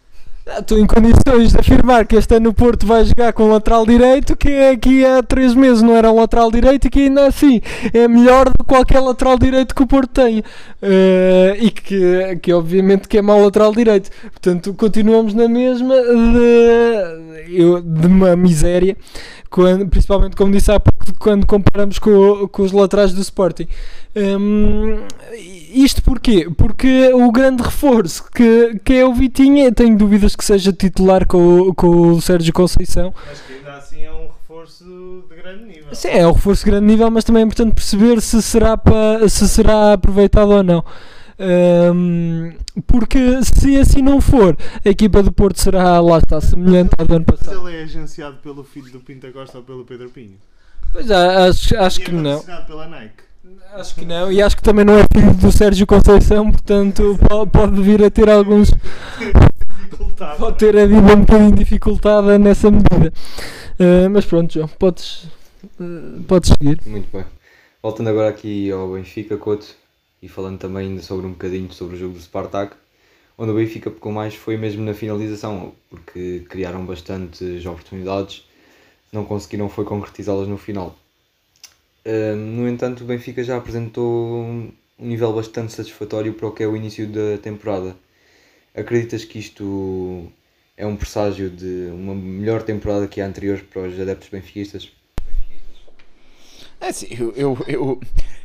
Ah, 0.48 0.60
Estou 0.60 0.78
em 0.78 0.86
condições 0.86 1.52
de 1.54 1.60
afirmar 1.60 2.06
que 2.06 2.16
este 2.16 2.36
ano 2.36 2.52
o 2.52 2.54
Porto 2.54 2.86
vai 2.86 3.04
jogar 3.04 3.34
com 3.34 3.50
lateral 3.50 3.84
direito, 3.86 4.38
que 4.38 4.50
aqui 4.72 5.04
há 5.04 5.24
3 5.24 5.56
meses 5.56 5.82
não 5.82 5.96
era 5.96 6.12
um 6.12 6.20
lateral 6.20 6.52
direito 6.52 6.86
e 6.86 6.90
que 6.90 7.00
ainda 7.02 7.26
assim 7.26 7.60
é 7.92 8.08
melhor 8.08 8.46
do 8.46 8.64
que 8.64 8.66
qualquer 8.66 9.00
lateral 9.00 9.40
direito 9.40 9.74
que 9.74 9.82
o 9.82 9.88
Porto 9.88 10.10
tenha. 10.12 10.44
Eh, 10.82 11.58
e 11.60 11.72
que, 11.72 12.36
que 12.44 12.54
obviamente 12.54 13.08
que 13.08 13.18
é 13.18 13.22
mau 13.24 13.44
lateral 13.44 13.74
direito. 13.74 14.12
Portanto, 14.22 14.74
continuamos 14.76 15.34
na 15.34 15.48
mesma 15.48 15.96
de, 15.96 17.25
eu- 17.50 17.82
de 17.82 18.08
uma 18.08 18.36
miséria, 18.36 18.96
quando- 19.50 19.88
principalmente 19.88 20.36
como 20.36 20.52
disse 20.52 20.72
há 20.72 20.80
pouco, 20.80 21.14
quando 21.20 21.46
comparamos 21.46 22.00
com, 22.00 22.48
com 22.48 22.64
os 22.64 22.72
laterais 22.72 23.14
do 23.14 23.22
Sporting. 23.22 23.68
Hum, 24.16 25.00
isto 25.74 26.02
porquê? 26.02 26.50
Porque 26.56 27.12
o 27.14 27.32
grande 27.32 27.62
reforço 27.64 28.24
que, 28.34 28.80
que 28.84 28.94
é 28.94 29.06
o 29.06 29.14
Vitinha, 29.14 29.72
tenho 29.72 29.98
dúvidas 29.98 30.36
que 30.36 30.46
seja 30.46 30.72
titular 30.72 31.28
com, 31.28 31.60
o- 31.70 31.74
com 31.76 31.88
o 32.12 32.22
Sérgio 32.22 32.54
Conceição. 32.54 33.14
Mas 33.28 33.42
que 33.42 33.54
ainda 33.54 33.74
assim 33.78 34.04
é 34.04 34.12
um 34.12 34.28
reforço 34.28 35.24
de 35.30 35.36
grande 35.36 35.64
nível. 35.66 35.94
Sim, 35.94 36.08
é 36.10 36.26
um 36.28 36.32
reforço 36.32 36.64
de 36.64 36.72
grande 36.72 36.86
nível, 36.88 37.12
mas 37.12 37.24
também 37.26 37.42
é 37.42 37.46
importante 37.46 37.74
perceber 37.74 38.22
se 38.22 38.42
será, 38.42 38.78
pa, 38.78 39.28
se 39.28 39.48
será 39.50 39.94
aproveitado 39.94 40.50
ou 40.52 40.64
não. 40.64 40.84
Hum, 41.38 42.54
porque 42.88 43.20
se 43.44 43.76
assim 43.78 44.02
não 44.02 44.22
for, 44.22 44.56
a 44.86 44.90
equipa 44.90 45.22
do 45.22 45.32
Porto 45.32 45.60
será, 45.60 46.00
lá 46.00 46.18
está, 46.20 46.40
semelhante 46.40 46.92
à 46.98 47.04
do 47.04 47.16
ano 47.16 47.26
Mas 47.30 47.40
passado. 47.40 47.68
ele 47.68 47.78
é 47.78 47.84
agenciado 47.84 48.38
pelo 48.38 48.64
filho 48.64 48.92
do 48.92 49.00
Pinta 49.02 49.30
Costa 49.32 49.58
ou 49.58 49.64
pelo 49.64 49.84
Pedro 49.84 50.10
Pinho? 50.10 50.38
Pois 50.94 51.10
é, 51.10 51.16
acho, 51.48 51.78
acho 51.78 52.00
E 52.00 52.04
é 52.04 52.06
que 52.06 52.12
não. 52.14 52.42
pela 52.66 52.88
Nike. 52.88 53.26
Acho 53.74 53.96
que 53.96 54.06
não, 54.06 54.32
e 54.32 54.42
acho 54.42 54.56
que 54.56 54.64
também 54.64 54.86
não 54.86 54.98
é 54.98 55.04
filho 55.14 55.34
do 55.36 55.52
Sérgio 55.52 55.86
Conceição, 55.86 56.50
portanto 56.52 57.18
po- 57.28 57.46
pode 57.46 57.82
vir 57.82 58.04
a 58.04 58.10
ter 58.10 58.30
alguns. 58.30 58.72
Pode 60.40 60.58
ter 60.58 60.78
a 60.78 60.86
vida 60.86 61.14
um 61.14 61.20
bocadinho 61.22 61.52
dificultada 61.52 62.40
nessa 62.40 62.72
medida. 62.72 63.12
Uh, 63.80 64.10
mas 64.10 64.26
pronto, 64.26 64.54
João, 64.54 64.68
podes, 64.68 65.26
uh, 65.80 66.24
podes 66.28 66.50
seguir. 66.50 66.80
Muito 66.86 67.10
bem. 67.12 67.26
Voltando 67.84 68.10
agora 68.10 68.30
aqui 68.30 68.72
ao 68.72 68.94
Benfica, 68.94 69.38
Couto, 69.38 69.68
e 70.26 70.28
falando 70.28 70.58
também 70.58 70.88
ainda 70.88 71.02
sobre 71.04 71.28
um 71.28 71.32
bocadinho 71.32 71.72
sobre 71.72 71.96
o 71.96 72.00
jogo 72.00 72.16
do 72.16 72.20
Spartak, 72.20 72.76
onde 73.38 73.52
o 73.52 73.56
Benfica 73.56 73.92
pecou 73.92 74.12
mais 74.12 74.34
foi 74.34 74.58
mesmo 74.58 74.84
na 74.84 74.94
finalização, 74.94 75.74
porque 75.90 76.44
criaram 76.50 76.84
bastantes 76.86 77.64
oportunidades, 77.66 78.44
não 79.14 79.24
conseguiram 79.24 79.70
foi 79.70 79.86
concretizá-las 79.86 80.48
no 80.48 80.58
final. 80.58 80.98
No 82.38 82.68
entanto, 82.68 83.04
o 83.04 83.08
Benfica 83.08 83.44
já 83.44 83.58
apresentou 83.58 84.42
um 84.44 84.72
nível 84.98 85.32
bastante 85.34 85.74
satisfatório 85.74 86.34
para 86.34 86.48
o 86.48 86.52
que 86.52 86.64
é 86.64 86.68
o 86.68 86.76
início 86.76 87.08
da 87.08 87.38
temporada. 87.38 87.96
Acreditas 88.74 89.24
que 89.24 89.40
isto 89.40 90.28
é 90.76 90.86
um 90.86 90.96
presságio 90.96 91.50
de 91.50 91.90
uma 91.92 92.14
melhor 92.14 92.64
temporada 92.64 93.08
que 93.08 93.22
a 93.22 93.28
anterior 93.28 93.64
para 93.72 93.84
os 93.84 94.00
adeptos 94.00 94.30
benfiquistas? 94.30 94.92
É 96.80 96.90
assim, 96.90 97.08
eu, 97.10 97.32
eu, 97.36 97.58
eu, 97.68 98.02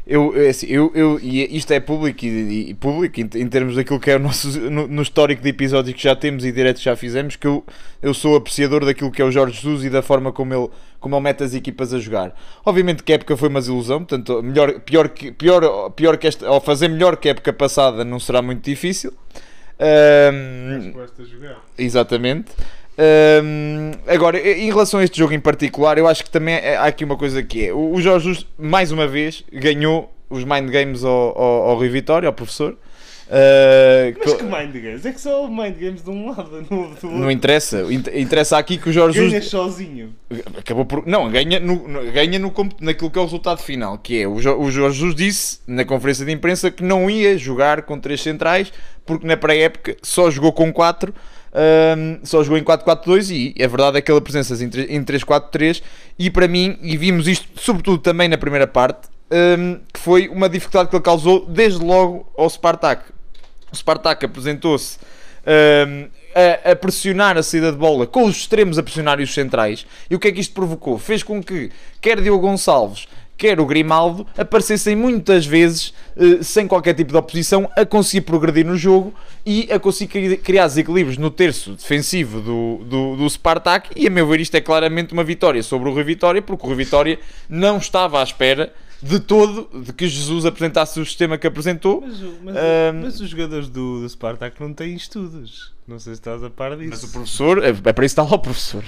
eu, 0.07 0.33
é 0.37 0.49
assim, 0.49 0.67
eu, 0.67 0.91
eu, 0.95 1.19
e 1.21 1.57
isto 1.57 1.73
é 1.73 1.79
público 1.79 2.25
e, 2.25 2.71
e 2.71 2.75
público 2.75 3.21
em, 3.21 3.29
em 3.35 3.49
termos 3.49 3.77
daquilo 3.77 4.01
que 4.01 4.11
é 4.11 4.17
o 4.17 4.19
nosso 4.19 4.49
no, 4.71 4.89
no 4.89 5.03
histórico 5.03 5.43
de 5.43 5.49
episódios 5.49 5.95
que 5.95 6.03
já 6.03 6.17
temos 6.17 6.45
e 6.45 6.51
diretos 6.51 6.83
que 6.83 6.87
já 6.87 6.97
fizemos, 6.97 7.37
que 7.37 7.47
eu, 7.47 7.65
eu 8.03 8.15
sou 8.15 8.37
apreciador 8.37 8.85
daquilo 8.85 9.11
que 9.11 9.21
é 9.21 9.25
o 9.25 9.31
Jorge 9.31 9.57
Jesus 9.57 9.85
e 9.85 9.91
da 9.91 10.03
forma 10.03 10.33
como 10.33 10.55
ele, 10.55 10.69
como 10.99 11.15
ele 11.15 11.23
mete 11.23 11.43
as 11.45 11.55
equipas 11.55 11.93
a 11.93 11.99
jogar. 11.99 12.35
Obviamente 12.65 13.03
que 13.03 13.13
a 13.13 13.15
época 13.17 13.37
foi 13.37 13.49
uma 13.49 13.61
desilusão, 13.61 13.99
portanto, 14.05 14.43
melhor, 14.43 14.81
pior, 14.81 15.09
que, 15.09 15.31
pior, 15.33 15.91
pior 15.91 16.17
que 16.17 16.27
esta, 16.27 16.47
ao 16.47 16.61
fazer 16.61 16.89
melhor 16.89 17.17
que 17.17 17.29
a 17.29 17.33
época 17.33 17.53
passada 17.53 18.05
não 18.05 18.19
será 18.19 18.43
muito 18.43 18.65
difícil. 18.65 19.13
Jogar. 21.25 21.65
Exatamente. 21.79 22.53
Hum, 23.43 23.93
agora, 24.07 24.39
em 24.39 24.67
relação 24.67 25.01
a 25.01 25.05
este 25.05 25.19
jogo 25.19 25.33
em 25.33 25.41
particular, 25.41 25.97
eu 25.99 26.07
acho 26.07 26.23
que 26.25 26.31
também 26.31 26.55
é- 26.57 26.77
há 26.77 26.85
aqui 26.85 27.05
uma 27.05 27.17
coisa 27.17 27.43
que 27.43 27.67
é: 27.67 27.73
o 27.73 27.99
Jorge 28.01 28.27
Jesus, 28.29 28.47
mais 28.59 28.93
uma 28.93 29.07
vez, 29.07 29.43
ganhou 29.53 30.13
os 30.29 30.45
Mind 30.45 30.69
Games 30.71 31.03
ao, 31.05 31.11
ao, 31.39 31.63
ao 31.71 31.77
Rui 31.77 31.89
Vitória, 31.89 32.27
ao 32.27 32.33
professor. 32.33 32.77
Uh, 33.33 34.19
Mas 34.25 34.35
que 34.35 34.43
Mind 34.43 34.73
Games? 34.73 35.07
É 35.07 35.13
que 35.13 35.21
só 35.21 35.43
houve 35.43 35.53
Mind 35.55 35.77
Games 35.79 36.03
de 36.03 36.11
um 36.11 36.31
lado, 36.31 36.67
no 36.69 36.81
outro. 36.89 37.09
não 37.09 37.31
interessa. 37.31 37.87
Int- 37.89 38.09
Interessa 38.13 38.59
aqui 38.59 38.77
que 38.77 38.89
o 38.91 38.93
Jorge 38.93 39.21
Jesus 39.21 39.45
sozinho. 39.47 40.13
acabou 40.59 40.85
por. 40.85 41.07
Não, 41.07 41.31
ganha, 41.31 41.61
no, 41.61 41.77
ganha 42.13 42.41
no, 42.41 42.53
naquilo 42.81 43.09
que 43.09 43.17
é 43.19 43.23
o 43.23 43.25
resultado 43.25 43.63
final, 43.63 43.99
que 43.99 44.21
é 44.23 44.27
o, 44.27 44.41
Jo- 44.41 44.59
o 44.59 44.69
Jorge 44.71 44.99
Jesus 44.99 45.15
disse 45.15 45.61
na 45.65 45.85
conferência 45.85 46.27
de 46.27 46.33
imprensa 46.33 46.73
que 46.73 46.83
não 46.83 47.09
ia 47.09 47.39
jogar 47.39 47.83
com 47.83 48.01
três 48.01 48.21
centrais, 48.21 48.73
porque 49.07 49.25
na 49.25 49.37
pré-época 49.37 49.97
só 50.03 50.29
jogou 50.29 50.53
com 50.53 50.73
quatro. 50.73 51.15
Hum, 51.55 52.19
só 52.23 52.43
jogou 52.43 52.59
em 52.59 52.65
4-4-2 52.65 53.31
e 53.57 53.63
a 53.63 53.69
verdade 53.69 53.99
é 53.99 54.01
que 54.01 54.11
ele 54.11 54.19
apresença 54.19 54.63
em 54.63 54.69
tre- 54.69 54.87
em 54.89 55.03
3-4-3 55.05 55.83
e 56.19 56.31
para 56.31 56.47
mim, 56.49 56.79
e 56.83 56.97
vimos 56.97 57.27
isto 57.29 57.49
sobretudo 57.61 57.99
também 57.99 58.29
na 58.29 58.39
primeira 58.39 58.67
parte, 58.67 59.09
hum, 59.59 59.79
que 59.93 60.01
foi 60.01 60.29
uma 60.29 60.49
dificuldade 60.49 60.89
que 60.91 60.97
ele 60.97 61.03
causou 61.03 61.47
desde 61.47 61.85
logo 61.85 62.31
ao 62.37 62.49
Spartak. 62.49 63.05
O 63.73 63.77
Spartak 63.77 64.25
apresentou-se 64.25 64.99
hum, 65.87 66.09
a, 66.65 66.71
a 66.73 66.77
pressionar 66.77 67.37
a 67.37 67.43
saída 67.43 67.73
de 67.73 67.79
bola 67.79 68.07
com 68.07 68.25
os 68.25 68.37
extremos 68.37 68.79
a 68.79 68.83
pressionar 68.83 69.21
os 69.21 69.33
centrais. 69.33 69.87
E 70.09 70.15
o 70.15 70.19
que 70.19 70.29
é 70.29 70.33
que 70.33 70.41
isto 70.41 70.55
provocou? 70.55 70.99
Fez 70.99 71.23
com 71.23 71.43
que 71.43 71.71
quer 72.01 72.21
Diogo 72.21 72.47
Gonçalves, 72.47 73.07
quer 73.41 73.59
o 73.59 73.65
Grimaldo, 73.65 74.27
aparecessem 74.37 74.95
muitas 74.95 75.47
vezes 75.47 75.95
eh, 76.15 76.43
sem 76.43 76.67
qualquer 76.69 76.93
tipo 76.93 77.11
de 77.11 77.17
oposição 77.17 77.71
a 77.75 77.87
conseguir 77.87 78.21
progredir 78.21 78.67
no 78.67 78.77
jogo 78.77 79.15
e 79.47 79.67
a 79.73 79.79
conseguir 79.81 80.13
cri- 80.13 80.37
criar 80.37 80.67
desequilíbrios 80.67 81.17
no 81.17 81.31
terço 81.31 81.73
defensivo 81.73 82.39
do, 82.43 82.85
do, 82.85 83.17
do 83.17 83.31
Spartak. 83.31 83.89
E 83.97 84.07
a 84.07 84.11
meu 84.11 84.27
ver 84.27 84.41
isto 84.41 84.55
é 84.57 84.61
claramente 84.61 85.15
uma 85.15 85.25
vitória 85.25 85.63
sobre 85.63 85.89
o 85.89 85.95
Rui 85.95 86.05
Vitória 86.05 86.43
porque 86.43 86.65
o 86.65 86.69
Rui 86.69 86.77
Vitória 86.77 87.19
não 87.49 87.79
estava 87.79 88.21
à 88.21 88.23
espera 88.23 88.71
de 89.03 89.19
todo 89.21 89.69
de 89.83 89.93
que 89.93 90.07
Jesus 90.09 90.45
apresentasse 90.45 91.01
o 91.01 91.05
sistema 91.07 91.39
que 91.39 91.47
apresentou 91.47 92.03
Mas, 92.07 92.21
mas, 92.43 92.57
Ahm. 92.57 93.01
mas 93.03 93.21
os 93.21 93.29
jogadores 93.31 93.69
do, 93.69 94.01
do 94.01 94.09
Spartak 94.09 94.61
não 94.61 94.73
têm 94.75 94.95
estudos. 94.95 95.73
Não 95.89 95.99
sei 95.99 96.15
se 96.15 96.21
estás 96.21 96.45
a 96.45 96.51
par 96.51 96.77
disso. 96.77 96.91
Mas 96.91 97.03
o 97.03 97.09
professor, 97.13 97.65
é 97.65 97.71
é 97.71 97.93
para 97.93 98.05
isso 98.07 98.13
está 98.13 98.23
lá 98.23 98.35
o 98.35 98.39
professor. 98.39 98.85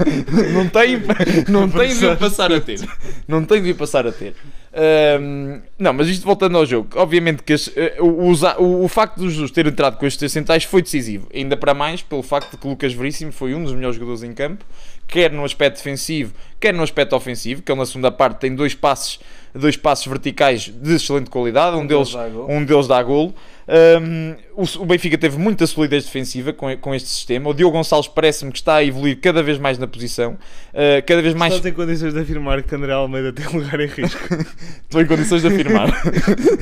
não 0.52 0.68
tem, 0.68 1.00
não 1.48 1.68
tem 1.70 1.96
de 1.96 2.06
o 2.06 2.16
passar 2.16 2.52
a 2.52 2.60
ter. 2.60 2.80
Não 3.28 3.44
tem 3.44 3.62
de 3.62 3.70
o 3.70 3.74
passar 3.76 4.04
a 4.06 4.10
ter. 4.10 4.34
Ahm, 4.72 5.60
não, 5.78 5.92
mas 5.92 6.08
isto 6.08 6.24
voltando 6.24 6.56
ao 6.56 6.64
jogo, 6.64 6.88
obviamente 6.96 7.42
que 7.42 7.52
as- 7.52 7.70
eh, 7.76 7.96
o, 8.00 8.32
o, 8.32 8.84
o 8.84 8.88
facto 8.88 9.16
dos 9.18 9.32
Jesus 9.32 9.50
ter 9.50 9.66
entrado 9.66 9.96
com 9.96 10.06
estes 10.06 10.18
três 10.18 10.32
centrais 10.32 10.62
foi 10.64 10.80
decisivo, 10.80 11.28
ainda 11.34 11.56
para 11.56 11.74
mais 11.74 12.02
pelo 12.02 12.22
facto 12.22 12.52
de 12.52 12.56
que 12.56 12.66
Lucas 12.68 12.92
Veríssimo 12.92 13.32
foi 13.32 13.52
um 13.54 13.62
dos 13.64 13.72
melhores 13.74 13.96
jogadores 13.96 14.22
em 14.22 14.32
campo, 14.32 14.64
quer 15.08 15.32
no 15.32 15.44
aspecto 15.44 15.76
defensivo, 15.78 16.32
quer 16.60 16.72
no 16.72 16.82
aspecto 16.84 17.16
ofensivo, 17.16 17.62
que 17.62 17.70
ele 17.72 17.78
na 17.80 17.86
segunda 17.86 18.12
parte 18.12 18.38
tem 18.38 18.54
dois 18.54 18.72
passes, 18.74 19.18
dois 19.54 19.76
passes 19.76 20.06
verticais 20.06 20.62
de 20.62 20.94
excelente 20.94 21.30
qualidade, 21.30 21.76
um, 21.76 21.86
deles, 21.86 22.12
deles 22.12 22.12
dá 22.12 22.28
golo. 22.28 22.52
um 22.52 22.64
deles 22.64 22.86
dá 22.86 23.02
golo. 23.02 23.34
Um, 23.70 24.34
o, 24.56 24.82
o 24.82 24.86
Benfica 24.86 25.16
teve 25.16 25.38
muita 25.38 25.64
solidez 25.64 26.04
defensiva 26.04 26.52
com, 26.52 26.76
com 26.78 26.94
este 26.94 27.08
sistema. 27.08 27.48
O 27.48 27.54
Diogo 27.54 27.76
Gonçalves 27.76 28.08
parece-me 28.08 28.50
que 28.50 28.58
está 28.58 28.76
a 28.76 28.84
evoluir 28.84 29.20
cada 29.20 29.42
vez 29.42 29.58
mais 29.58 29.78
na 29.78 29.86
posição, 29.86 30.32
uh, 30.32 31.06
cada 31.06 31.22
vez 31.22 31.34
mais 31.34 31.54
Estás 31.54 31.72
em 31.72 31.76
condições 31.76 32.12
de 32.12 32.20
afirmar 32.20 32.62
que 32.62 32.74
André 32.74 32.92
Almeida 32.92 33.32
tem 33.32 33.46
lugar 33.46 33.78
em 33.80 33.86
risco. 33.86 34.20
Estou 34.82 35.00
em 35.00 35.06
condições 35.06 35.42
de 35.42 35.48
afirmar. 35.48 35.88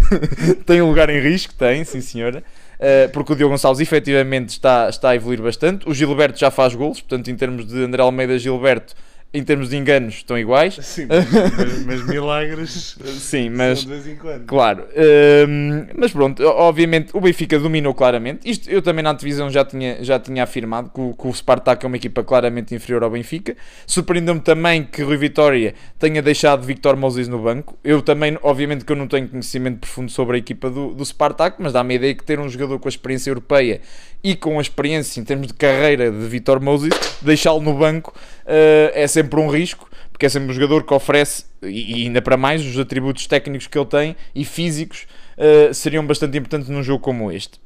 tem 0.67 0.83
um 0.83 0.89
lugar 0.89 1.09
em 1.09 1.21
risco, 1.21 1.55
tem, 1.55 1.83
sim 1.85 2.01
senhora. 2.01 2.45
Uh, 2.79 3.11
porque 3.11 3.33
o 3.33 3.37
Diogo 3.37 3.53
Gonçalves 3.53 3.81
efetivamente 3.81 4.51
está, 4.51 4.89
está 4.89 5.11
a 5.11 5.17
evoluir 5.17 5.41
bastante. 5.41 5.89
O 5.89 5.95
Gilberto 5.95 6.39
já 6.39 6.51
faz 6.51 6.75
golos, 6.75 7.01
portanto, 7.01 7.31
em 7.31 7.37
termos 7.37 7.67
de 7.67 7.83
André 7.83 8.03
Almeida 8.03 8.35
e 8.35 8.39
Gilberto, 8.39 8.95
em 9.33 9.43
termos 9.43 9.69
de 9.69 9.77
enganos, 9.77 10.15
estão 10.15 10.39
iguais. 10.39 10.79
Sim, 10.83 11.07
mas, 11.07 11.85
mas 11.85 12.05
milagres 12.09 12.97
Sim, 13.19 13.51
mas 13.51 13.81
de 13.81 13.87
vez 13.87 14.07
em 14.07 14.17
quando. 14.17 14.47
Claro, 14.47 14.87
hum, 15.47 15.87
mas 15.95 16.13
pronto, 16.13 16.43
obviamente 16.43 17.11
o 17.15 17.21
Benfica 17.21 17.59
dominou 17.59 17.93
claramente. 17.93 18.49
Isto 18.49 18.71
eu 18.71 18.81
também 18.81 19.03
na 19.03 19.13
divisão 19.13 19.51
já 19.51 19.65
tinha, 19.65 20.03
já 20.03 20.19
tinha 20.19 20.43
afirmado 20.43 20.91
que 20.91 21.01
o, 21.01 21.13
que 21.13 21.27
o 21.27 21.35
Spartak 21.35 21.85
é 21.85 21.87
uma 21.87 21.97
equipa 21.97 22.25
claramente 22.25 22.75
inferior 22.75 23.03
ao 23.03 23.11
Benfica. 23.11 23.55
Surpreendeu-me 23.87 24.41
também 24.41 24.85
que 24.85 25.03
Rui 25.03 25.19
Vitória 25.19 25.75
tenha 25.99 26.23
deixado 26.23 26.63
Victor 26.63 26.97
Moses 26.97 27.29
no 27.29 27.39
banco. 27.39 27.79
Eu 27.85 28.01
também, 28.01 28.39
obviamente, 28.43 28.85
que 28.85 28.93
eu 28.93 28.97
não 28.97 29.07
tenho 29.07 29.29
conhecimento 29.29 29.81
profundo 29.81 30.11
sobre 30.11 30.37
a 30.37 30.39
equipa 30.39 30.71
do, 30.71 30.95
do 30.95 31.05
Spartak, 31.05 31.57
mas 31.59 31.75
dá-me 31.75 31.95
a 31.95 31.97
ideia 31.97 32.15
que 32.15 32.25
ter 32.25 32.41
um 32.41 32.49
jogador 32.49 32.79
com 32.79 32.89
a 32.89 32.91
experiência 32.91 33.31
europeia 33.31 33.83
e 34.23 34.35
com 34.35 34.59
a 34.59 34.63
experiência 34.63 35.21
em 35.21 35.25
termos 35.25 35.47
de 35.47 35.55
carreira 35.55 36.11
de 36.11 36.27
Victor 36.27 36.61
Moses, 36.61 36.91
deixá-lo 37.23 37.61
no 37.61 37.75
banco 37.75 38.15
eh, 38.47 38.93
é 38.95 39.07
sempre 39.07 39.39
um 39.41 39.49
risco 39.49 39.89
porque 40.19 40.27
é 40.27 40.29
sempre 40.29 40.51
um 40.51 40.53
jogador 40.53 40.83
que 40.83 40.93
oferece, 40.93 41.45
e 41.63 42.03
ainda 42.03 42.21
para 42.21 42.37
mais, 42.37 42.67
os 42.67 42.77
atributos 42.77 43.25
técnicos 43.29 43.69
que 43.69 43.79
ele 43.79 43.87
tem 43.87 44.17
e 44.35 44.45
físicos 44.45 45.07
eh, 45.37 45.73
seriam 45.73 46.05
bastante 46.05 46.37
importantes 46.37 46.69
num 46.69 46.83
jogo 46.83 47.01
como 47.01 47.31
este. 47.31 47.61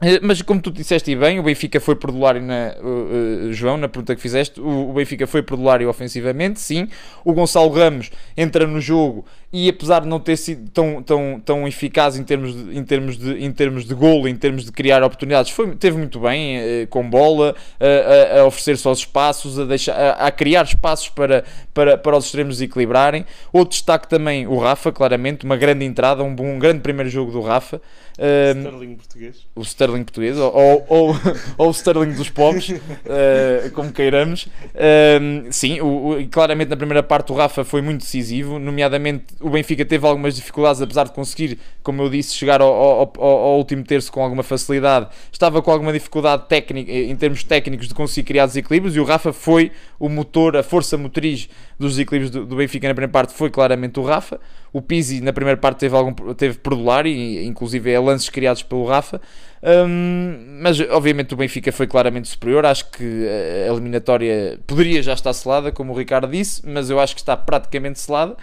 Eh, 0.00 0.20
Mas 0.22 0.40
como 0.40 0.62
tu 0.62 0.70
disseste 0.70 1.10
e 1.10 1.16
bem, 1.16 1.40
o 1.40 1.42
Benfica 1.42 1.80
foi 1.80 1.96
perdulário 1.96 2.40
na, 2.40 2.76
uh, 2.80 3.48
uh, 3.48 3.52
João, 3.52 3.76
na 3.76 3.88
pergunta 3.88 4.14
que 4.14 4.22
fizeste, 4.22 4.60
o, 4.60 4.90
o 4.90 4.92
Benfica 4.92 5.26
foi 5.26 5.42
perdulário 5.42 5.88
ofensivamente, 5.88 6.60
sim. 6.60 6.88
O 7.24 7.32
Gonçalo 7.32 7.70
Ramos 7.70 8.10
entra 8.36 8.64
no 8.64 8.80
jogo 8.80 9.24
e 9.50 9.68
apesar 9.68 10.00
de 10.00 10.06
não 10.08 10.20
ter 10.20 10.36
sido 10.36 10.68
tão, 10.70 11.02
tão, 11.02 11.40
tão 11.42 11.66
eficaz 11.66 12.18
em 12.18 12.22
termos, 12.24 12.54
de, 12.54 12.76
em, 12.78 12.84
termos 12.84 13.16
de, 13.16 13.32
em 13.42 13.50
termos 13.50 13.84
de 13.86 13.94
golo, 13.94 14.28
em 14.28 14.36
termos 14.36 14.64
de 14.64 14.70
criar 14.72 15.02
oportunidades, 15.02 15.50
foi, 15.50 15.74
teve 15.74 15.96
muito 15.96 16.20
bem, 16.20 16.58
eh, 16.58 16.86
com 16.90 17.08
bola, 17.08 17.54
a, 17.80 18.36
a, 18.36 18.40
a 18.42 18.44
oferecer 18.46 18.76
só 18.76 18.90
os 18.92 18.98
espaços, 18.98 19.58
a, 19.58 19.64
deixar, 19.64 19.94
a, 19.94 20.26
a 20.26 20.30
criar 20.30 20.64
espaços 20.64 21.08
para, 21.08 21.44
para, 21.72 21.96
para 21.96 22.16
os 22.16 22.26
extremos 22.26 22.60
equilibrarem. 22.60 23.24
Outro 23.50 23.70
destaque 23.70 24.06
também, 24.06 24.46
o 24.46 24.58
Rafa, 24.58 24.92
claramente, 24.92 25.46
uma 25.46 25.56
grande 25.56 25.84
entrada, 25.86 26.22
um, 26.22 26.34
bom- 26.34 26.44
um 26.56 26.58
grande 26.58 26.80
primeiro 26.80 27.08
jogo 27.08 27.32
do 27.32 27.40
Rafa. 27.40 27.80
Um, 28.20 28.58
Sterling 28.64 28.94
português. 28.96 29.36
o 29.54 29.62
Sterling 29.62 30.02
português, 30.04 30.36
ou, 30.36 30.52
ou, 30.88 31.16
ou, 31.56 31.66
o 31.68 31.70
Sterling 31.70 32.12
dos 32.14 32.28
pobres, 32.28 32.68
eh, 33.06 33.70
como 33.72 33.92
queiramos. 33.92 34.48
Ehm, 34.74 35.50
sim, 35.52 35.80
o, 35.80 36.18
o- 36.18 36.28
claramente 36.28 36.68
na 36.68 36.76
primeira 36.76 37.02
parte 37.02 37.30
o 37.30 37.34
Rafa 37.36 37.64
foi 37.64 37.80
muito 37.80 38.00
decisivo, 38.00 38.58
nomeadamente 38.58 39.26
o 39.40 39.50
Benfica 39.50 39.84
teve 39.84 40.06
algumas 40.06 40.34
dificuldades, 40.36 40.82
apesar 40.82 41.04
de 41.04 41.12
conseguir, 41.12 41.58
como 41.82 42.02
eu 42.02 42.10
disse, 42.10 42.34
chegar 42.34 42.60
ao, 42.60 42.72
ao- 42.72 43.12
ao- 43.18 43.56
último 43.58 43.84
terço 43.84 44.10
com 44.10 44.22
alguma 44.22 44.42
facilidade, 44.42 45.08
estava 45.32 45.62
com 45.62 45.70
alguma 45.70 45.92
dificuldade 45.92 46.46
técnica, 46.48 46.90
em 46.90 47.14
termos 47.16 47.44
técnicos 47.44 47.88
de 47.88 47.94
conseguir 47.94 48.26
criar 48.26 48.46
desequilíbrios 48.46 48.96
e 48.96 49.00
o 49.00 49.04
Rafa 49.04 49.32
foi 49.32 49.70
o 49.98 50.08
motor, 50.08 50.56
a 50.56 50.62
força 50.62 50.96
motriz 50.98 51.48
dos 51.78 51.92
desequilíbrios 51.92 52.30
do, 52.30 52.44
do 52.46 52.56
Benfica 52.56 52.88
na 52.88 52.94
primeira 52.94 53.12
parte 53.12 53.32
foi 53.32 53.50
claramente 53.50 53.98
o 54.00 54.02
Rafa. 54.02 54.40
O 54.72 54.82
Pizzi 54.82 55.20
na 55.20 55.32
primeira 55.32 55.58
parte 55.58 55.78
teve 55.78 55.96
algum 55.96 56.12
teve 56.34 56.58
perdular 56.58 57.06
e 57.06 57.44
inclusive 57.46 57.90
é 57.90 57.98
lances 57.98 58.28
criados 58.28 58.62
pelo 58.62 58.84
Rafa. 58.84 59.20
Hum, 59.62 60.58
mas 60.60 60.78
obviamente 60.90 61.32
o 61.34 61.36
Benfica 61.36 61.72
foi 61.72 61.86
claramente 61.86 62.28
superior. 62.28 62.64
Acho 62.66 62.90
que 62.90 63.26
a 63.66 63.72
eliminatória 63.72 64.58
poderia 64.66 65.02
já 65.02 65.12
estar 65.14 65.32
selada, 65.32 65.72
como 65.72 65.92
o 65.92 65.96
Ricardo 65.96 66.28
disse, 66.30 66.62
mas 66.66 66.90
eu 66.90 67.00
acho 67.00 67.14
que 67.14 67.20
está 67.20 67.36
praticamente 67.36 67.98
selada. 67.98 68.36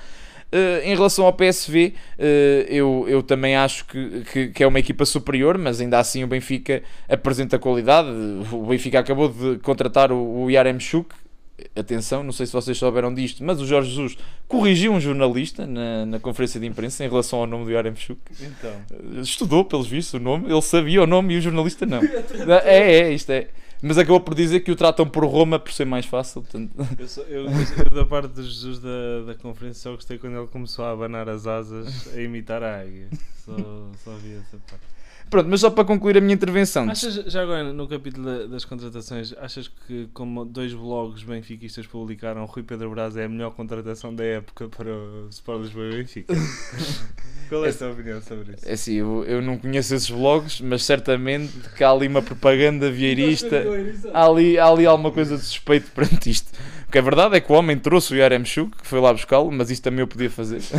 Uh, 0.55 0.85
em 0.85 0.95
relação 0.95 1.25
ao 1.25 1.33
PSV, 1.33 1.93
uh, 2.17 2.21
eu, 2.69 3.05
eu 3.09 3.21
também 3.21 3.57
acho 3.57 3.83
que, 3.83 4.23
que, 4.31 4.47
que 4.47 4.63
é 4.63 4.67
uma 4.67 4.79
equipa 4.79 5.03
superior, 5.03 5.57
mas 5.57 5.81
ainda 5.81 5.99
assim 5.99 6.23
o 6.23 6.27
Benfica 6.27 6.81
apresenta 7.09 7.59
qualidade. 7.59 8.07
O 8.53 8.65
Benfica 8.67 8.99
acabou 8.99 9.27
de 9.27 9.59
contratar 9.59 10.13
o, 10.13 10.43
o 10.43 10.49
Yaremchuk. 10.49 11.13
Atenção, 11.75 12.23
não 12.23 12.31
sei 12.31 12.45
se 12.45 12.53
vocês 12.53 12.77
souberam 12.77 13.13
disto, 13.13 13.43
mas 13.43 13.59
o 13.59 13.65
Jorge 13.65 13.89
Jesus 13.89 14.17
corrigiu 14.47 14.93
um 14.93 14.99
jornalista 14.99 15.67
na, 15.67 16.05
na 16.05 16.19
conferência 16.21 16.57
de 16.59 16.65
imprensa 16.65 17.03
em 17.03 17.09
relação 17.09 17.39
ao 17.39 17.47
nome 17.47 17.65
do 17.65 17.71
Yaremchuk. 17.71 18.19
Então, 18.41 19.21
Estudou, 19.21 19.65
pelos 19.65 19.87
vistos, 19.87 20.13
o 20.13 20.23
nome, 20.23 20.49
ele 20.49 20.61
sabia 20.61 21.03
o 21.03 21.07
nome 21.07 21.33
e 21.33 21.37
o 21.37 21.41
jornalista 21.41 21.85
não. 21.85 21.99
É, 22.63 22.99
é, 22.99 23.13
isto 23.13 23.29
é. 23.31 23.47
Mas 23.87 23.97
acabou 23.97 24.19
por 24.19 24.33
dizer 24.33 24.61
que 24.61 24.71
o 24.71 24.75
tratam 24.75 25.07
por 25.07 25.23
Roma 25.25 25.59
por 25.59 25.71
ser 25.71 25.85
mais 25.85 26.05
fácil. 26.05 26.41
Portanto, 26.41 26.71
eu, 26.97 27.07
só- 27.07 27.21
eu- 27.23 27.45
eu 27.45 27.89
da 27.93 28.05
parte 28.05 28.29
de 28.33 28.43
Jesus 28.43 28.79
da, 28.79 29.21
da 29.27 29.35
conferência 29.35 29.81
só 29.83 29.91
gostei 29.95 30.17
quando 30.17 30.37
ele 30.37 30.47
começou 30.47 30.85
a 30.85 30.91
abanar 30.91 31.29
as 31.29 31.45
asas 31.45 32.07
a 32.15 32.19
imitar 32.21 32.63
a 32.63 32.81
águia. 32.81 33.07
Só, 33.45 33.53
só 34.03 34.11
vi 34.15 34.33
essa 34.35 34.57
parte. 34.69 34.83
Pronto, 35.29 35.47
mas 35.49 35.59
só 35.61 35.69
para 35.69 35.83
concluir 35.85 36.17
a 36.17 36.21
minha 36.21 36.33
intervenção. 36.33 36.89
Achas, 36.89 37.15
já 37.31 37.41
agora 37.41 37.71
no 37.73 37.87
capítulo 37.87 38.25
da- 38.25 38.45
das 38.47 38.63
contratações, 38.65 39.33
achas 39.39 39.69
que 39.87 40.07
como 40.13 40.45
dois 40.45 40.73
blogs 40.73 41.23
benfiquistas 41.23 41.85
publicaram, 41.87 42.45
Rui 42.45 42.63
Pedro 42.63 42.89
Braz 42.91 43.15
é 43.17 43.25
a 43.25 43.29
melhor 43.29 43.51
contratação 43.51 44.13
da 44.15 44.23
época 44.23 44.67
para 44.69 44.89
o 44.89 45.27
Sport 45.29 45.61
Lisboa 45.63 45.85
e 45.87 45.97
Benfica? 45.97 46.33
Qual 47.49 47.63
é 47.63 47.69
a 47.69 47.73
tua 47.73 47.91
opinião 47.91 48.19
sobre 48.23 48.53
isso? 48.55 48.67
É 48.67 48.73
assim, 48.73 48.95
eu, 48.95 49.23
eu 49.25 49.39
não 49.39 49.55
conheço 49.57 49.93
esses 49.93 50.09
vlogs, 50.09 50.59
mas 50.61 50.83
certamente 50.83 51.53
que 51.77 51.83
há 51.83 51.91
ali 51.91 52.07
uma 52.07 52.21
propaganda 52.23 52.89
vieirista. 52.89 53.63
Há 54.13 54.25
ali, 54.25 54.57
há 54.57 54.65
ali 54.67 54.85
alguma 54.87 55.11
coisa 55.11 55.37
de 55.37 55.43
suspeito 55.43 55.91
perante 55.91 56.31
isto. 56.31 56.49
O 56.87 56.91
que 56.91 56.97
é 56.97 57.01
verdade 57.03 57.35
é 57.35 57.41
que 57.41 57.51
o 57.51 57.55
homem 57.55 57.77
trouxe 57.77 58.13
o 58.13 58.17
Yaremchuk, 58.17 58.77
que 58.77 58.87
foi 58.87 58.99
lá 58.99 59.13
buscá-lo, 59.13 59.51
mas 59.51 59.69
isso 59.69 59.81
também 59.81 59.99
eu 59.99 60.07
podia 60.07 60.29
fazer. 60.29 60.61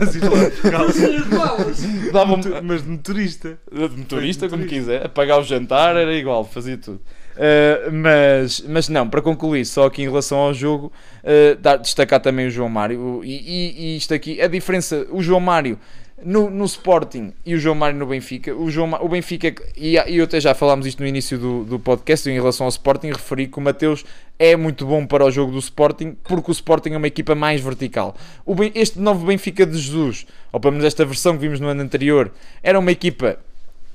Mas 0.00 0.14
ir 0.14 0.22
lá 0.22 1.56
buscá-lo. 1.56 2.12
Dava-me. 2.12 2.47
Mas 2.62 2.82
de 2.82 2.88
motorista. 2.88 3.58
de 3.70 3.96
motorista, 3.96 4.48
como 4.48 4.62
motorista. 4.62 4.92
quiser, 4.92 5.06
a 5.06 5.08
pagar 5.08 5.38
o 5.38 5.42
jantar 5.42 5.96
era 5.96 6.14
igual, 6.14 6.44
fazia 6.44 6.76
tudo. 6.76 7.00
Uh, 7.36 7.92
mas, 7.92 8.64
mas 8.68 8.88
não, 8.88 9.08
para 9.08 9.22
concluir, 9.22 9.64
só 9.64 9.86
aqui 9.86 10.02
em 10.02 10.06
relação 10.08 10.38
ao 10.38 10.52
jogo, 10.52 10.92
uh, 11.22 11.78
destacar 11.80 12.18
também 12.20 12.48
o 12.48 12.50
João 12.50 12.68
Mário. 12.68 13.20
E, 13.24 13.30
e- 13.30 13.74
e 13.94 13.96
isto 13.96 14.12
aqui, 14.12 14.40
a 14.40 14.48
diferença, 14.48 15.06
o 15.10 15.22
João 15.22 15.38
Mário 15.38 15.78
no, 16.24 16.50
no 16.50 16.64
Sporting 16.64 17.32
e 17.44 17.54
o 17.54 17.58
João 17.58 17.74
Mário 17.74 17.98
no 17.98 18.06
Benfica. 18.06 18.54
O, 18.54 18.70
João, 18.70 18.92
o 19.00 19.08
Benfica, 19.08 19.54
e, 19.76 19.96
e 19.96 20.16
eu 20.16 20.24
até 20.24 20.40
já 20.40 20.54
falámos 20.54 20.86
isto 20.86 21.00
no 21.00 21.06
início 21.06 21.38
do, 21.38 21.64
do 21.64 21.78
podcast, 21.78 22.28
em 22.28 22.34
relação 22.34 22.66
ao 22.66 22.70
Sporting, 22.70 23.08
referi 23.08 23.46
que 23.46 23.58
o 23.58 23.60
Mateus 23.60 24.04
é 24.38 24.56
muito 24.56 24.86
bom 24.86 25.06
para 25.06 25.24
o 25.24 25.30
jogo 25.30 25.52
do 25.52 25.58
Sporting, 25.58 26.16
porque 26.24 26.50
o 26.50 26.52
Sporting 26.52 26.90
é 26.90 26.96
uma 26.96 27.06
equipa 27.06 27.34
mais 27.34 27.60
vertical. 27.60 28.16
O, 28.44 28.54
este 28.74 28.98
novo 28.98 29.26
Benfica 29.26 29.66
de 29.66 29.78
Jesus, 29.78 30.26
ou 30.52 30.60
pelo 30.60 30.72
menos 30.72 30.86
esta 30.86 31.04
versão 31.04 31.34
que 31.34 31.40
vimos 31.40 31.60
no 31.60 31.68
ano 31.68 31.82
anterior, 31.82 32.30
era 32.62 32.78
uma 32.78 32.92
equipa 32.92 33.38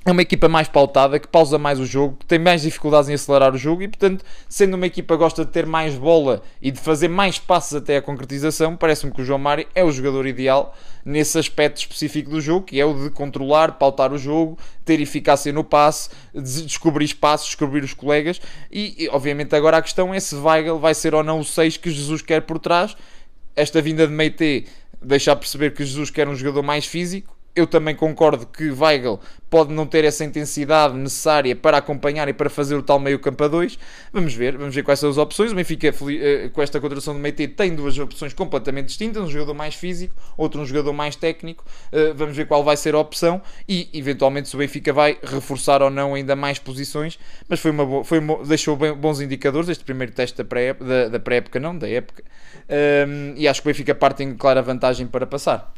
é 0.06 0.10
uma 0.10 0.20
equipa 0.20 0.48
mais 0.48 0.68
pautada, 0.68 1.18
que 1.18 1.26
pausa 1.26 1.58
mais 1.58 1.80
o 1.80 1.86
jogo, 1.86 2.16
que 2.18 2.26
tem 2.26 2.38
mais 2.38 2.62
dificuldades 2.62 3.08
em 3.08 3.14
acelerar 3.14 3.54
o 3.54 3.58
jogo 3.58 3.82
e, 3.82 3.88
portanto, 3.88 4.22
sendo 4.48 4.74
uma 4.74 4.86
equipa 4.86 5.14
que 5.14 5.18
gosta 5.18 5.44
de 5.44 5.50
ter 5.50 5.64
mais 5.64 5.94
bola 5.94 6.42
e 6.60 6.70
de 6.70 6.78
fazer 6.78 7.08
mais 7.08 7.38
passos 7.38 7.74
até 7.74 7.96
a 7.96 8.02
concretização, 8.02 8.76
parece-me 8.76 9.12
que 9.12 9.22
o 9.22 9.24
João 9.24 9.38
Mário 9.38 9.66
é 9.74 9.82
o 9.82 9.90
jogador 9.90 10.26
ideal 10.26 10.76
nesse 11.04 11.38
aspecto 11.38 11.78
específico 11.78 12.30
do 12.30 12.40
jogo, 12.40 12.66
que 12.66 12.78
é 12.78 12.84
o 12.84 12.92
de 12.92 13.10
controlar, 13.10 13.72
pautar 13.78 14.12
o 14.12 14.18
jogo, 14.18 14.58
ter 14.84 15.00
eficácia 15.00 15.52
no 15.52 15.64
passe, 15.64 16.10
des- 16.34 16.66
descobrir 16.66 17.06
espaços, 17.06 17.46
descobrir 17.46 17.82
os 17.82 17.94
colegas 17.94 18.40
e, 18.70 19.04
e, 19.04 19.08
obviamente, 19.08 19.56
agora 19.56 19.78
a 19.78 19.82
questão 19.82 20.12
é 20.12 20.20
se 20.20 20.34
Weigl 20.34 20.78
vai 20.78 20.94
ser 20.94 21.14
ou 21.14 21.22
não 21.22 21.40
o 21.40 21.44
6 21.44 21.78
que 21.78 21.90
Jesus 21.90 22.20
quer 22.20 22.42
por 22.42 22.58
trás 22.58 22.94
esta 23.56 23.80
vinda 23.80 24.06
de 24.06 24.12
Meite 24.12 24.66
deixa 25.00 25.32
a 25.32 25.36
perceber 25.36 25.72
que 25.72 25.84
Jesus 25.84 26.10
quer 26.10 26.28
um 26.28 26.34
jogador 26.34 26.62
mais 26.62 26.86
físico. 26.86 27.36
Eu 27.56 27.68
também 27.68 27.94
concordo 27.94 28.46
que 28.46 28.70
Weigl 28.72 29.20
pode 29.48 29.72
não 29.72 29.86
ter 29.86 30.04
essa 30.04 30.24
intensidade 30.24 30.96
necessária 30.96 31.54
para 31.54 31.76
acompanhar 31.76 32.28
e 32.28 32.32
para 32.32 32.50
fazer 32.50 32.74
o 32.74 32.82
tal 32.82 32.98
meio 32.98 33.20
campo 33.20 33.44
a 33.44 33.46
dois. 33.46 33.78
Vamos 34.12 34.34
ver, 34.34 34.58
vamos 34.58 34.74
ver 34.74 34.82
quais 34.82 34.98
são 34.98 35.08
as 35.08 35.16
opções. 35.16 35.52
O 35.52 35.54
Benfica, 35.54 35.86
eh, 35.86 36.50
com 36.52 36.60
esta 36.60 36.80
contratação 36.80 37.14
de 37.14 37.20
Meite, 37.20 37.46
tem 37.46 37.72
duas 37.72 37.96
opções 37.96 38.34
completamente 38.34 38.86
distintas: 38.86 39.22
um 39.22 39.30
jogador 39.30 39.54
mais 39.54 39.76
físico, 39.76 40.16
outro 40.36 40.60
um 40.60 40.66
jogador 40.66 40.92
mais 40.92 41.14
técnico. 41.14 41.64
Eh, 41.92 42.12
vamos 42.12 42.36
ver 42.36 42.48
qual 42.48 42.64
vai 42.64 42.76
ser 42.76 42.96
a 42.96 42.98
opção 42.98 43.40
e, 43.68 43.88
eventualmente, 43.92 44.48
se 44.48 44.56
o 44.56 44.58
Benfica 44.58 44.92
vai 44.92 45.16
reforçar 45.22 45.80
ou 45.80 45.90
não 45.90 46.14
ainda 46.14 46.34
mais 46.34 46.58
posições. 46.58 47.16
Mas 47.48 47.60
foi 47.60 47.70
uma, 47.70 47.86
boa, 47.86 48.02
foi 48.02 48.18
uma, 48.18 48.44
deixou 48.44 48.76
bons 48.76 49.20
indicadores 49.20 49.68
este 49.68 49.84
primeiro 49.84 50.12
teste 50.12 50.36
da 50.36 50.44
pré-época, 50.44 50.84
da, 50.84 51.08
da 51.10 51.20
pré-época 51.20 51.60
não, 51.60 51.78
da 51.78 51.88
época. 51.88 52.24
Um, 52.68 53.34
e 53.36 53.46
acho 53.46 53.62
que 53.62 53.68
o 53.68 53.70
Benfica 53.70 53.94
parte 53.94 54.24
em 54.24 54.34
clara 54.34 54.60
vantagem 54.60 55.06
para 55.06 55.24
passar. 55.28 55.72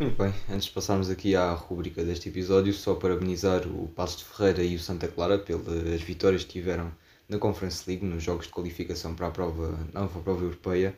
Muito 0.00 0.20
bem, 0.20 0.32
antes 0.50 0.64
de 0.64 0.70
passarmos 0.72 1.10
aqui 1.10 1.36
à 1.36 1.52
rubrica 1.52 2.02
deste 2.02 2.28
episódio, 2.28 2.72
só 2.72 2.94
parabenizar 2.94 3.66
o 3.66 3.88
Passos 3.88 4.18
de 4.18 4.24
Ferreira 4.24 4.62
e 4.64 4.74
o 4.74 4.78
Santa 4.78 5.06
Clara 5.06 5.38
pelas 5.38 6.00
vitórias 6.00 6.44
que 6.44 6.52
tiveram 6.52 6.90
na 7.28 7.38
Conference 7.38 7.84
League 7.88 8.04
nos 8.04 8.22
jogos 8.22 8.46
de 8.46 8.52
qualificação 8.52 9.14
para 9.14 9.28
a 9.28 9.30
prova, 9.30 9.78
não, 9.92 10.08
para 10.08 10.20
a 10.20 10.24
prova 10.24 10.44
europeia. 10.44 10.96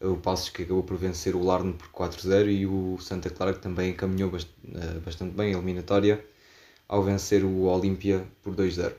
O 0.00 0.16
Passos 0.16 0.50
que 0.50 0.64
acabou 0.64 0.82
por 0.82 0.96
vencer 0.96 1.34
o 1.34 1.42
Larne 1.42 1.72
por 1.72 1.88
4-0 1.88 2.48
e 2.50 2.66
o 2.66 2.98
Santa 3.00 3.30
Clara 3.30 3.54
que 3.54 3.60
também 3.60 3.94
caminhou 3.94 4.30
eh, 4.36 4.98
bastante 5.04 5.34
bem 5.34 5.54
a 5.54 5.56
eliminatória 5.56 6.22
ao 6.88 7.02
vencer 7.02 7.44
o 7.44 7.62
Olímpia 7.62 8.24
por 8.42 8.54
2-0. 8.54 8.92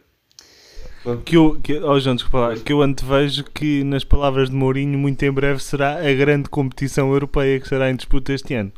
Que 1.23 1.37
eu, 1.37 1.59
que, 1.61 1.73
oh 1.79 1.99
João, 1.99 2.15
desculpa, 2.15 2.55
que 2.55 2.73
eu 2.73 2.81
antevejo 2.81 3.43
que, 3.53 3.83
nas 3.83 4.03
palavras 4.03 4.49
de 4.49 4.55
Mourinho, 4.55 4.97
muito 4.97 5.23
em 5.23 5.31
breve 5.31 5.61
será 5.61 5.99
a 5.99 6.13
grande 6.13 6.49
competição 6.49 7.11
europeia 7.11 7.59
que 7.59 7.67
será 7.67 7.89
em 7.89 7.95
disputa 7.95 8.33
este 8.33 8.55
ano. 8.55 8.71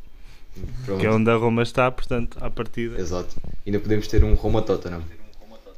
Pronto. 0.86 1.00
Que 1.00 1.06
é 1.06 1.12
onde 1.12 1.30
a 1.30 1.36
Roma 1.36 1.64
está, 1.64 1.90
portanto, 1.92 2.38
à 2.42 2.50
partida. 2.50 3.00
Exato. 3.00 3.36
Ainda 3.66 3.80
podemos 3.80 4.08
ter 4.08 4.24
um 4.24 4.34
Roma-Tottenham. 4.34 5.04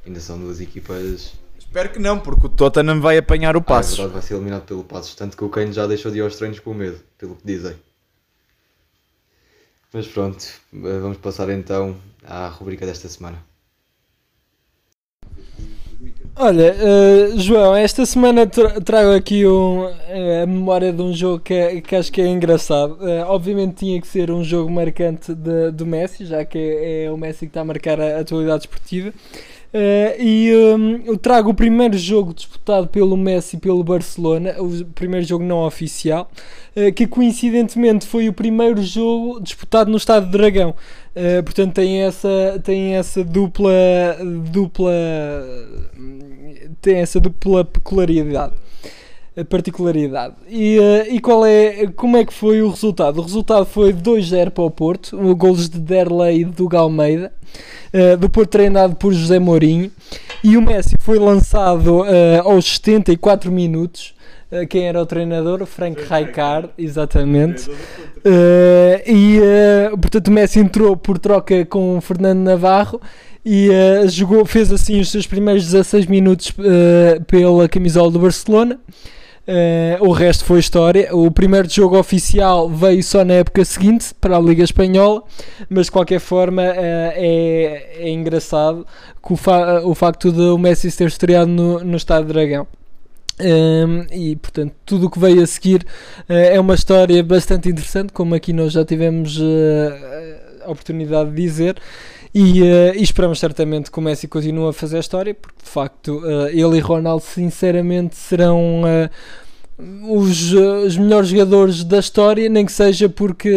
Ainda 0.05 0.19
são 0.19 0.39
duas 0.39 0.59
equipas. 0.59 1.33
Espero 1.57 1.89
que 1.89 1.99
não, 1.99 2.19
porque 2.19 2.47
o 2.47 2.49
Tottenham 2.49 2.99
vai 2.99 3.17
apanhar 3.17 3.55
o 3.55 3.61
Passos. 3.61 3.93
Ah, 3.93 3.93
é 3.93 4.05
verdade, 4.05 4.13
vai 4.13 4.21
ser 4.21 4.33
eliminado 4.35 4.65
pelo 4.65 4.83
Passos. 4.83 5.15
Tanto 5.15 5.37
que 5.37 5.43
o 5.43 5.49
Kane 5.49 5.71
já 5.71 5.87
deixou 5.87 6.11
de 6.11 6.17
ir 6.17 6.21
aos 6.21 6.35
treinos 6.35 6.59
com 6.59 6.73
medo, 6.73 6.99
pelo 7.17 7.35
que 7.35 7.45
dizem. 7.45 7.75
Mas 9.93 10.07
pronto, 10.07 10.45
vamos 10.71 11.17
passar 11.17 11.49
então 11.49 11.97
à 12.23 12.47
rubrica 12.47 12.85
desta 12.85 13.09
semana. 13.09 13.50
Olha, 16.33 16.73
uh, 16.73 17.39
João, 17.39 17.75
esta 17.75 18.05
semana 18.05 18.47
tra 18.47 18.79
trago 18.79 19.11
aqui 19.11 19.45
um, 19.45 19.83
uh, 19.83 19.91
a 20.43 20.45
memória 20.47 20.91
de 20.91 21.01
um 21.01 21.13
jogo 21.13 21.39
que, 21.41 21.53
é, 21.53 21.81
que 21.81 21.93
acho 21.93 22.11
que 22.11 22.21
é 22.21 22.27
engraçado. 22.27 22.93
Uh, 23.01 23.25
obviamente 23.27 23.75
tinha 23.75 23.99
que 23.99 24.07
ser 24.07 24.31
um 24.31 24.41
jogo 24.41 24.71
marcante 24.71 25.35
de, 25.35 25.71
do 25.71 25.85
Messi, 25.85 26.25
já 26.25 26.45
que 26.45 26.57
é, 26.57 27.03
é 27.03 27.11
o 27.11 27.17
Messi 27.17 27.39
que 27.39 27.45
está 27.47 27.61
a 27.61 27.65
marcar 27.65 27.99
a 27.99 28.21
atualidade 28.21 28.63
esportiva. 28.63 29.13
e 30.19 30.51
um, 30.53 31.01
eu 31.05 31.17
trago 31.17 31.49
o 31.49 31.53
primeiro 31.53 31.97
jogo 31.97 32.33
disputado 32.33 32.87
pelo 32.87 33.17
Messi 33.17 33.57
pelo 33.57 33.83
Barcelona, 33.83 34.55
o 34.57 34.85
primeiro 34.85 35.25
jogo 35.25 35.43
não 35.43 35.65
oficial, 35.65 36.31
que 36.95 37.07
coincidentemente 37.07 38.05
foi 38.05 38.29
o 38.29 38.33
primeiro 38.33 38.81
jogo 38.81 39.41
disputado 39.41 39.91
no 39.91 39.97
Estado 39.97 40.25
de 40.25 40.31
Dragão. 40.31 40.75
Uh, 41.13 41.43
portanto 41.43 41.73
tem 41.73 42.03
essa 42.03 42.61
tem 42.63 42.95
essa 42.95 43.21
dupla 43.21 43.69
dupla 44.49 44.93
tem 46.81 46.99
essa 46.99 47.19
dupla 47.19 47.65
peculiaridade 47.65 48.53
particularidade. 49.49 50.35
E, 50.47 50.79
uh, 50.79 51.13
e 51.13 51.19
qual 51.19 51.45
é 51.45 51.87
como 51.97 52.15
é 52.15 52.23
que 52.23 52.33
foi 52.33 52.61
o 52.61 52.69
resultado? 52.69 53.19
O 53.19 53.23
resultado 53.23 53.65
foi 53.65 53.91
2-0 53.91 54.51
para 54.51 54.63
o 54.63 54.71
Porto 54.71 55.17
golos 55.35 55.67
de 55.67 55.79
Derlei 55.79 56.41
e 56.41 56.45
do 56.45 56.65
Galmeida 56.69 57.33
uh, 57.93 58.15
do 58.15 58.29
Porto 58.29 58.51
treinado 58.51 58.95
por 58.95 59.11
José 59.11 59.37
Mourinho 59.37 59.91
e 60.41 60.55
o 60.55 60.61
Messi 60.61 60.95
foi 60.97 61.19
lançado 61.19 62.03
aos 62.43 62.65
74 62.65 63.51
minutos 63.51 64.13
quem 64.69 64.87
era 64.87 65.01
o 65.01 65.05
treinador? 65.05 65.65
Frank 65.65 66.01
Rijkaard, 66.01 66.69
exatamente. 66.77 67.69
Uh, 67.69 69.01
e 69.07 69.39
uh, 69.39 69.97
portanto 69.97 70.27
o 70.27 70.31
Messi 70.31 70.59
entrou 70.59 70.95
por 70.95 71.17
troca 71.17 71.65
com 71.65 71.97
o 71.97 72.01
Fernando 72.01 72.39
Navarro 72.39 73.01
e 73.43 73.69
uh, 73.69 74.07
jogou, 74.09 74.45
fez 74.45 74.71
assim 74.71 74.99
os 74.99 75.09
seus 75.09 75.25
primeiros 75.25 75.65
16 75.65 76.05
minutos 76.05 76.53
pela 77.27 77.67
camisola 77.67 78.11
do 78.11 78.19
Barcelona. 78.19 78.77
o 80.01 80.11
resto 80.11 80.45
foi 80.45 80.59
história. 80.59 81.15
O 81.15 81.31
primeiro 81.31 81.67
jogo 81.69 81.97
oficial 81.97 82.69
veio 82.69 83.01
só 83.01 83.25
na 83.25 83.35
época 83.35 83.65
seguinte 83.65 84.13
para 84.19 84.37
a 84.37 84.39
Liga 84.39 84.63
Espanhola, 84.63 85.23
mas 85.69 85.85
de 85.85 85.91
qualquer 85.93 86.19
forma 86.19 86.61
é, 86.61 87.95
é 87.97 88.09
engraçado 88.09 88.85
que 89.25 89.33
o, 89.33 89.35
fa 89.35 89.81
o 89.83 89.95
facto 89.95 90.31
de 90.31 90.41
o 90.41 90.57
Messi 90.57 90.95
ter 90.95 91.07
estreado 91.07 91.49
no, 91.49 91.79
no 91.83 91.97
Estado 91.97 92.27
Dragão. 92.27 92.67
Um, 93.41 94.05
e 94.11 94.35
portanto, 94.35 94.73
tudo 94.85 95.07
o 95.07 95.09
que 95.09 95.19
veio 95.19 95.41
a 95.41 95.47
seguir 95.47 95.85
uh, 96.29 96.33
é 96.33 96.59
uma 96.59 96.75
história 96.75 97.23
bastante 97.23 97.69
interessante, 97.69 98.13
como 98.13 98.35
aqui 98.35 98.53
nós 98.53 98.73
já 98.73 98.85
tivemos 98.85 99.37
uh, 99.39 100.63
a 100.63 100.71
oportunidade 100.71 101.31
de 101.31 101.35
dizer. 101.41 101.77
E, 102.33 102.61
uh, 102.61 102.95
e, 102.95 103.01
esperamos 103.01 103.39
certamente 103.39 103.91
que 103.91 103.99
o 103.99 104.01
Messi 104.01 104.27
continue 104.27 104.69
a 104.69 104.73
fazer 104.73 104.97
a 104.97 104.99
história, 104.99 105.33
porque 105.33 105.63
de 105.63 105.69
facto 105.69 106.21
ele 106.49 106.77
e 106.77 106.79
Ronaldo, 106.79 107.23
sinceramente, 107.23 108.15
serão 108.15 108.83
os, 110.07 110.53
os, 110.53 110.95
melhores 110.95 111.29
jogadores 111.29 111.83
da 111.83 111.99
história, 111.99 112.47
nem 112.47 112.65
que 112.65 112.71
seja 112.71 113.09
porque, 113.09 113.51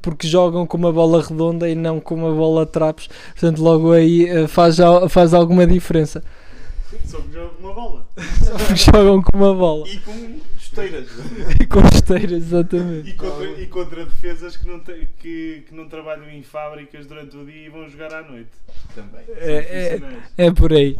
porque 0.00 0.26
jogam 0.26 0.64
com 0.66 0.78
uma 0.78 0.92
bola 0.92 1.22
redonda 1.22 1.68
e 1.68 1.74
não 1.74 2.00
com 2.00 2.14
uma 2.14 2.32
bola 2.32 2.64
de 2.64 2.72
trapos. 2.72 3.08
Portanto, 3.32 3.60
logo 3.60 3.92
aí 3.92 4.46
faz, 4.48 4.78
faz 5.10 5.34
alguma 5.34 5.66
diferença. 5.66 6.22
Só 7.04 7.20
que 7.20 7.32
jogam 7.32 7.54
com 7.54 7.62
uma 7.62 7.74
bola. 7.74 8.08
Só 8.42 8.56
que 8.66 8.76
jogam 8.76 9.22
com 9.22 9.36
uma 9.36 9.54
bola. 9.54 9.88
E 9.88 9.98
com 10.00 10.40
esteiras. 10.58 11.08
e 11.60 11.66
com 11.66 11.80
esteiras, 11.80 12.42
exatamente. 12.42 13.10
E 13.10 13.12
contra, 13.14 13.50
e 13.60 13.66
contra 13.66 14.04
defesas 14.04 14.56
que 14.56 14.68
não, 14.68 14.80
te, 14.80 15.08
que, 15.18 15.64
que 15.68 15.74
não 15.74 15.88
trabalham 15.88 16.28
em 16.30 16.42
fábricas 16.42 17.06
durante 17.06 17.36
o 17.36 17.44
dia 17.44 17.66
e 17.66 17.68
vão 17.68 17.88
jogar 17.88 18.12
à 18.12 18.22
noite. 18.22 18.50
Também. 18.94 19.22
É, 19.36 20.00
é, 20.36 20.46
é 20.46 20.52
por 20.52 20.72
aí. 20.72 20.98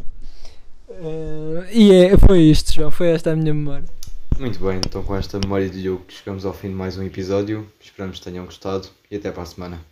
Uh, 0.89 1.65
e 1.73 1.93
é, 1.93 2.17
foi 2.19 2.41
isto, 2.43 2.73
João. 2.73 2.91
Foi 2.91 3.09
esta 3.09 3.33
a 3.33 3.37
minha 3.37 3.55
memória. 3.55 3.85
Muito 4.39 4.59
bem, 4.59 4.79
então 4.79 5.03
com 5.03 5.15
esta 5.15 5.39
memória 5.39 5.69
de 5.69 5.83
jogo 5.83 6.03
chegamos 6.09 6.47
ao 6.47 6.55
fim 6.55 6.69
de 6.69 6.75
mais 6.75 6.97
um 6.97 7.03
episódio. 7.03 7.71
Esperamos 7.81 8.19
que 8.19 8.25
tenham 8.25 8.45
gostado 8.45 8.89
e 9.11 9.17
até 9.17 9.31
para 9.31 9.43
a 9.43 9.47
semana. 9.47 9.90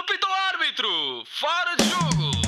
Apita 0.00 0.26
o 0.26 0.32
árbitro! 0.32 1.24
Fora 1.26 1.76
de 1.76 1.84
jogo! 1.84 2.39